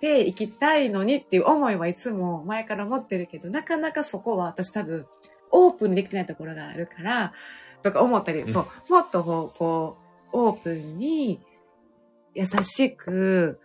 [0.00, 5.06] て生きたいのにっていう思いはいつも前から持ってるけど、なかなかそこは私多分、
[5.50, 7.32] オープンにできてないところがあるから、
[7.82, 9.96] とか思ったり、うんそう、もっとこう、こ
[10.32, 11.40] う、オープンに、
[12.34, 13.60] 優しく、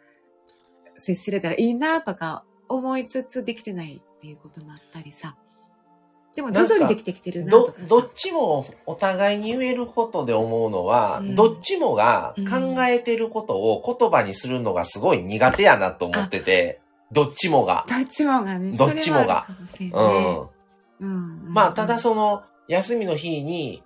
[0.98, 5.36] 接すれたらいいなとか思いつつできてないっていうこともあったりさ。
[6.36, 7.52] でも徐々にできてきてるな。
[7.52, 16.82] どどっちもお互いに言えることで思うのは、うんどっちもが考えてることを言葉にするのがすごい苦手やなと思ってて、
[17.12, 17.86] どっちもが。
[17.90, 18.78] どっちもがね。
[18.78, 19.48] どっちもが
[19.80, 19.92] ねん。
[19.94, 20.50] うん。
[21.00, 21.54] うん。
[21.54, 23.84] まあ、ただその、休みの日に、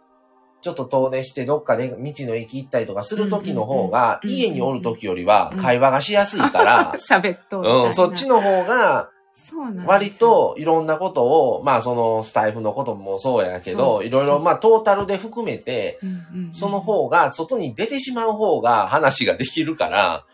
[0.62, 9.10] ちょっと遠出してどっかで道の駅行ったりとかする時の方が、家におる時よりは会話がしやすいから、 喋っとうん、そっちの方が、
[9.42, 20.26] そうな割、といろんなことを、まあそのスタイフのこともそうやけど、いろいろまあトータルで含めて、うんうんうんその方が外に出てしまう方が話ができるから、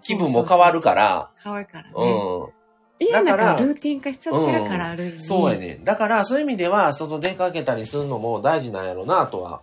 [0.00, 1.94] 気分も変わるから、変わるからね。
[1.96, 2.58] うん。
[3.00, 5.18] 家のだから中ルーティン化しちゃってるから、ある意味。
[5.20, 5.80] そうやね。
[5.82, 9.62] だからそういう意味では、外出かけたりするのも大事なんやろなとは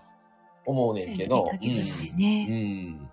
[0.65, 1.37] 思うねんけど。
[1.37, 2.47] そうやねきっかけとしてね。
[2.49, 3.09] うん。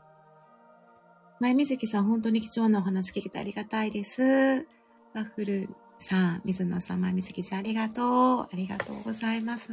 [1.41, 4.67] 前水木さん、本当に貴重なお話聞けてありがたいです。
[5.15, 5.69] ワッフル
[5.99, 8.05] さん、水野さん、前水木ちゃん、ありがとう。
[8.43, 9.73] ありがとうございます。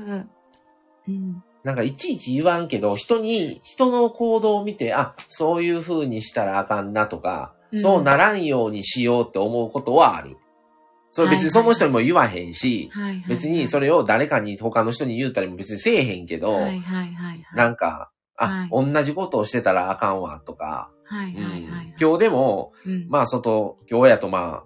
[1.07, 1.43] うん。
[1.63, 10.37] なんかいちいち言わんけど、人に、人の行動を見て、あ、そういう風にしたらあかんなとか、うんそうならんようにしようって思うことはある。
[11.11, 13.29] それ別にその人にも言わへんし、はいはい、はい。
[13.29, 17.43] 別にそれを誰かに他の人に言うたりも別にせえへんけど、はいはいはいはい。
[17.53, 21.95] なんか、あ、はい同じことをしてたらあかんわとか、はいうんはいはい。
[22.01, 24.63] 今日でも、うん、まあ外、今日やとまうんあ、。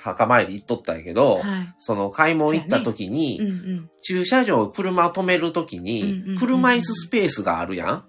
[0.00, 1.74] 墓参り行っとったんやけど、はい。
[1.78, 3.40] その買い物行った時に。
[4.02, 8.04] 駐車場、車を止める時にうん、車椅子スペースがあるやん。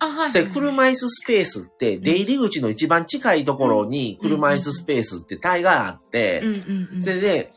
[0.00, 6.42] あ、はい、それ車椅子スペースって、出入り口の一番近いところに車椅子スペースって大概あって。
[7.00, 7.52] それで、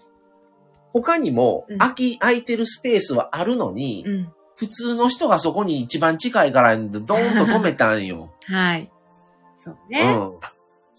[0.93, 4.33] 他にもうん空き、空いてるスペースはあるのに、うん。
[4.55, 8.31] 普通の人がそこに一番近いから、ドーンと止めたんよ。
[8.45, 8.91] はい。
[9.57, 10.13] そううね。
[10.13, 10.31] ん。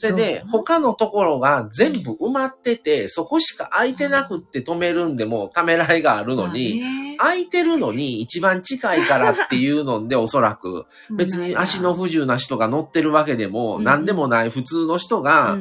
[0.03, 6.83] それで他のところが全部埋まってて、そこしか空いてなくって止めるんでもためらいがあるのに、
[7.19, 13.85] 空いてるのに一番近いからっていうのでおそらく、 別に足の不自由な人が乗ってるわけでも、うん。
[13.85, 15.57] 何でもない普通の人が、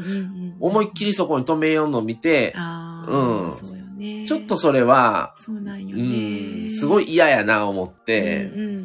[0.59, 2.55] 思いっきり、りそこに止めようのを見て、
[3.07, 3.51] うん。
[4.25, 6.65] ちょっとそれは、そうなんようね。
[6.65, 8.77] ん、すごいい嫌やな思って、うんうんうんう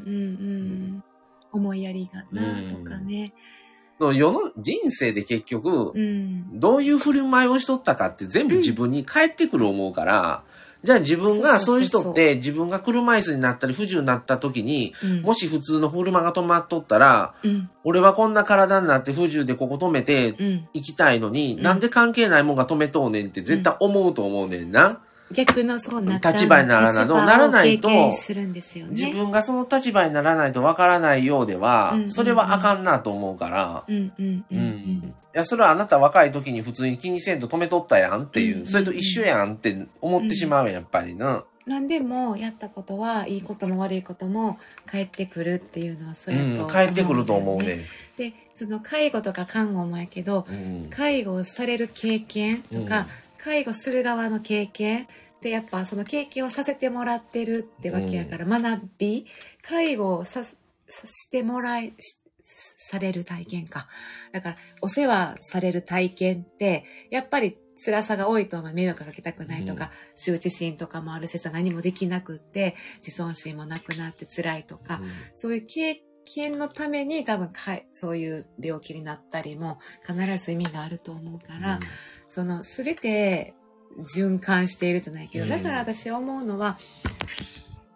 [0.99, 1.05] ん。
[1.53, 3.29] 思いやりがなとかね。
[3.29, 3.56] の
[3.99, 6.59] 世の人生で結局、うん。
[6.61, 10.43] どういう振る舞いをしとったかって全部自分に返ってくる思うから、
[10.87, 20.35] じゃあ自分が、そういう人って自分が車椅子になったり不自由になった時に、うん、もし普通の車が止まっとったら、うん、俺はこんな体になって不自由でここ止めて
[20.75, 25.01] 行きたいのに、うん、なんで関係ないもんが止めとうねんって絶対思うと思うねんな。
[25.33, 34.67] 逆のそうなっちゃう立場にならないならないと、ね、自分がその立場にならないとわからないようでは、うんうんうん、それはあかんなと思うから、うんうんうん、うん、
[35.05, 41.45] いや、それはあなた若い時に普通に気にせんと止めとったやんっていう、うんうんうん、それと一緒やんって思ってしまうやっぱりな。
[41.67, 47.81] 何でもやったことはいいことも悪いことも返ってくるっていうのはそうやと思う、ね、うん、返ってくると思うね。
[48.17, 53.07] でその介護とか看護もやけど、うん、介護される経験とか、
[53.47, 55.07] 介護する側の経験
[55.41, 59.25] でやっぱその経験をさせてもらってるってわけやから、学び
[59.63, 60.57] 介護をささ
[60.89, 61.95] してもらい
[62.43, 63.87] される体験か。
[64.33, 81.81] だからお世話される体験ってやっぱり辛さが多いと迷惑かけたくないとか、羞恥心とかもあるしさ何もできなくって自尊心もなくなって辛いとか、うん、そういう経験のために多分かそういう病気になったりも必ず意味があると思うから、うん、
[82.29, 83.55] その全て
[83.99, 86.79] 循環しているじゃないけど、だから私思うのは、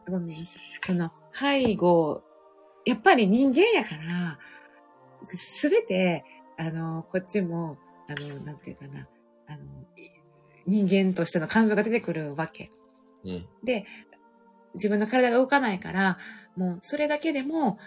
[0.09, 0.63] ごめんなさい。
[0.83, 2.23] その、介護、
[2.87, 4.39] やっぱり人間やから、
[5.35, 6.25] すべて、
[6.57, 7.77] あの、こっちも、
[8.09, 9.07] あの、なんていうかな、
[9.47, 9.59] あの、
[10.67, 12.71] 人間としての感情が出てくるわけ。
[13.25, 13.85] うん、で、
[14.75, 16.19] 自分の体が動かないから、
[16.57, 17.79] もうそれだけでも、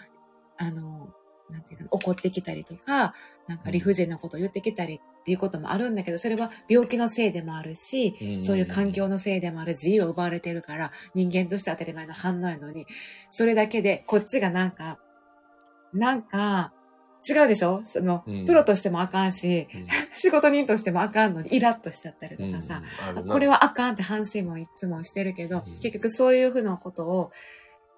[0.56, 1.12] あの、
[1.50, 3.14] なんていうかな、怒ってきたりとか、
[3.48, 12.86] なんか理不尽なことを言ってきたりっていうこともあるんだけど、それは病気のせいでもあるし、そういう環境のせいでもある、自由を奪われてるから、人間として当たり前の反応やのに、
[13.30, 14.98] それだけでこっちがなんか、
[15.94, 16.74] なんか、
[17.26, 17.80] 違うでしょ？
[17.84, 22.82] その、うん、プロとしてもあかんし、うん、 仕事人としてもあかんのにイラッとしちゃったりとかさ、
[23.16, 27.30] うん、これはあかんって反省もいつもしてるけど、結局そういうふうなことを、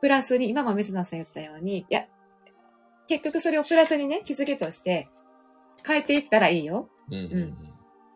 [0.00, 2.06] プラスに、今も水野さん言ったように、いや、
[3.08, 5.08] 結局それをプラスにね、気づきとして
[5.84, 6.88] 変えていったらいいよ。
[7.10, 7.54] うんうん、うん、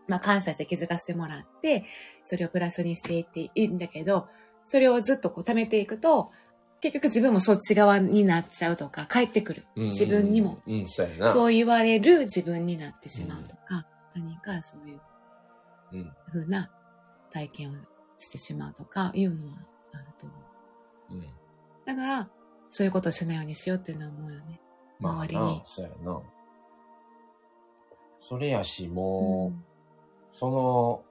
[0.08, 1.84] まあ感謝して気づかせてもらって、
[2.24, 4.28] それをプラスにしていっていいんだけど、
[4.64, 6.30] それをずっとこう貯めていくと、
[6.80, 9.66] 結局自分もそっち側になっちゃうとか、帰ってくる。
[9.76, 15.00] 自分にも、うんそうそう言われる自分になってしまうとか、他人からそういう
[16.30, 16.70] ふうな
[17.30, 17.74] 体験を
[18.18, 19.58] してしまうとかいうのは
[19.92, 20.34] あると思
[21.10, 21.14] う。
[21.14, 21.26] うん、
[21.84, 22.30] だから、
[22.70, 24.60] そういうことをしないようにしようっていうのは思うよね。
[25.00, 25.42] 周りに。
[25.42, 26.22] まあ、そうやな。
[28.20, 29.64] それやし、もう、うん、
[30.30, 31.02] その、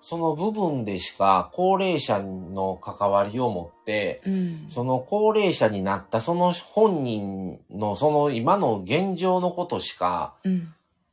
[0.00, 10.36] その部分でしか高齢者の関わりを持って、うん、その高齢者になったその本人のその今の現状のことしか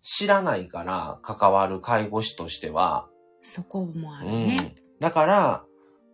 [0.03, 3.07] 知らないから関わる介護士としては。
[3.41, 4.75] そこもあるね。
[4.77, 5.63] うん、だから、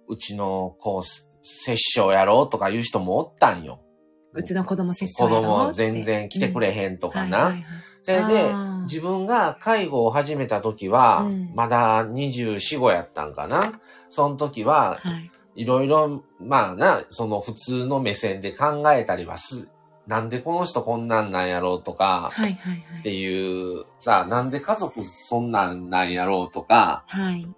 [0.07, 1.03] うちのこう、
[1.43, 3.81] 接種やろうとかいう人もおったんよ。
[4.33, 7.55] うちの子供接種やろう子供全然来てくれへんとかな。
[8.03, 8.51] それで、
[8.83, 13.79] 自分が介護を始めた時は、まだ24、5やったんかな？
[14.09, 14.99] その時は、
[15.55, 15.65] い。
[15.65, 19.71] ろいろ、まあな、その普通の目線で考えたりはす、
[20.07, 22.31] なんでこの人こんなんなんやろうとか、
[22.99, 27.05] っていう、さあ、なんで家族そんなんなんやろうとか、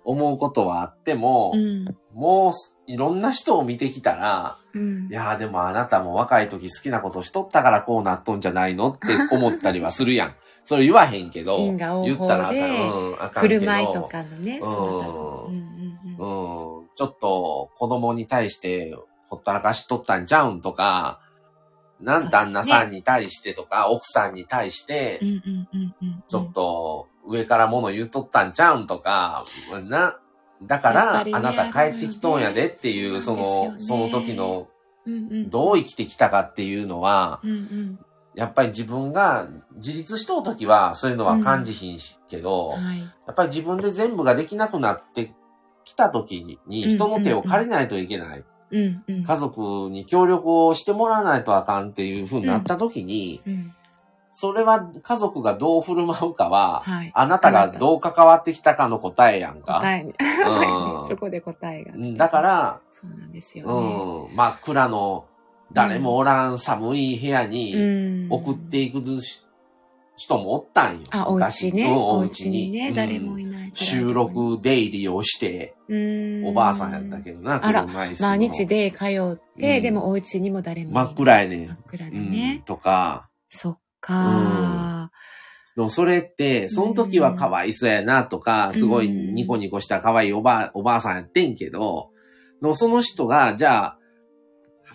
[0.04, 1.54] 思うことはあっても、
[2.14, 2.52] もう
[2.88, 8.90] いろんな人を見てきたら、うん、いやでもあなたも若い時好きなことしとったからこうなっとんじゃないの？
[8.90, 10.36] って思ったりはするやん。
[10.66, 11.86] それ言わへんけど、言った
[12.38, 12.60] らあかん,、う
[13.12, 13.42] ん、あかんけど。
[13.42, 14.70] 振る舞いとかのね、うん、
[16.80, 18.96] うん、ちょっと子供に対して
[19.30, 21.22] ほったらかしとったんちゃうんとか、
[22.02, 25.20] なん旦那さんに対してとか、ね、奥さんに対して、
[26.28, 29.46] ちょっと上から物言うとったんちゃうんとか、
[29.88, 30.18] な、
[30.64, 34.68] だから、ね、あなた帰ってきとんやでっていう、その、その時の、
[35.48, 37.42] どう生きてきたかっていうのは、
[38.36, 42.84] やっぱり自分が自立しとう時はそういうのは感じひんしけど、うん。
[42.84, 45.34] はい、やっぱり自分で全部ができなくなって
[45.84, 48.44] きた時に人の手を借りないといけない。
[48.72, 53.54] 家族に協力をしてもらわないとあかんっていう風になった時に、うん。
[53.54, 53.76] うん
[54.34, 59.80] それは家族がどう振る舞うかは、はい、あなたがどう関わってきたかの答えやんか。
[59.82, 60.12] 答えに。
[60.12, 61.94] うん、 そこで答えが。
[62.16, 64.36] だから、そうなんですよ、ね、うん。
[64.36, 65.26] 真っ暗の
[65.74, 69.02] 誰もおらん寒い部屋に送っていく
[70.16, 71.04] 人もおったんよ。
[71.12, 71.90] あ、お家ね。
[71.90, 73.72] お家にね、誰もいない。
[73.74, 75.76] 収録出入りをして、
[76.46, 82.64] おばあさんやったけどな、あら、毎日で通って、でもお家にも誰も真っ暗やね真っ暗でね。
[82.66, 83.30] とか。
[83.50, 85.12] そっか、
[85.76, 92.10] でもそれって、その時はかわいそうやなとか、すごいニコニコした可愛いおばあ、おばあさんやってんけど、
[92.62, 93.98] のその人が、じゃあ、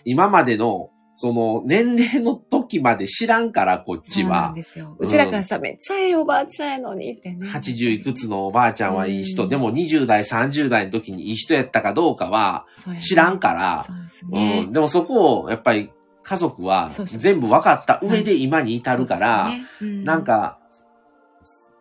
[0.05, 4.29] 今までのその、年齢の時まで知らんから、こっちは。
[4.29, 4.97] そうなんですよ。
[4.99, 7.47] うちらからさ、うん、めっちゃええおばあちゃんやのにってね。
[7.47, 12.67] 80いくつのおばあちゃんはいい人、うん、でも20代、30代の時にいい人やったかどうかは
[12.99, 14.73] 知らんから、そうですね、うん。
[14.75, 15.91] でもそこを、やっぱり
[16.23, 19.49] 家族は全部分かった上で今に至るから、
[19.81, 20.59] なんか、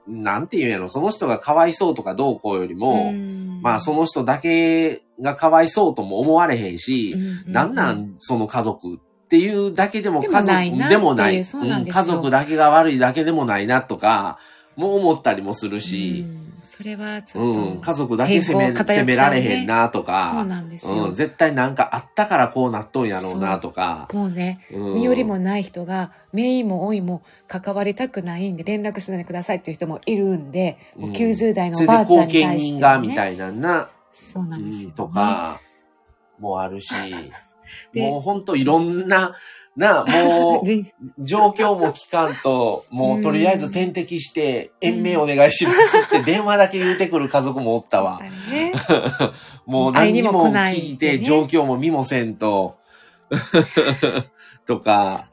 [0.07, 3.11] なんて言うんやろ、その人がかわいそうとかどうこうよりも、
[3.61, 7.15] まあその人だけがかわいそうとも思われへんし、
[7.47, 11.37] なんなんその家族っていうだけでも家族でもない。
[11.37, 14.39] 家族だけが悪いだけでもないなとか、
[14.75, 16.25] もう思ったりもするし。
[16.75, 24.09] それはちょっと、うん、家族だけ責め、責められへんなとか、そうなんですよ、うん、絶対なんかあったからこうなっとんやろうなとか。
[24.11, 24.29] もう。
[24.29, 32.27] ね、うん、身寄りもない人が、名医も老いも関わりたくないんで連絡しないでくださいっていう人もいるんで、もう90代のおばあちゃん。
[32.27, 35.61] に対して、ね、後見人がみたいなな、そうなんですよ、ね、とか、
[36.39, 36.93] もあるし。
[37.95, 39.35] もうほんといろんな、
[39.75, 40.65] な、もう、
[41.23, 48.21] 状況も聞かんと、もうとりあえず点滴して、延命お願いしますって電話だけ言うてくる家族もおったわ。
[49.65, 52.77] もう何にも聞いて、状況も見もせんと、
[54.65, 55.27] とか。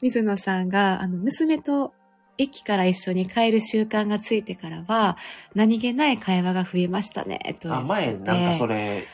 [0.00, 1.92] 水野さんが、あの、娘と
[2.38, 5.16] 駅から一緒に帰る習慣がついてからは、
[5.54, 7.72] 何気ない会話が増えましたね、と。
[7.72, 9.06] あ、前、なんかそれ、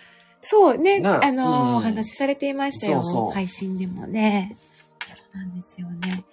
[0.42, 3.02] そうね、あの、うん、お話しされていましたよ。
[3.02, 4.56] そうそう配信でもね。
[5.06, 6.24] そうなんですよね。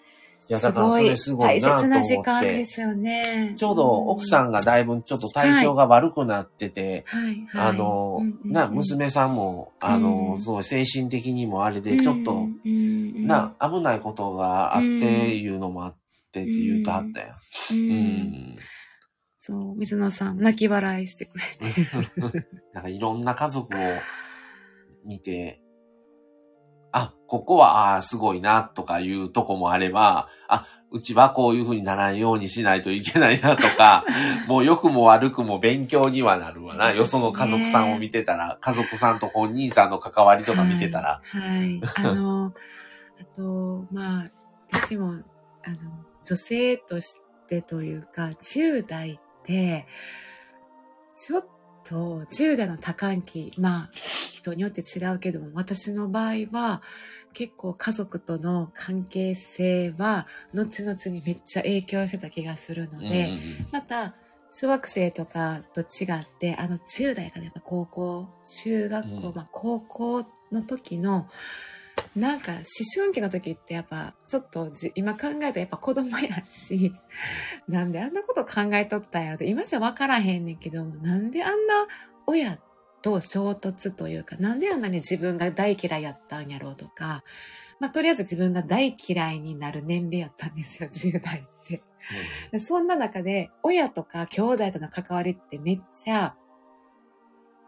[0.50, 3.54] いや、だからそれすごいな大切な時間ですよね。
[3.58, 15.96] ちょうど奥さんがだいぶちょっと体調が悪くなってて、はいあの、な、娘さんも、あの、うん、そう、精神的にもあれで、ちょっと、うん、な、危ないことがあっていうのもあっ
[16.32, 17.38] てって言うとあったやん。
[17.72, 18.56] うん
[19.40, 21.90] そう、水野さん、泣き笑いしてくれて。
[22.74, 23.80] なんかいろんな家族を
[25.06, 25.62] 見て、
[26.92, 34.06] あ、ここは、ああ、すごいな、とかいうとこもあれば、あ、うちはこういうふうにならんようにしないといけないなとか、
[34.48, 36.92] もう良くも悪くも勉強にはなるわな。
[36.92, 41.22] よその家族さんを見てたら、家族さんと本人さんの関わりとか見てたら。
[41.24, 41.60] はい。
[41.60, 42.54] はい、あの、
[43.20, 44.32] あと、まあ、
[44.72, 47.16] 私も、あの、女性とし
[47.48, 49.88] てというか、10代で、
[51.16, 51.46] ちょっ
[51.86, 53.90] と10代の多感期、まあ
[54.34, 56.82] 人によって違うけども、私の場合は
[57.34, 63.32] 結構家族との関係性は後々にめっちゃ影響してた気がするので、
[63.72, 64.16] また
[64.52, 71.30] 小学生とかと違って、あの10代からやっぱ高校、中学校、まあ高校の時の
[72.16, 72.62] なんか思
[72.96, 76.94] 春期の時ってやっぱちょっと今考えたらやっぱ子供やし、
[77.68, 81.88] なんであんなこと考えとったんやろって今じゃわからへんねんけど、なんであんな
[82.26, 82.60] 親
[83.02, 87.24] と衝突というか、なんであんなに自分が大嫌いやったんやろうとか、
[87.80, 91.84] まあとりあえず自分が大嫌いになる年齢やったんですよ、10代って。
[92.52, 96.36] うん、そんな中で親とか兄弟との関わりってめっちゃ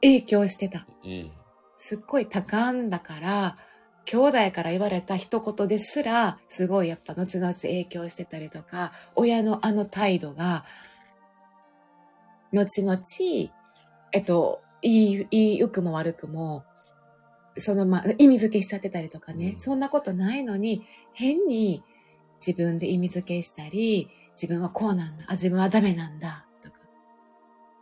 [0.01, 0.87] 影響してた。
[1.03, 1.31] うん、
[1.77, 3.57] すっごい多感だから、
[4.09, 10.65] 兄弟から言われた一言ですら、すごいやっぱ後々影響してたりとか、親のあの態度が、
[12.51, 12.99] 後々、
[14.11, 16.63] えっと、いい、いい、良くも悪くも、
[17.55, 20.81] そのま、意味付けしちゃってたりとかね、うん、そんなことないのに、
[21.13, 21.83] 変に
[22.43, 24.09] 自分で意味付けしたり、
[24.41, 26.79] 自分はこうなんだ、あ、自分はダメなんだ、とか。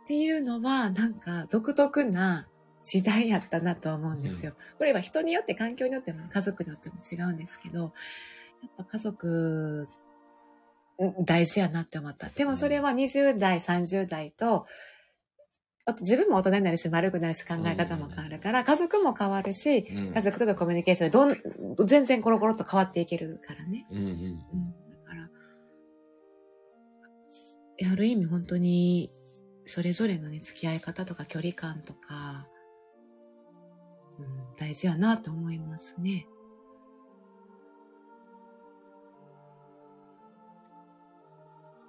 [0.04, 2.48] っていうのは、なんか独特な
[2.88, 4.54] 時代やったなと思うんですよ。
[4.58, 7.90] うん、これは人によって環境によっても家族によっても違うんですけど、やっ
[8.78, 9.88] ぱ家族
[11.24, 12.30] 大事やなって思った。
[12.30, 14.66] でもそれは20代、30代と、
[16.00, 21.44] 自分も大人になるし、丸くなるし、考え方も変わるから、家族も変わるし、家族とのコミュニケーションで
[21.74, 23.86] どん、全然コロコロと変わっていけるからね。
[23.90, 24.38] うんうんうん、
[24.90, 25.30] だから、
[27.92, 29.10] ある意味本当に、
[29.66, 32.47] それぞれのね、付き合い方とか距離感とか、
[34.56, 36.26] 大事やなと思いますね。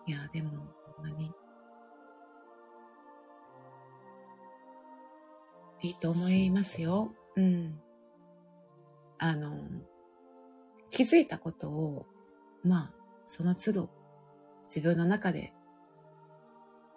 [0.06, 0.50] いや、でも、
[0.96, 1.32] ほんまに。
[5.82, 7.14] いいと思いますよ。
[7.36, 7.80] うん。
[9.18, 9.68] あの、
[10.90, 12.06] 気づいたことを、
[12.64, 12.94] まあ、
[13.26, 13.90] その都度、
[14.66, 15.54] 自分の中で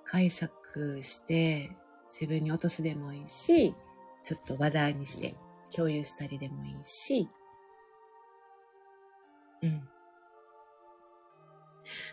[0.04, 1.76] 解釈して、
[2.10, 3.74] 自分に落とすでもいいし、
[4.22, 5.34] ちょっと話題にして
[5.74, 7.28] 共有したりでもいいし、
[9.62, 9.88] うん。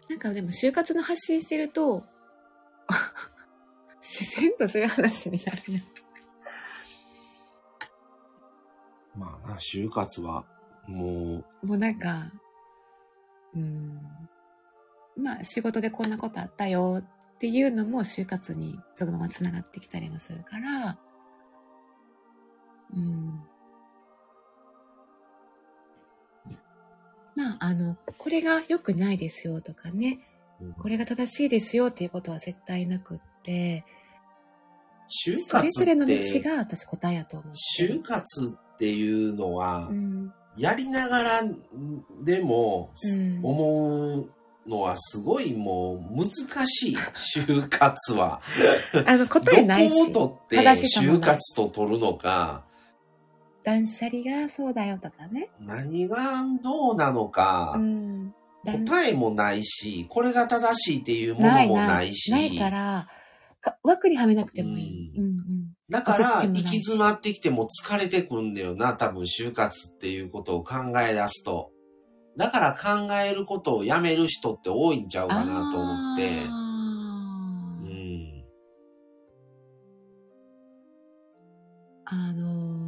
[0.10, 2.04] なんかでも就活の発信してると、
[4.02, 5.84] 自然とそういう話になるね。
[9.16, 10.46] まあな、就活は、
[10.88, 11.68] もう。
[11.68, 12.32] もうなんか、
[13.54, 14.00] うん。
[15.16, 20.98] まあ仕事でこんなことあったよっていうのも就活にそのまま繋がってきたりもするから、
[27.40, 30.20] まあ、あの、これが良くないですよとかね、
[30.78, 33.86] これが正しいですよっていうことは絶対なくって、
[35.08, 37.54] 就活それぞれの道が私答えやと思う。
[37.80, 41.42] 就活っていうのは、うん、やりながら
[42.24, 42.92] でも
[43.42, 44.30] 思う
[44.70, 48.42] のはすごいもう難しい、就活は。
[49.08, 50.12] あの答えないし。
[50.12, 52.66] どこを取って就活と取るのか。
[53.64, 55.50] 断捨離がそうだよとかね。
[55.60, 56.18] 何が
[56.64, 58.34] どうなのか、うん、
[58.64, 62.32] 答えもないし、これが正しいっていうものもないし。
[62.32, 63.08] ないから
[63.62, 65.14] か、枠にはめなくてもいい。
[65.18, 65.36] うん、うん、
[65.90, 71.72] だから、行き詰まってきても疲れてくるんだよな、多分就活っていうことを考え出すと。
[72.38, 76.44] だから考えることをやめる人って多いんちゃうかなと思って。
[76.44, 78.44] うん。
[82.06, 82.79] あの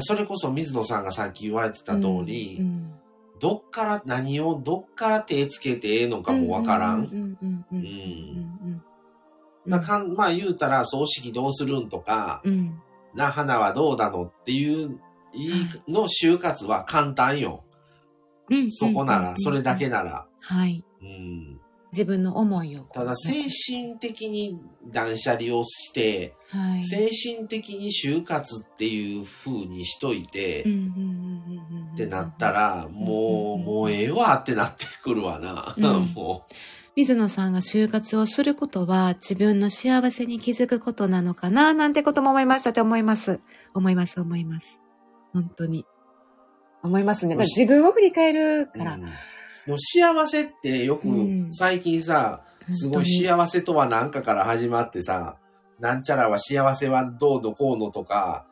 [0.00, 2.92] それこそ水野さんがさっき言われてた通り、うんうん、
[3.40, 7.36] どっから何をどっから手つけてええのかもわからん。
[9.66, 12.80] まあ、かんまあ言うたら葬式どうするんとか、うん、
[13.14, 14.98] な花はどうだのっていう
[15.34, 15.52] いい
[15.86, 17.64] の就活は簡単よ。
[18.50, 20.26] うん、そこなら、それだけなら。
[20.40, 20.84] はい。
[21.02, 21.57] うん
[21.98, 22.82] 自分の思いを。
[22.84, 30.60] ただ精神的に断捨離をして、はい、精神的に就活っていう風にしといて、
[31.94, 35.74] ってなったら、もう、もうええわってなってくるわな。
[35.76, 36.54] うん、 もう。
[36.94, 43.40] 水野さんが就活をすることは自分の幸せに気づくことなのかななんてことも思いましたって思います。
[43.74, 44.78] 思います、思います。
[45.32, 45.84] 本当に。
[46.84, 47.34] 思いますね。
[47.34, 48.94] 自分を振り返るから。
[48.94, 49.08] うん
[49.68, 51.08] の幸せってよく
[51.52, 55.36] 最近さ、うん、すごい幸せとは何かから始まってさ、
[55.78, 58.46] なんちゃらは幸せはどうのこうのとか、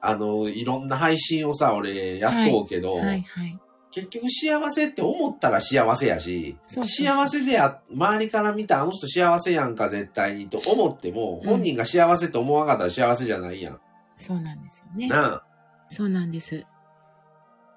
[0.00, 3.58] あの、いろんな配信をさ、俺やっとうけど、はいはいはい、
[3.90, 13.80] 結局幸せって思ったら幸せやし、幸せでや、周りから見たあの人幸せやんか絶対にと思っても、本人が幸せと思わなかったら幸せじゃないやん。
[14.16, 15.08] そうなんですよね。
[15.08, 15.46] なあ。
[15.88, 16.66] そうなんです。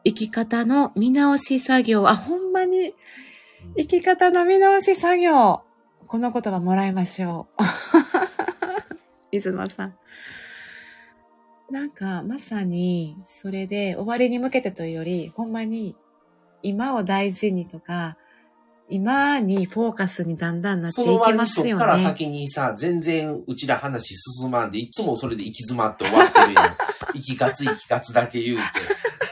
[0.03, 2.07] 生き方の見直し作業。
[2.07, 2.93] あ、ほんまに、
[3.77, 5.61] 生き方の見直し作業。
[6.07, 7.63] この言葉もらいましょう。
[9.31, 9.95] 水野さん。
[11.69, 15.95] なんか、まさに、それで、終わりに向けてというより、ほんまに、
[16.63, 18.17] 今を大事にとか、
[18.89, 21.71] 今にフォーカスにだんだんなっていきますよね。
[21.71, 26.65] そっから先にさ、全然うちら話進まんで、いつもそれで行き詰まって終わってるやん。
[27.13, 28.63] 行きがつ行きがつだけ言うて。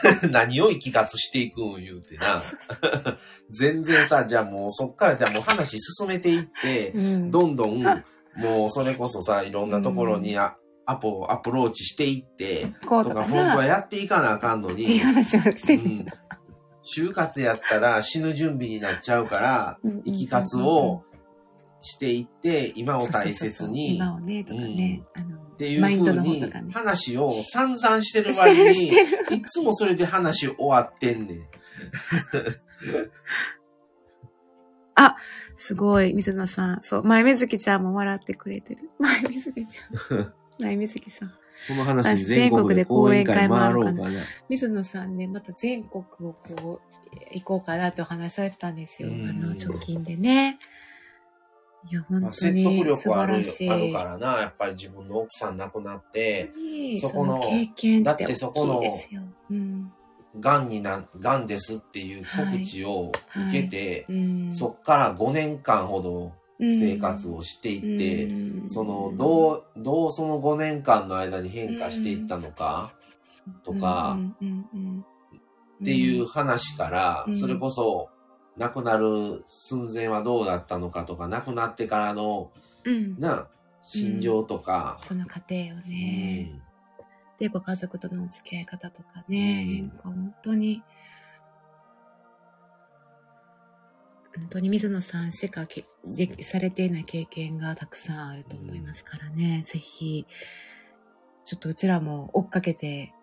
[0.31, 2.41] 何を生き活していくん言うてな。
[3.51, 7.83] 全然さ、じゃあもうそっからじゃあもう話進めていって、うん、どんどん、
[8.35, 10.55] もうそれこそさ、いろんなところにア
[11.01, 14.83] ポ、アプローチしていって、とか本当はやっていかなあかんのに。
[14.83, 16.05] いい話をしてる、うん、
[16.83, 21.03] 就活やったら死ぬ準備になっちゃうから、生き活を
[21.81, 23.97] していって、今を大切に。
[23.97, 25.03] 今をね、とかね。
[25.15, 26.39] あのっていうふうに
[26.71, 28.89] 話を散々してる割に、
[29.37, 31.41] いつもそれで話終わってんねん。
[34.93, 35.15] あ、
[35.55, 36.81] すごい、水野さん。
[36.83, 38.91] そう、前水木ちゃんも笑ってくれてる。
[38.99, 40.33] 前水木ちゃん。
[40.61, 41.29] 前水木さん。
[41.29, 41.35] こ
[41.75, 44.03] の話全国で講演会回ろうかな。
[44.49, 46.87] 水野さんね、また全国をこう、
[47.33, 49.09] 行こうかなってお話されてたんですよ。
[49.09, 50.59] あの、直近でね。
[51.89, 56.51] いや、本当に説得力あるあるからな、やっぱり自分の奥さん亡くなって、
[57.01, 58.81] そこの、経験だってそこの、
[60.39, 60.67] がん。
[60.67, 63.11] にな、がんですっていう告知を
[63.49, 72.91] 受けて、はいはい、そっから5年間ほど生活をしていって、うん、その、どう、どうその5年間の間に変化していったのか、
[73.63, 74.17] とか、
[75.81, 78.09] っていう話から、それこそ、
[78.57, 82.51] 亡くなる寸前はどうだったのかとか、亡くなってからの、
[82.83, 83.47] うん、な、
[83.83, 85.57] 心情とか、うん、その過程を
[85.87, 86.61] ね、うん、
[87.37, 90.83] で、ご家族とのお付き合い方とかね、うん、本当に、
[94.39, 100.25] 本当に水野さんしかけでされていない経験がたくさんあると思いますからね、ぜひ、
[101.45, 103.13] ちょっとうちらも追っかけて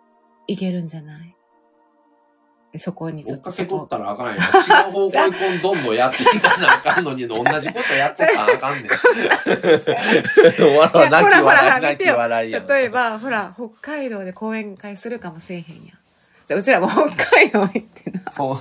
[0.46, 1.36] いけるんじゃない
[2.78, 4.36] そこに追っかけとったらあかんやん。
[4.36, 4.40] 違
[4.88, 8.88] う方向にこんどんどんやっていかなあかんのに、同じことやってたらあかんねん。
[10.78, 12.64] 笑泣き笑い、泣き笑いや。
[12.68, 15.98] 例えば、ほら、北海道で講演会するかもせえへんやん。
[16.46, 18.30] じゃあうちらも北海道行ってな。
[18.30, 18.56] そう。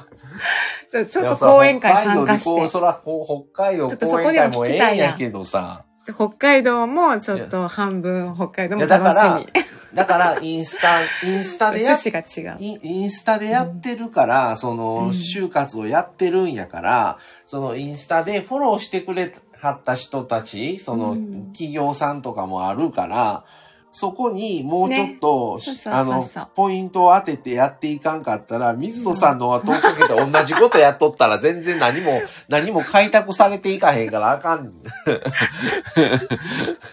[0.92, 2.68] ちょちょっと講演会参加して。
[2.68, 5.86] そら、こう、北海道ちょっとそこ講演会もえでも聞きたいやんえんやけどさ。
[6.06, 9.64] で北海道もちょっと半分北海道も楽からしみ。
[9.94, 12.58] だから、インスタ、インスタでやっ趣旨が違う。
[12.60, 15.10] インインスタでやってるから、その、うん。
[15.10, 21.52] 就活をやってるんやから、そのインスタでフォローしてくれはった人たち、その、うん。
[21.52, 23.46] 企業さんとかもあるから、
[23.92, 25.62] そこにもうちょっと、ね。
[25.64, 25.94] そうそうそうそう。
[25.94, 34.74] あの、ポイントを当ててやっていかんかったら、水野さんのは問いかけて同じことやっとったら全然何も、 何も開拓されていかへんからあかん。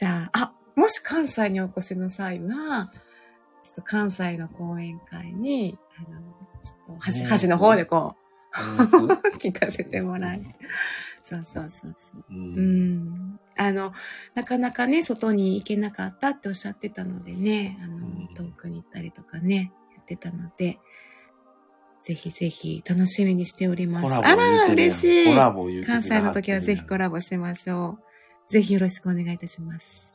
[0.00, 2.90] じゃあ、あ、もし関西にお越しの際は、
[3.62, 6.22] ちょっと関西の講演会に、あの、
[6.62, 8.16] ちょっと端、うん端の方でこ
[8.50, 8.56] う
[9.36, 10.56] 聞かせてもらい。
[11.22, 12.24] そうそうそうそう。
[12.30, 13.40] ううんん。
[13.58, 13.92] あの、
[14.32, 20.78] なかなかね、外に行けなかったっておっしゃってたのでね、あの、うん遠くに行ったりとかね、やってたので、
[22.02, 24.14] ぜひぜひ楽しみにしております。
[24.14, 25.84] あら、嬉しい。
[25.84, 28.09] 関西の時はぜひコララボしましょう。
[28.50, 30.10] ぜひよろしくお願いいたします。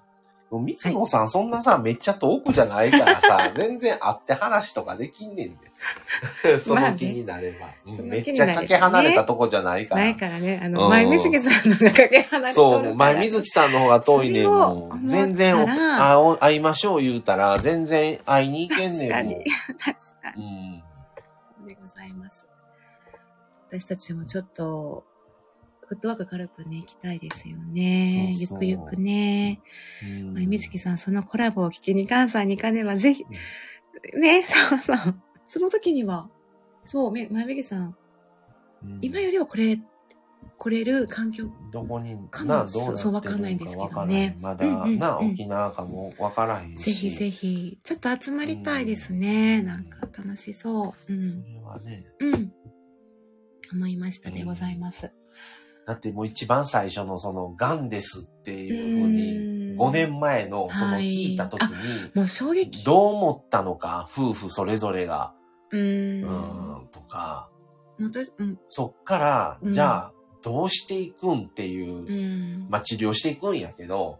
[0.49, 0.59] ボ。
[0.59, 6.59] 水野さん、そんなさ、めっちゃ遠くじゃないからさ、 全然会って話とかできんねんで。
[6.59, 7.67] その気になれば。
[7.95, 10.01] そうんめっちゃかけ離れたとこじゃないから。
[10.01, 19.45] ないからね、あうんの、前水木さんのがかけ離れてそう、前水木さんの方が遠いねんも全然お会いましょう言うたら、全然会いに行けんね確かんもに。
[19.45, 20.39] 確かう。
[20.39, 20.77] うに。
[20.77, 20.83] ん。
[21.59, 22.45] そうでございます。
[23.69, 25.03] 私たちもちょっと、
[25.87, 28.33] フットワーク軽くね、行きたいですよね。
[28.39, 29.61] そうそうゆくゆくね。
[30.03, 33.23] うん前水木さん、そのコラボを聞きに関西に行かねば、ぜひ、
[34.19, 34.97] ね、そうそう。
[35.47, 36.29] その時には、
[36.83, 37.95] そう、め前水木さん、
[38.83, 39.79] うん今よりはこれ、
[40.57, 46.85] 来れる環境、どこに、かもな、どうそうそうわかんないんですけどねまだ、うんうんうんな、沖縄かもわからへんし。
[46.85, 49.59] ぜひぜひ、ちょっと集まりたいですね。
[49.59, 51.13] うんなんか楽しそう。
[51.13, 51.43] うそん。
[51.43, 52.05] れはね。
[52.19, 52.51] うん。
[53.73, 55.11] 思いましたでございます。
[55.85, 61.67] だってもう一番最初のその、ガンですっていうふうに、うん5年前のそのはい聞いた時に、
[62.15, 62.85] もう衝撃。
[62.85, 65.33] どう思ったのか、夫婦それぞれが、
[65.71, 65.77] う。
[65.77, 67.49] うんーん、とか。
[68.67, 72.67] そっから、うんじゃあ、どうしていくんっていう、うん。
[72.69, 74.19] まあ治療していくんやけど、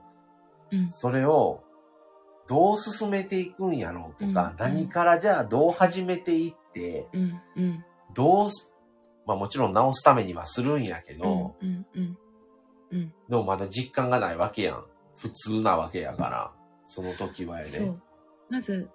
[0.72, 1.64] うんそれを、
[2.48, 7.08] どう進めていくんやろうとか、うん何からじゃあどう始めていって。
[8.14, 8.75] どうす、
[9.26, 11.86] まあもちろん治すためにはするんやけど、うん。
[11.94, 12.18] うん。
[12.92, 13.14] うん。
[13.30, 14.86] でもまだ実感がないわけやん。
[15.16, 16.52] 普通なわけやから、
[16.86, 17.70] その時はやで。
[17.70, 18.02] そう。
[18.50, 18.90] まず、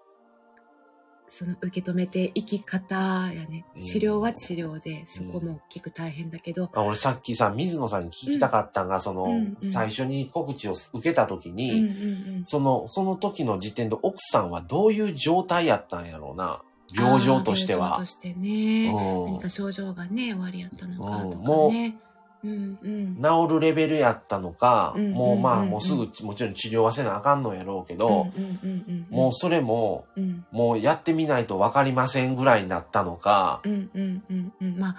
[1.32, 2.96] その受け止めて生き方
[3.32, 3.82] やねうん。
[3.82, 11.56] 治療は治療で、そこも大きく大変だけど、あ俺さっきさ、水野さんに聞きたかったんが、その、うんうん最初に告知を受けた時うん。
[11.56, 12.42] に、うん。
[12.46, 16.62] その、その時の時点で奥さんはどういう状態やったんやろうな。
[16.94, 18.04] 病状としては病状と。
[18.06, 18.90] してね。
[18.90, 21.96] うん何か症状がね、終わりやったのかとうんもうかね。
[22.42, 23.22] うんうん。
[23.22, 34.78] 治るレベルやったのか、うんもうまあうんもうすぐもちろん治療はせなあかんのやろうけど、うんうんうんうん、もうそれも、うん、もうやってみないとわかりませんぐらいになったのか、うんうんうんうん。
[34.78, 34.96] まあ、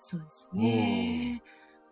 [0.00, 1.42] そうですね。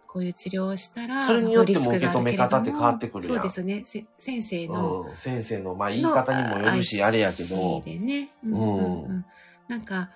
[0.07, 3.83] こういう治療をしたら、それによっても受け止め方って変わってくるやんそうですね。
[3.85, 8.31] せ先生の、うん、先生のまあ言い方にもよるし、のあれやけどね。
[8.45, 9.25] うんうんうん。
[9.71, 10.11] なんか、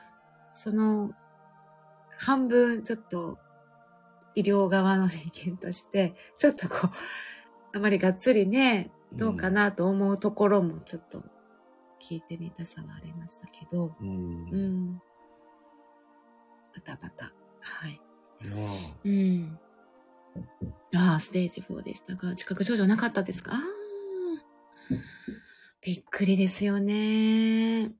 [0.52, 1.12] その、
[2.18, 3.38] 半分ちょっと、
[4.34, 6.90] 医療側の人間として、 ちょっとこう、
[7.76, 11.22] あまりがっつりね、どうかなと思うところもちょっと
[12.02, 14.08] 聞いてみたさはありましたけど、うん。
[14.08, 14.10] う
[14.52, 15.02] うんん。
[16.74, 17.32] バタバタ。
[17.60, 18.00] はい。
[19.04, 19.58] うん。
[20.96, 23.52] ああ、ステージ4でしたが、自覚症状なかったですか？
[23.52, 23.60] ああ。
[25.82, 27.92] びっくりですよね。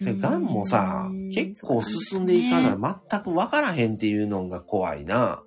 [0.00, 5.44] それ、がんもさうん、結構進んでいかない、そうなん全くわからへんっていうのが怖いな。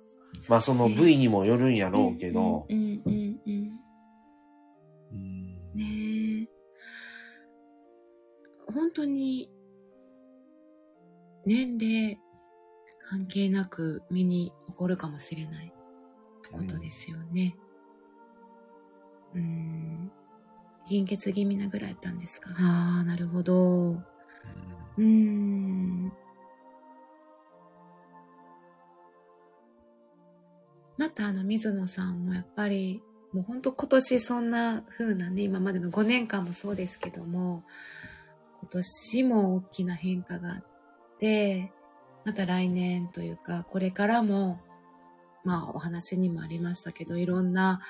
[0.48, 3.70] まあその部位にもよるんやろうけど、うんうんうんうん。
[5.12, 6.48] うんねえ。
[8.72, 9.50] 本当に、
[11.46, 12.18] 年齢
[13.08, 15.72] 関係なく身に起こるかもしれない
[16.52, 17.56] ことですよね。
[19.34, 20.12] うん。
[20.86, 22.50] 貧血気味なぐらいやったんですか？
[22.58, 24.02] ああ、なるほど。
[24.98, 26.12] うん。
[30.96, 33.02] またあの水野さんもやっぱり
[33.32, 37.64] もう本当今年そんな風なね今までの5年間もそうですけども
[38.60, 40.64] 今年も大きな変化があっ
[41.18, 41.72] て
[42.24, 44.60] また来年というかこれからも
[45.44, 47.80] まあお話にもありましたけどいろんな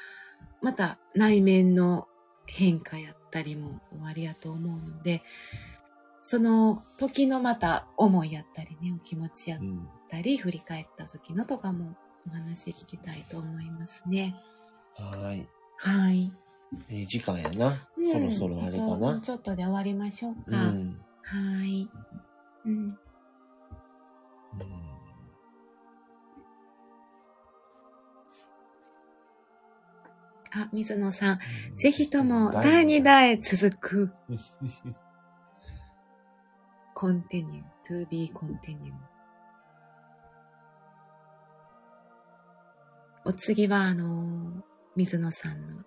[0.62, 2.08] また内面の
[2.46, 5.22] 変化やったりも終わりやと思うので、
[6.26, 9.60] その時のまた思いやったりね、お気持ちやっ
[10.08, 11.94] たり、うん、振り返った時のとかも
[12.26, 14.34] お話聞きたいと思いますね。
[14.96, 15.46] はい。
[15.76, 16.32] はい。
[16.88, 17.86] いい時間やな。
[17.98, 19.20] うん、そろそろあれかな。
[19.20, 20.68] ちょっとで終わりましょうか。
[20.70, 21.90] うん、はい。
[22.64, 22.98] うん。
[30.56, 31.38] あ、水野さん、
[31.76, 34.10] ぜひとも第2弾へ続く。
[37.04, 38.92] continue, to be continue.
[43.26, 44.62] お次は、あの、
[44.96, 45.84] 水野さんの、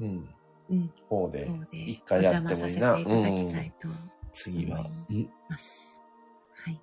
[0.00, 0.28] うん。
[0.70, 0.92] うん。
[1.08, 2.94] 方で、一回やってもいいな。
[2.94, 4.78] お邪魔させていただきたいと、うん、次は。
[5.08, 5.16] うん。
[5.16, 6.80] はい。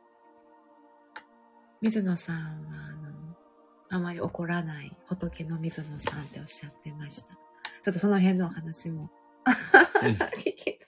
[1.82, 2.42] 水野さんは、
[2.92, 3.08] あの、
[3.90, 7.38] あまり怒らない仏の水野さんっておっしゃってました。
[7.82, 9.10] ちょっとその辺のお話も
[10.38, 10.80] 聞き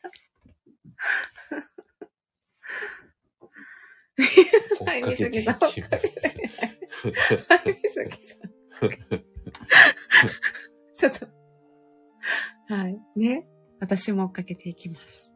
[4.86, 5.04] たい。
[5.04, 5.60] はい、水木さん。
[5.60, 5.72] はい、
[7.84, 8.60] 水木さん。
[10.96, 11.28] ちょっと。
[12.74, 13.00] はい。
[13.16, 13.48] ね。
[13.80, 15.32] 私も追っかけていきます。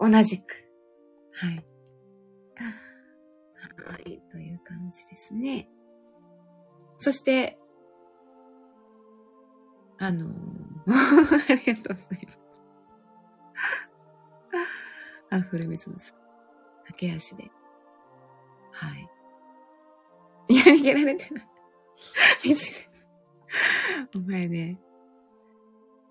[0.00, 0.70] 同じく。
[1.32, 1.64] はい。
[3.84, 4.20] はい。
[4.30, 5.68] という感じですね。
[6.98, 7.58] そして、
[9.98, 10.32] あのー、
[11.52, 12.38] ありがとうございます。
[15.30, 16.14] あ、古水野さん。
[16.84, 17.50] 駆け足で。
[18.78, 20.54] はい。
[20.54, 21.48] いや、逃げられてない。
[22.44, 22.86] 水
[24.16, 24.78] お前ね。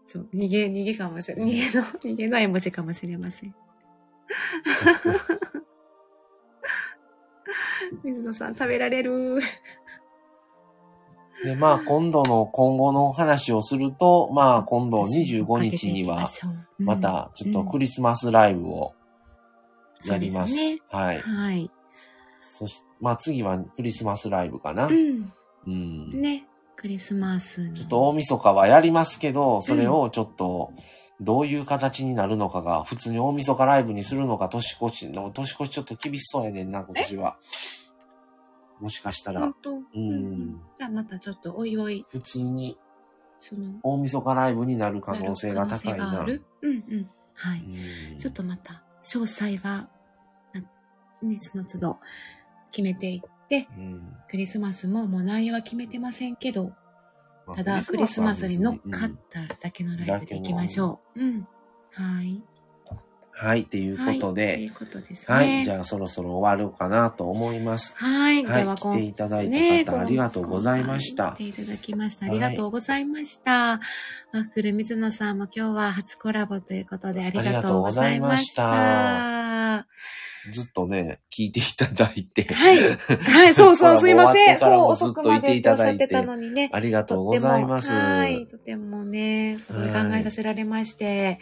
[0.06, 1.42] そう、逃げ、逃げかもしれ。
[1.42, 3.56] 逃げの、逃げの絵文字かもしれません。
[8.04, 9.40] 水野さん、食べられる。
[11.44, 16.28] で、まあ、今度の、今後の話をすると、まあ、今度25日には、
[16.80, 18.94] また、ちょっとクリスマスライブを
[20.06, 20.54] やります。
[20.54, 21.20] すね、はい。
[21.20, 21.72] はい。
[22.58, 24.88] そして、まあ、次はクリスマスライブかな。
[24.88, 25.32] うん。
[25.68, 26.10] うん。
[26.10, 26.48] ね。
[26.76, 27.72] クリスマス。
[27.74, 30.74] ちょっと大晦日はやりますけど、それをちょっと、
[31.22, 37.38] どういう形になるのかが、普通に大晦日ライブにするのか、年越しの、年越しちょっと厳しそうやねんな、今年は。
[38.80, 39.52] もしかしたら。
[39.94, 40.62] うん。
[40.78, 42.06] じゃあまたちょっとおいおい。
[42.10, 42.78] 普通に、
[43.40, 46.26] その、大晦日ライブになる可能性が高いな。
[46.26, 47.08] うんうん。
[47.34, 47.64] はい。
[48.18, 49.90] ちょっとまた、詳細は、
[51.24, 52.00] ね、その都度
[52.72, 56.74] 決めていって、うん、クリスマスももう内容は決めてませんけど、
[57.56, 61.20] ただクリスマスに乗っかっただけのライブでいきましょう。
[61.22, 61.48] うん。
[61.94, 62.42] はい。
[63.40, 64.46] はい、ということで。
[64.46, 65.36] はい、ということですね。
[65.36, 67.96] はい、じゃあそろそろ終わるかなと思います。
[67.96, 71.34] はい、はい、では来ていただいた方、ね、ありがとうございました。
[71.34, 72.26] 来ていただきました。
[72.26, 73.78] ありがとうございました。
[73.78, 73.80] は
[74.34, 79.88] い、ワッフル水野さんも今日は初コラボということでありがとうございました。
[80.52, 82.44] ずっとね、聞いていただいて。
[82.54, 82.98] はい。
[82.98, 84.60] はい、そうそう、 すいません。
[84.60, 86.70] そう、遅くまでおっしゃってたのにね。
[86.74, 87.92] ありがとうございます。
[87.92, 91.26] はい、とてもね、すごい考えさせられまして。
[91.26, 91.40] はい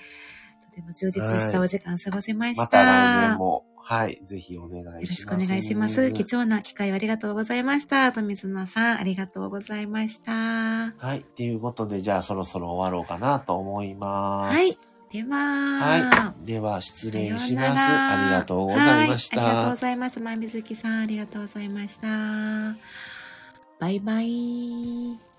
[0.76, 2.64] でも充実したお時間過ごせました。
[2.64, 4.94] また来年も、はい、ぜひお願いします。
[4.94, 6.12] よろしくお願いします。
[6.12, 8.12] 貴重な機会をありがとうございました。
[8.12, 10.34] 富水さん、ありがとうございました。
[10.34, 14.58] はい、ということで、じゃあそろそろ終わろうかなと思います。
[14.58, 14.78] はい。
[15.16, 16.46] では、はい。
[16.46, 17.80] では、失礼します。
[17.80, 19.48] ありがとうございました。
[19.48, 20.20] ありがとうございます。
[20.20, 22.08] 前水木さん、ありがとうございました。
[23.80, 25.35] バイバイ。